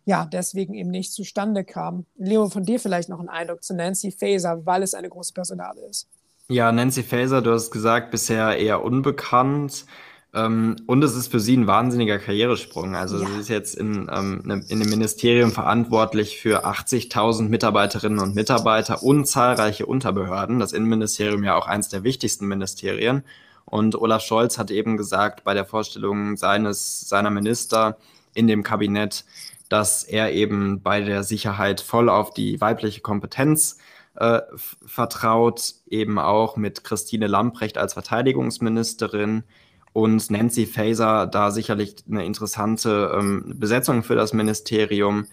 ja, 0.06 0.24
deswegen 0.24 0.74
eben 0.74 0.90
nicht 0.90 1.12
zustande 1.12 1.62
kam. 1.62 2.06
Leo, 2.16 2.48
von 2.48 2.64
dir 2.64 2.80
vielleicht 2.80 3.10
noch 3.10 3.20
ein 3.20 3.28
Eindruck 3.28 3.62
zu 3.62 3.74
Nancy 3.74 4.10
Faeser, 4.10 4.66
weil 4.66 4.82
es 4.82 4.94
eine 4.94 5.10
große 5.10 5.34
Personale 5.34 5.82
ist. 5.82 6.08
Ja, 6.50 6.72
Nancy 6.72 7.04
Faeser, 7.04 7.42
du 7.42 7.52
hast 7.52 7.70
gesagt, 7.70 8.10
bisher 8.10 8.58
eher 8.58 8.82
unbekannt. 8.82 9.86
Ähm, 10.34 10.74
und 10.88 11.04
es 11.04 11.14
ist 11.14 11.30
für 11.30 11.38
sie 11.38 11.56
ein 11.56 11.68
wahnsinniger 11.68 12.18
Karrieresprung. 12.18 12.96
Also 12.96 13.20
ja. 13.20 13.26
sie 13.28 13.38
ist 13.38 13.48
jetzt 13.48 13.76
in, 13.76 14.10
ähm, 14.12 14.42
ne, 14.44 14.64
in 14.68 14.80
dem 14.80 14.90
Ministerium 14.90 15.52
verantwortlich 15.52 16.40
für 16.40 16.66
80.000 16.66 17.48
Mitarbeiterinnen 17.48 18.18
und 18.18 18.34
Mitarbeiter 18.34 19.00
und 19.04 19.26
zahlreiche 19.26 19.86
Unterbehörden. 19.86 20.58
Das 20.58 20.72
Innenministerium 20.72 21.44
ja 21.44 21.54
auch 21.54 21.68
eins 21.68 21.88
der 21.88 22.02
wichtigsten 22.02 22.48
Ministerien. 22.48 23.22
Und 23.64 23.94
Olaf 23.94 24.22
Scholz 24.22 24.58
hat 24.58 24.72
eben 24.72 24.96
gesagt 24.96 25.44
bei 25.44 25.54
der 25.54 25.64
Vorstellung 25.64 26.36
seines, 26.36 27.08
seiner 27.08 27.30
Minister 27.30 27.96
in 28.34 28.48
dem 28.48 28.64
Kabinett, 28.64 29.24
dass 29.68 30.02
er 30.02 30.32
eben 30.32 30.82
bei 30.82 31.00
der 31.00 31.22
Sicherheit 31.22 31.80
voll 31.80 32.08
auf 32.08 32.34
die 32.34 32.60
weibliche 32.60 33.02
Kompetenz 33.02 33.78
äh, 34.16 34.40
vertraut, 34.84 35.74
eben 35.86 36.18
auch 36.18 36.56
mit 36.56 36.84
Christine 36.84 37.26
Lamprecht 37.26 37.78
als 37.78 37.94
Verteidigungsministerin 37.94 39.44
und 39.92 40.30
Nancy 40.30 40.66
Faeser 40.66 41.26
da 41.26 41.50
sicherlich 41.50 41.96
eine 42.08 42.24
interessante 42.24 43.12
ähm, 43.16 43.54
Besetzung 43.56 44.02
für 44.02 44.14
das 44.14 44.32
Ministerium, 44.32 45.26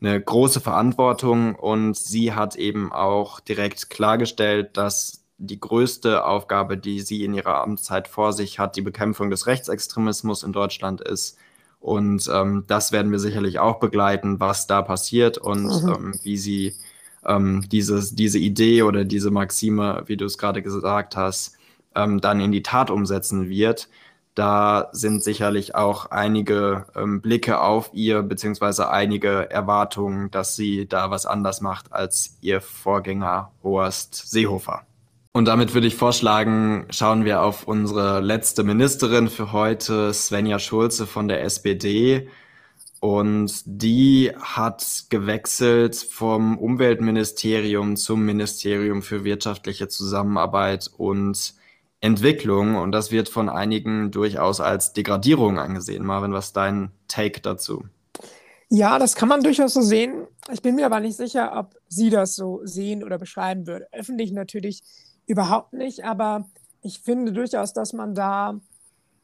eine 0.00 0.20
große 0.20 0.60
Verantwortung 0.60 1.54
und 1.54 1.96
sie 1.96 2.34
hat 2.34 2.56
eben 2.56 2.92
auch 2.92 3.40
direkt 3.40 3.90
klargestellt, 3.90 4.76
dass 4.76 5.24
die 5.38 5.60
größte 5.60 6.24
Aufgabe, 6.24 6.78
die 6.78 7.00
sie 7.00 7.24
in 7.24 7.34
ihrer 7.34 7.62
Amtszeit 7.62 8.08
vor 8.08 8.32
sich 8.32 8.58
hat, 8.58 8.76
die 8.76 8.82
Bekämpfung 8.82 9.30
des 9.30 9.46
Rechtsextremismus 9.46 10.42
in 10.42 10.52
Deutschland 10.52 11.00
ist. 11.00 11.36
Und 11.80 12.28
ähm, 12.32 12.64
das 12.66 12.90
werden 12.90 13.12
wir 13.12 13.18
sicherlich 13.18 13.58
auch 13.58 13.78
begleiten, 13.78 14.40
was 14.40 14.66
da 14.66 14.82
passiert 14.82 15.38
und 15.38 15.64
mhm. 15.64 15.88
ähm, 15.88 16.14
wie 16.22 16.38
sie 16.38 16.74
ähm, 17.26 17.64
dieses, 17.70 18.14
diese 18.14 18.38
Idee 18.38 18.82
oder 18.82 19.04
diese 19.04 19.30
Maxime, 19.30 20.02
wie 20.06 20.16
du 20.16 20.24
es 20.24 20.38
gerade 20.38 20.62
gesagt 20.62 21.16
hast, 21.16 21.56
ähm, 21.94 22.20
dann 22.20 22.40
in 22.40 22.52
die 22.52 22.62
Tat 22.62 22.90
umsetzen 22.90 23.48
wird. 23.48 23.88
Da 24.34 24.90
sind 24.92 25.24
sicherlich 25.24 25.74
auch 25.74 26.10
einige 26.10 26.86
ähm, 26.94 27.22
Blicke 27.22 27.60
auf 27.60 27.90
ihr, 27.94 28.22
beziehungsweise 28.22 28.90
einige 28.90 29.50
Erwartungen, 29.50 30.30
dass 30.30 30.56
sie 30.56 30.86
da 30.86 31.10
was 31.10 31.24
anders 31.24 31.62
macht 31.62 31.92
als 31.92 32.36
ihr 32.42 32.60
Vorgänger 32.60 33.50
Horst 33.62 34.14
Seehofer. 34.14 34.82
Und 35.32 35.46
damit 35.46 35.74
würde 35.74 35.86
ich 35.86 35.96
vorschlagen, 35.96 36.86
schauen 36.90 37.24
wir 37.24 37.42
auf 37.42 37.64
unsere 37.64 38.20
letzte 38.20 38.62
Ministerin 38.62 39.28
für 39.28 39.52
heute, 39.52 40.12
Svenja 40.12 40.58
Schulze 40.58 41.06
von 41.06 41.28
der 41.28 41.42
SPD. 41.42 42.28
Und 43.06 43.62
die 43.66 44.32
hat 44.36 45.04
gewechselt 45.10 45.94
vom 45.94 46.58
Umweltministerium 46.58 47.94
zum 47.94 48.26
Ministerium 48.26 49.00
für 49.00 49.22
wirtschaftliche 49.22 49.86
Zusammenarbeit 49.86 50.90
und 50.96 51.54
Entwicklung. 52.00 52.74
Und 52.74 52.90
das 52.90 53.12
wird 53.12 53.28
von 53.28 53.48
einigen 53.48 54.10
durchaus 54.10 54.60
als 54.60 54.92
Degradierung 54.92 55.60
angesehen. 55.60 56.04
Marvin, 56.04 56.32
was 56.32 56.46
ist 56.46 56.56
dein 56.56 56.90
Take 57.06 57.40
dazu? 57.42 57.84
Ja, 58.70 58.98
das 58.98 59.14
kann 59.14 59.28
man 59.28 59.44
durchaus 59.44 59.74
so 59.74 59.82
sehen. 59.82 60.26
Ich 60.52 60.62
bin 60.62 60.74
mir 60.74 60.86
aber 60.86 60.98
nicht 60.98 61.16
sicher, 61.16 61.56
ob 61.56 61.76
sie 61.86 62.10
das 62.10 62.34
so 62.34 62.60
sehen 62.64 63.04
oder 63.04 63.18
beschreiben 63.18 63.68
würde. 63.68 63.86
Öffentlich 63.92 64.32
natürlich 64.32 64.82
überhaupt 65.28 65.74
nicht, 65.74 66.02
aber 66.02 66.48
ich 66.82 66.98
finde 66.98 67.32
durchaus, 67.32 67.72
dass 67.72 67.92
man 67.92 68.16
da 68.16 68.58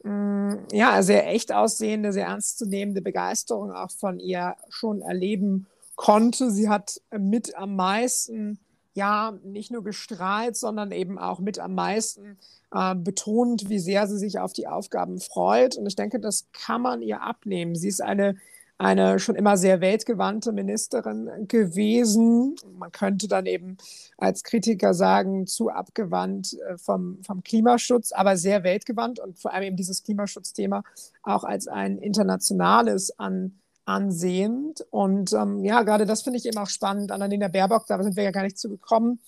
Mm, 0.03 0.55
ja, 0.71 1.01
sehr 1.01 1.27
echt 1.29 1.53
aussehende, 1.53 2.11
sehr 2.11 2.27
ernstzunehmende 2.27 3.01
Begeisterung 3.01 3.71
auch 3.71 3.91
von 3.91 4.19
ihr 4.19 4.55
schon 4.69 5.01
erleben 5.01 5.67
konnte. 5.95 6.51
Sie 6.51 6.67
hat 6.69 7.01
mit 7.17 7.55
am 7.55 7.75
meisten, 7.75 8.59
ja, 8.93 9.33
nicht 9.43 9.71
nur 9.71 9.83
gestrahlt, 9.83 10.57
sondern 10.57 10.91
eben 10.91 11.17
auch 11.17 11.39
mit 11.39 11.57
am 11.57 11.75
meisten 11.75 12.37
äh, 12.73 12.95
betont, 12.95 13.69
wie 13.69 13.79
sehr 13.79 14.07
sie 14.07 14.17
sich 14.17 14.39
auf 14.39 14.51
die 14.51 14.67
Aufgaben 14.67 15.19
freut. 15.19 15.77
Und 15.77 15.85
ich 15.85 15.95
denke, 15.95 16.19
das 16.19 16.47
kann 16.51 16.81
man 16.81 17.01
ihr 17.01 17.21
abnehmen. 17.21 17.75
Sie 17.75 17.87
ist 17.87 18.01
eine 18.01 18.35
eine 18.83 19.19
schon 19.19 19.35
immer 19.35 19.57
sehr 19.57 19.81
weltgewandte 19.81 20.51
Ministerin 20.51 21.47
gewesen. 21.47 22.55
Man 22.77 22.91
könnte 22.91 23.27
dann 23.27 23.45
eben 23.45 23.77
als 24.17 24.43
Kritiker 24.43 24.93
sagen, 24.93 25.47
zu 25.47 25.69
abgewandt 25.69 26.57
äh, 26.67 26.77
vom, 26.77 27.23
vom 27.23 27.43
Klimaschutz, 27.43 28.11
aber 28.11 28.37
sehr 28.37 28.63
weltgewandt 28.63 29.19
und 29.19 29.39
vor 29.39 29.53
allem 29.53 29.63
eben 29.63 29.77
dieses 29.77 30.03
Klimaschutzthema 30.03 30.83
auch 31.23 31.43
als 31.43 31.67
ein 31.67 31.97
internationales 31.97 33.17
an, 33.19 33.59
ansehend. 33.85 34.85
Und 34.91 35.33
ähm, 35.33 35.63
ja, 35.63 35.83
gerade 35.83 36.05
das 36.05 36.21
finde 36.21 36.37
ich 36.37 36.45
eben 36.45 36.57
auch 36.57 36.69
spannend. 36.69 37.11
Annalena 37.11 37.47
Baerbock, 37.47 37.87
da 37.87 38.01
sind 38.01 38.15
wir 38.15 38.23
ja 38.23 38.31
gar 38.31 38.43
nicht 38.43 38.57
zu 38.57 38.69
gekommen, 38.69 39.19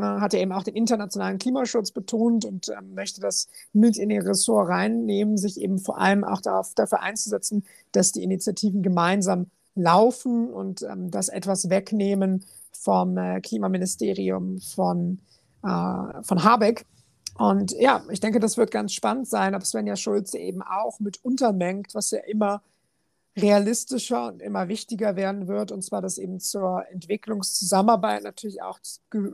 hat 0.00 0.34
er 0.34 0.40
eben 0.40 0.52
auch 0.52 0.62
den 0.62 0.74
internationalen 0.74 1.38
Klimaschutz 1.38 1.90
betont 1.90 2.44
und 2.44 2.68
äh, 2.68 2.80
möchte 2.82 3.20
das 3.20 3.48
mit 3.72 3.96
in 3.96 4.10
ihr 4.10 4.24
Ressort 4.24 4.68
reinnehmen, 4.68 5.36
sich 5.36 5.60
eben 5.60 5.78
vor 5.78 5.98
allem 5.98 6.24
auch 6.24 6.40
darauf, 6.40 6.74
dafür 6.74 7.00
einzusetzen, 7.00 7.64
dass 7.92 8.12
die 8.12 8.22
Initiativen 8.22 8.82
gemeinsam 8.82 9.46
laufen 9.74 10.52
und 10.52 10.82
ähm, 10.82 11.10
das 11.10 11.28
etwas 11.28 11.70
wegnehmen 11.70 12.44
vom 12.72 13.16
äh, 13.16 13.40
Klimaministerium 13.40 14.60
von, 14.60 15.20
äh, 15.62 16.22
von 16.22 16.44
Habeck. 16.44 16.84
Und 17.36 17.72
ja, 17.72 18.02
ich 18.10 18.20
denke, 18.20 18.38
das 18.38 18.56
wird 18.56 18.70
ganz 18.70 18.92
spannend 18.92 19.28
sein, 19.28 19.54
ob 19.54 19.64
Svenja 19.64 19.96
Schulze 19.96 20.38
eben 20.38 20.62
auch 20.62 21.00
mit 21.00 21.24
untermengt, 21.24 21.94
was 21.94 22.10
ja 22.12 22.20
immer 22.20 22.62
realistischer 23.36 24.28
und 24.28 24.40
immer 24.40 24.68
wichtiger 24.68 25.16
werden 25.16 25.48
wird, 25.48 25.72
und 25.72 25.82
zwar, 25.82 26.02
dass 26.02 26.18
eben 26.18 26.40
zur 26.40 26.84
Entwicklungszusammenarbeit 26.90 28.22
natürlich 28.22 28.62
auch 28.62 28.78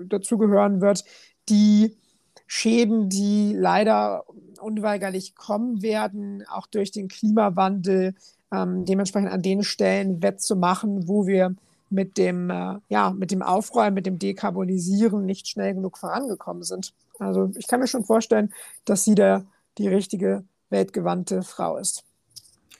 dazu 0.08 0.38
gehören 0.38 0.80
wird, 0.80 1.04
die 1.48 1.96
Schäden, 2.46 3.08
die 3.08 3.54
leider 3.56 4.24
unweigerlich 4.60 5.34
kommen 5.34 5.82
werden, 5.82 6.44
auch 6.48 6.66
durch 6.66 6.90
den 6.90 7.08
Klimawandel, 7.08 8.14
ähm, 8.52 8.84
dementsprechend 8.84 9.30
an 9.30 9.42
den 9.42 9.62
Stellen 9.62 10.22
wettzumachen, 10.22 11.06
wo 11.06 11.26
wir 11.26 11.54
mit 11.90 12.18
dem, 12.18 12.50
äh, 12.50 12.78
ja, 12.88 13.10
mit 13.10 13.30
dem 13.30 13.42
Aufräumen, 13.42 13.94
mit 13.94 14.06
dem 14.06 14.18
Dekarbonisieren 14.18 15.26
nicht 15.26 15.48
schnell 15.48 15.74
genug 15.74 15.98
vorangekommen 15.98 16.62
sind. 16.62 16.94
Also 17.18 17.50
ich 17.56 17.66
kann 17.66 17.80
mir 17.80 17.86
schon 17.86 18.04
vorstellen, 18.04 18.52
dass 18.84 19.04
sie 19.04 19.14
da 19.14 19.44
die 19.78 19.88
richtige 19.88 20.44
weltgewandte 20.70 21.42
Frau 21.42 21.76
ist. 21.76 22.04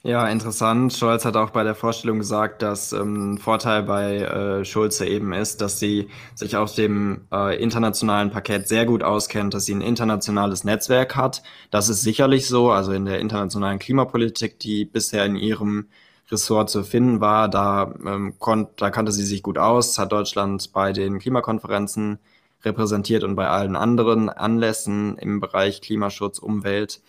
Ja, 0.03 0.27
interessant. 0.27 0.93
Scholz 0.93 1.25
hat 1.25 1.35
auch 1.35 1.51
bei 1.51 1.63
der 1.63 1.75
Vorstellung 1.75 2.17
gesagt, 2.17 2.63
dass 2.63 2.91
ähm, 2.91 3.33
ein 3.33 3.37
Vorteil 3.37 3.83
bei 3.83 4.17
äh, 4.17 4.65
Schulze 4.65 5.05
eben 5.05 5.31
ist, 5.31 5.61
dass 5.61 5.77
sie 5.79 6.09
sich 6.33 6.55
auf 6.55 6.73
dem 6.73 7.27
äh, 7.31 7.61
internationalen 7.61 8.31
Parkett 8.31 8.67
sehr 8.67 8.87
gut 8.87 9.03
auskennt, 9.03 9.53
dass 9.53 9.65
sie 9.65 9.75
ein 9.75 9.81
internationales 9.81 10.63
Netzwerk 10.63 11.15
hat. 11.15 11.43
Das 11.69 11.87
ist 11.87 12.01
sicherlich 12.01 12.47
so. 12.47 12.71
Also 12.71 12.93
in 12.93 13.05
der 13.05 13.19
internationalen 13.19 13.77
Klimapolitik, 13.77 14.57
die 14.57 14.85
bisher 14.85 15.23
in 15.23 15.35
ihrem 15.35 15.87
Ressort 16.31 16.71
zu 16.71 16.83
finden 16.83 17.21
war, 17.21 17.47
da, 17.47 17.93
ähm, 18.03 18.33
da 18.77 18.89
kannte 18.89 19.11
sie 19.11 19.25
sich 19.25 19.43
gut 19.43 19.59
aus, 19.59 19.99
hat 19.99 20.11
Deutschland 20.11 20.71
bei 20.73 20.93
den 20.93 21.19
Klimakonferenzen 21.19 22.17
repräsentiert 22.63 23.23
und 23.23 23.35
bei 23.35 23.47
allen 23.47 23.75
anderen 23.75 24.29
Anlässen 24.29 25.17
im 25.19 25.39
Bereich 25.39 25.79
Klimaschutz, 25.81 26.39
Umwelt. 26.39 27.01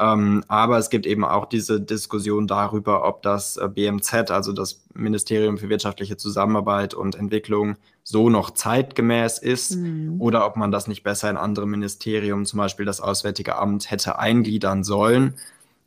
Ähm, 0.00 0.42
aber 0.48 0.78
es 0.78 0.88
gibt 0.88 1.04
eben 1.04 1.26
auch 1.26 1.44
diese 1.44 1.78
Diskussion 1.78 2.46
darüber, 2.46 3.06
ob 3.06 3.22
das 3.22 3.58
äh, 3.58 3.68
BMZ, 3.68 4.30
also 4.30 4.54
das 4.54 4.82
Ministerium 4.94 5.58
für 5.58 5.68
wirtschaftliche 5.68 6.16
Zusammenarbeit 6.16 6.94
und 6.94 7.16
Entwicklung, 7.16 7.76
so 8.02 8.30
noch 8.30 8.50
zeitgemäß 8.52 9.38
ist 9.38 9.76
mhm. 9.76 10.18
oder 10.18 10.46
ob 10.46 10.56
man 10.56 10.72
das 10.72 10.88
nicht 10.88 11.02
besser 11.02 11.28
in 11.28 11.36
andere 11.36 11.66
Ministerien, 11.66 12.46
zum 12.46 12.56
Beispiel 12.56 12.86
das 12.86 13.02
Auswärtige 13.02 13.56
Amt, 13.56 13.90
hätte 13.90 14.18
eingliedern 14.18 14.84
sollen. 14.84 15.34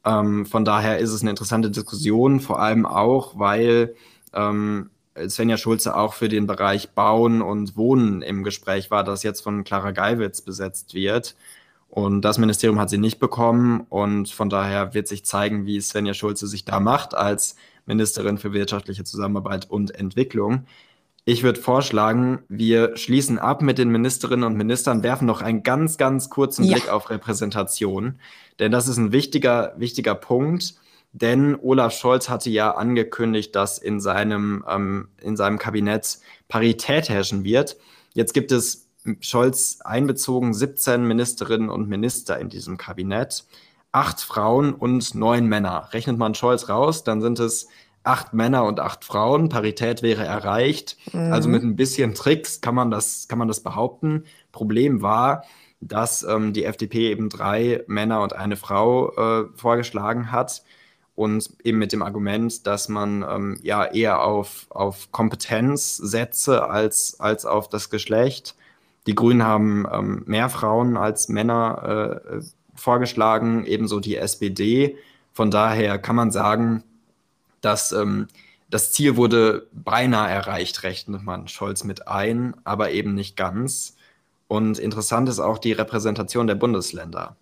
Ähm, 0.05 0.45
von 0.45 0.63
daher 0.63 0.99
ist 0.99 1.11
es 1.11 1.21
eine 1.21 1.31
interessante 1.31 1.71
Diskussion, 1.71 2.39
vor 2.39 2.59
allem 2.59 2.85
auch, 2.85 3.39
weil 3.39 3.95
ähm, 4.33 4.91
Svenja 5.27 5.57
Schulze 5.57 5.95
auch 5.95 6.13
für 6.13 6.29
den 6.29 6.45
Bereich 6.45 6.91
Bauen 6.91 7.41
und 7.41 7.75
Wohnen 7.77 8.21
im 8.21 8.43
Gespräch 8.43 8.91
war, 8.91 9.03
das 9.03 9.23
jetzt 9.23 9.41
von 9.41 9.63
Clara 9.63 9.89
Geiwitz 9.89 10.41
besetzt 10.41 10.93
wird. 10.93 11.35
Und 11.93 12.21
das 12.21 12.39
Ministerium 12.39 12.79
hat 12.79 12.89
sie 12.89 12.97
nicht 12.97 13.19
bekommen. 13.19 13.85
Und 13.87 14.27
von 14.27 14.49
daher 14.49 14.95
wird 14.95 15.07
sich 15.07 15.25
zeigen, 15.25 15.67
wie 15.67 15.79
Svenja 15.79 16.15
Schulze 16.15 16.47
sich 16.47 16.65
da 16.65 16.79
macht 16.79 17.13
als 17.13 17.55
Ministerin 17.85 18.39
für 18.39 18.51
wirtschaftliche 18.51 19.03
Zusammenarbeit 19.03 19.69
und 19.69 19.93
Entwicklung. 19.93 20.65
Ich 21.23 21.43
würde 21.43 21.61
vorschlagen, 21.61 22.39
wir 22.49 22.97
schließen 22.97 23.37
ab 23.37 23.61
mit 23.61 23.77
den 23.77 23.89
Ministerinnen 23.89 24.43
und 24.43 24.57
Ministern, 24.57 25.03
werfen 25.03 25.27
noch 25.27 25.43
einen 25.43 25.61
ganz, 25.61 25.97
ganz 25.97 26.31
kurzen 26.31 26.63
ja. 26.63 26.73
Blick 26.73 26.89
auf 26.89 27.11
Repräsentation. 27.11 28.15
Denn 28.57 28.71
das 28.71 28.87
ist 28.87 28.97
ein 28.97 29.11
wichtiger, 29.11 29.75
wichtiger 29.77 30.15
Punkt. 30.15 30.73
Denn 31.11 31.55
Olaf 31.61 31.93
Scholz 31.93 32.27
hatte 32.27 32.49
ja 32.49 32.71
angekündigt, 32.71 33.55
dass 33.55 33.77
in 33.77 34.01
seinem, 34.01 34.65
ähm, 34.67 35.09
in 35.21 35.37
seinem 35.37 35.59
Kabinett 35.59 36.17
Parität 36.47 37.09
herrschen 37.09 37.43
wird. 37.43 37.77
Jetzt 38.15 38.33
gibt 38.33 38.51
es 38.51 38.82
Scholz 39.19 39.79
einbezogen 39.83 40.53
17 40.53 41.05
Ministerinnen 41.05 41.69
und 41.69 41.89
Minister 41.89 42.39
in 42.39 42.49
diesem 42.49 42.77
Kabinett, 42.77 43.45
acht 43.91 44.21
Frauen 44.21 44.73
und 44.73 45.15
neun 45.15 45.47
Männer. 45.47 45.89
Rechnet 45.91 46.17
man 46.17 46.35
Scholz 46.35 46.69
raus, 46.69 47.03
dann 47.03 47.21
sind 47.21 47.39
es 47.39 47.67
acht 48.03 48.33
Männer 48.33 48.65
und 48.65 48.79
acht 48.79 49.05
Frauen. 49.05 49.49
Parität 49.49 50.01
wäre 50.01 50.23
erreicht. 50.23 50.97
Mhm. 51.13 51.33
Also 51.33 51.49
mit 51.49 51.63
ein 51.63 51.75
bisschen 51.75 52.13
Tricks 52.13 52.61
kann 52.61 52.75
man 52.75 52.91
das, 52.91 53.27
kann 53.27 53.39
man 53.39 53.47
das 53.47 53.61
behaupten. 53.61 54.25
Problem 54.51 55.01
war, 55.01 55.43
dass 55.81 56.23
ähm, 56.23 56.53
die 56.53 56.65
FDP 56.65 57.11
eben 57.11 57.29
drei 57.29 57.83
Männer 57.87 58.21
und 58.21 58.33
eine 58.33 58.55
Frau 58.55 59.11
äh, 59.15 59.45
vorgeschlagen 59.55 60.31
hat 60.31 60.63
und 61.15 61.49
eben 61.63 61.77
mit 61.77 61.91
dem 61.91 62.01
Argument, 62.01 62.65
dass 62.65 62.89
man 62.89 63.23
ähm, 63.29 63.59
ja 63.61 63.85
eher 63.85 64.23
auf, 64.23 64.67
auf 64.69 65.11
Kompetenz 65.11 65.97
setze 65.97 66.67
als, 66.69 67.19
als 67.19 67.45
auf 67.45 67.69
das 67.69 67.89
Geschlecht. 67.89 68.55
Die 69.07 69.15
Grünen 69.15 69.43
haben 69.43 69.85
ähm, 69.91 70.23
mehr 70.25 70.49
Frauen 70.49 70.97
als 70.97 71.27
Männer 71.27 72.21
äh, 72.25 72.41
vorgeschlagen, 72.75 73.65
ebenso 73.65 73.99
die 73.99 74.15
SPD. 74.15 74.97
Von 75.33 75.51
daher 75.51 75.99
kann 75.99 76.15
man 76.15 76.31
sagen, 76.31 76.83
dass 77.61 77.91
ähm, 77.91 78.27
das 78.69 78.91
Ziel 78.91 79.17
wurde 79.17 79.67
beinahe 79.71 80.31
erreicht, 80.31 80.83
rechnet 80.83 81.23
man 81.23 81.47
Scholz 81.47 81.83
mit 81.83 82.07
ein, 82.07 82.55
aber 82.63 82.91
eben 82.91 83.13
nicht 83.13 83.35
ganz. 83.35 83.95
Und 84.47 84.79
interessant 84.79 85.29
ist 85.29 85.39
auch 85.39 85.57
die 85.57 85.73
Repräsentation 85.73 86.47
der 86.47 86.55
Bundesländer. 86.55 87.35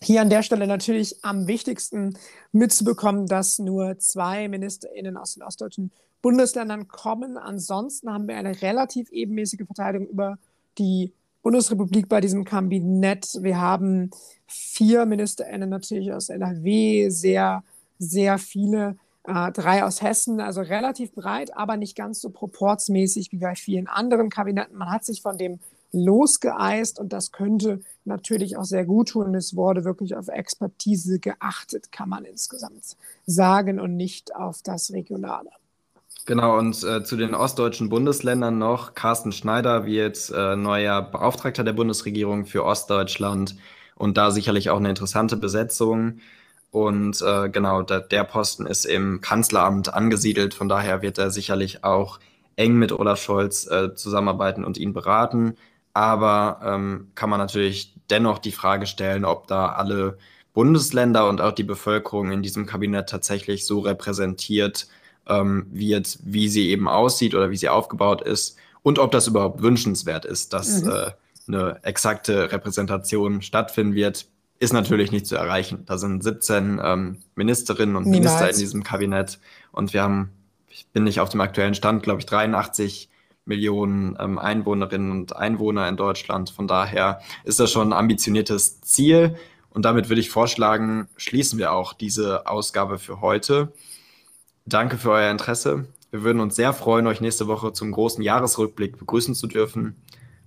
Hier 0.00 0.20
an 0.20 0.30
der 0.30 0.42
Stelle 0.42 0.66
natürlich 0.66 1.24
am 1.24 1.46
wichtigsten 1.46 2.18
mitzubekommen, 2.50 3.26
dass 3.26 3.58
nur 3.58 3.98
zwei 3.98 4.48
MinisterInnen 4.48 5.16
aus 5.16 5.34
den 5.34 5.44
ostdeutschen 5.44 5.92
Bundesländern 6.22 6.88
kommen. 6.88 7.36
Ansonsten 7.36 8.12
haben 8.12 8.26
wir 8.26 8.36
eine 8.36 8.62
relativ 8.62 9.10
ebenmäßige 9.10 9.66
Verteilung 9.66 10.06
über 10.08 10.38
die 10.78 11.12
Bundesrepublik 11.42 12.08
bei 12.08 12.20
diesem 12.20 12.44
Kabinett. 12.44 13.38
Wir 13.40 13.60
haben 13.60 14.10
vier 14.46 15.06
MinisterInnen 15.06 15.68
natürlich 15.68 16.12
aus 16.12 16.28
NRW, 16.28 17.08
sehr, 17.10 17.64
sehr 17.98 18.38
viele, 18.38 18.96
äh, 19.24 19.50
drei 19.52 19.84
aus 19.84 20.02
Hessen, 20.02 20.40
also 20.40 20.60
relativ 20.60 21.12
breit, 21.12 21.56
aber 21.56 21.76
nicht 21.76 21.96
ganz 21.96 22.20
so 22.20 22.30
proportsmäßig 22.30 23.32
wie 23.32 23.38
bei 23.38 23.54
vielen 23.54 23.88
anderen 23.88 24.30
Kabinetten. 24.30 24.76
Man 24.76 24.90
hat 24.90 25.04
sich 25.04 25.22
von 25.22 25.36
dem 25.36 25.58
losgeeist 25.92 26.98
und 26.98 27.12
das 27.12 27.32
könnte 27.32 27.80
natürlich 28.04 28.56
auch 28.56 28.64
sehr 28.64 28.84
gut 28.84 29.10
tun. 29.10 29.34
Es 29.34 29.54
wurde 29.56 29.84
wirklich 29.84 30.16
auf 30.16 30.28
Expertise 30.28 31.18
geachtet, 31.18 31.92
kann 31.92 32.08
man 32.08 32.24
insgesamt 32.24 32.96
sagen 33.26 33.78
und 33.78 33.96
nicht 33.96 34.34
auf 34.34 34.62
das 34.62 34.92
Regionale. 34.92 35.50
Genau, 36.24 36.56
und 36.56 36.84
äh, 36.84 37.02
zu 37.02 37.16
den 37.16 37.34
ostdeutschen 37.34 37.88
Bundesländern 37.88 38.56
noch. 38.58 38.94
Carsten 38.94 39.32
Schneider 39.32 39.86
wird 39.86 40.30
äh, 40.30 40.54
neuer 40.54 41.02
Beauftragter 41.02 41.64
der 41.64 41.72
Bundesregierung 41.72 42.46
für 42.46 42.64
Ostdeutschland 42.64 43.56
und 43.96 44.16
da 44.16 44.30
sicherlich 44.30 44.70
auch 44.70 44.76
eine 44.76 44.90
interessante 44.90 45.36
Besetzung. 45.36 46.20
Und 46.70 47.20
äh, 47.22 47.50
genau, 47.50 47.82
da, 47.82 47.98
der 47.98 48.22
Posten 48.24 48.66
ist 48.66 48.84
im 48.84 49.20
Kanzleramt 49.20 49.92
angesiedelt, 49.92 50.54
von 50.54 50.68
daher 50.68 51.02
wird 51.02 51.18
er 51.18 51.30
sicherlich 51.32 51.82
auch 51.82 52.20
eng 52.56 52.74
mit 52.76 52.92
Olaf 52.92 53.20
Scholz 53.20 53.66
äh, 53.66 53.94
zusammenarbeiten 53.94 54.64
und 54.64 54.78
ihn 54.78 54.92
beraten. 54.92 55.56
Aber 55.92 56.60
ähm, 56.64 57.10
kann 57.16 57.30
man 57.30 57.40
natürlich 57.40 57.94
dennoch 58.10 58.38
die 58.38 58.52
Frage 58.52 58.86
stellen, 58.86 59.24
ob 59.24 59.48
da 59.48 59.72
alle 59.72 60.18
Bundesländer 60.54 61.28
und 61.28 61.40
auch 61.40 61.52
die 61.52 61.64
Bevölkerung 61.64 62.30
in 62.30 62.42
diesem 62.42 62.64
Kabinett 62.66 63.08
tatsächlich 63.08 63.66
so 63.66 63.80
repräsentiert 63.80 64.86
ähm, 65.28 65.66
wird, 65.70 66.18
wie 66.24 66.48
sie 66.48 66.70
eben 66.70 66.88
aussieht 66.88 67.34
oder 67.34 67.50
wie 67.50 67.56
sie 67.56 67.68
aufgebaut 67.68 68.22
ist 68.22 68.56
und 68.82 68.98
ob 68.98 69.12
das 69.12 69.26
überhaupt 69.26 69.62
wünschenswert 69.62 70.24
ist, 70.24 70.52
dass 70.52 70.82
mhm. 70.82 70.90
äh, 70.90 71.10
eine 71.48 71.78
exakte 71.82 72.52
Repräsentation 72.52 73.42
stattfinden 73.42 73.94
wird, 73.94 74.26
ist 74.58 74.72
natürlich 74.72 75.10
nicht 75.10 75.26
zu 75.26 75.36
erreichen. 75.36 75.82
Da 75.86 75.98
sind 75.98 76.22
17 76.22 76.80
ähm, 76.82 77.18
Ministerinnen 77.34 77.96
und 77.96 78.04
Niemals. 78.04 78.34
Minister 78.34 78.50
in 78.50 78.58
diesem 78.58 78.82
Kabinett 78.84 79.38
und 79.72 79.92
wir 79.92 80.02
haben, 80.02 80.30
ich 80.68 80.86
bin 80.88 81.04
nicht 81.04 81.20
auf 81.20 81.28
dem 81.28 81.40
aktuellen 81.40 81.74
Stand, 81.74 82.02
glaube 82.02 82.20
ich, 82.20 82.26
83 82.26 83.08
Millionen 83.44 84.16
ähm, 84.20 84.38
Einwohnerinnen 84.38 85.10
und 85.10 85.36
Einwohner 85.36 85.88
in 85.88 85.96
Deutschland. 85.96 86.50
Von 86.50 86.68
daher 86.68 87.20
ist 87.44 87.58
das 87.58 87.72
schon 87.72 87.88
ein 87.88 87.98
ambitioniertes 87.98 88.80
Ziel. 88.82 89.36
Und 89.70 89.84
damit 89.84 90.08
würde 90.08 90.20
ich 90.20 90.30
vorschlagen, 90.30 91.08
schließen 91.16 91.58
wir 91.58 91.72
auch 91.72 91.92
diese 91.92 92.46
Ausgabe 92.46 92.98
für 92.98 93.20
heute. 93.20 93.72
Danke 94.66 94.98
für 94.98 95.10
euer 95.10 95.30
Interesse. 95.30 95.86
Wir 96.10 96.22
würden 96.22 96.40
uns 96.40 96.56
sehr 96.56 96.72
freuen, 96.72 97.06
euch 97.06 97.20
nächste 97.20 97.46
Woche 97.46 97.72
zum 97.72 97.90
großen 97.90 98.22
Jahresrückblick 98.22 98.98
begrüßen 98.98 99.34
zu 99.34 99.46
dürfen. 99.46 99.96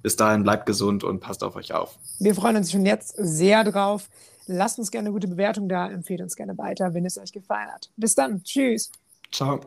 Bis 0.01 0.15
dahin 0.15 0.43
bleibt 0.43 0.67
gesund 0.67 1.03
und 1.03 1.19
passt 1.19 1.43
auf 1.43 1.55
euch 1.55 1.73
auf. 1.73 1.97
Wir 2.19 2.35
freuen 2.35 2.57
uns 2.57 2.71
schon 2.71 2.85
jetzt 2.85 3.15
sehr 3.17 3.63
drauf. 3.63 4.09
Lasst 4.45 4.77
uns 4.77 4.91
gerne 4.91 5.07
eine 5.07 5.13
gute 5.13 5.27
Bewertung 5.27 5.67
da, 5.67 5.89
empfehlt 5.89 6.21
uns 6.21 6.35
gerne 6.35 6.55
weiter, 6.57 6.93
wenn 6.93 7.05
es 7.05 7.17
euch 7.17 7.31
gefallen 7.31 7.69
hat. 7.73 7.89
Bis 7.97 8.13
dann. 8.13 8.43
Tschüss. 8.43 8.91
Ciao. 9.31 9.59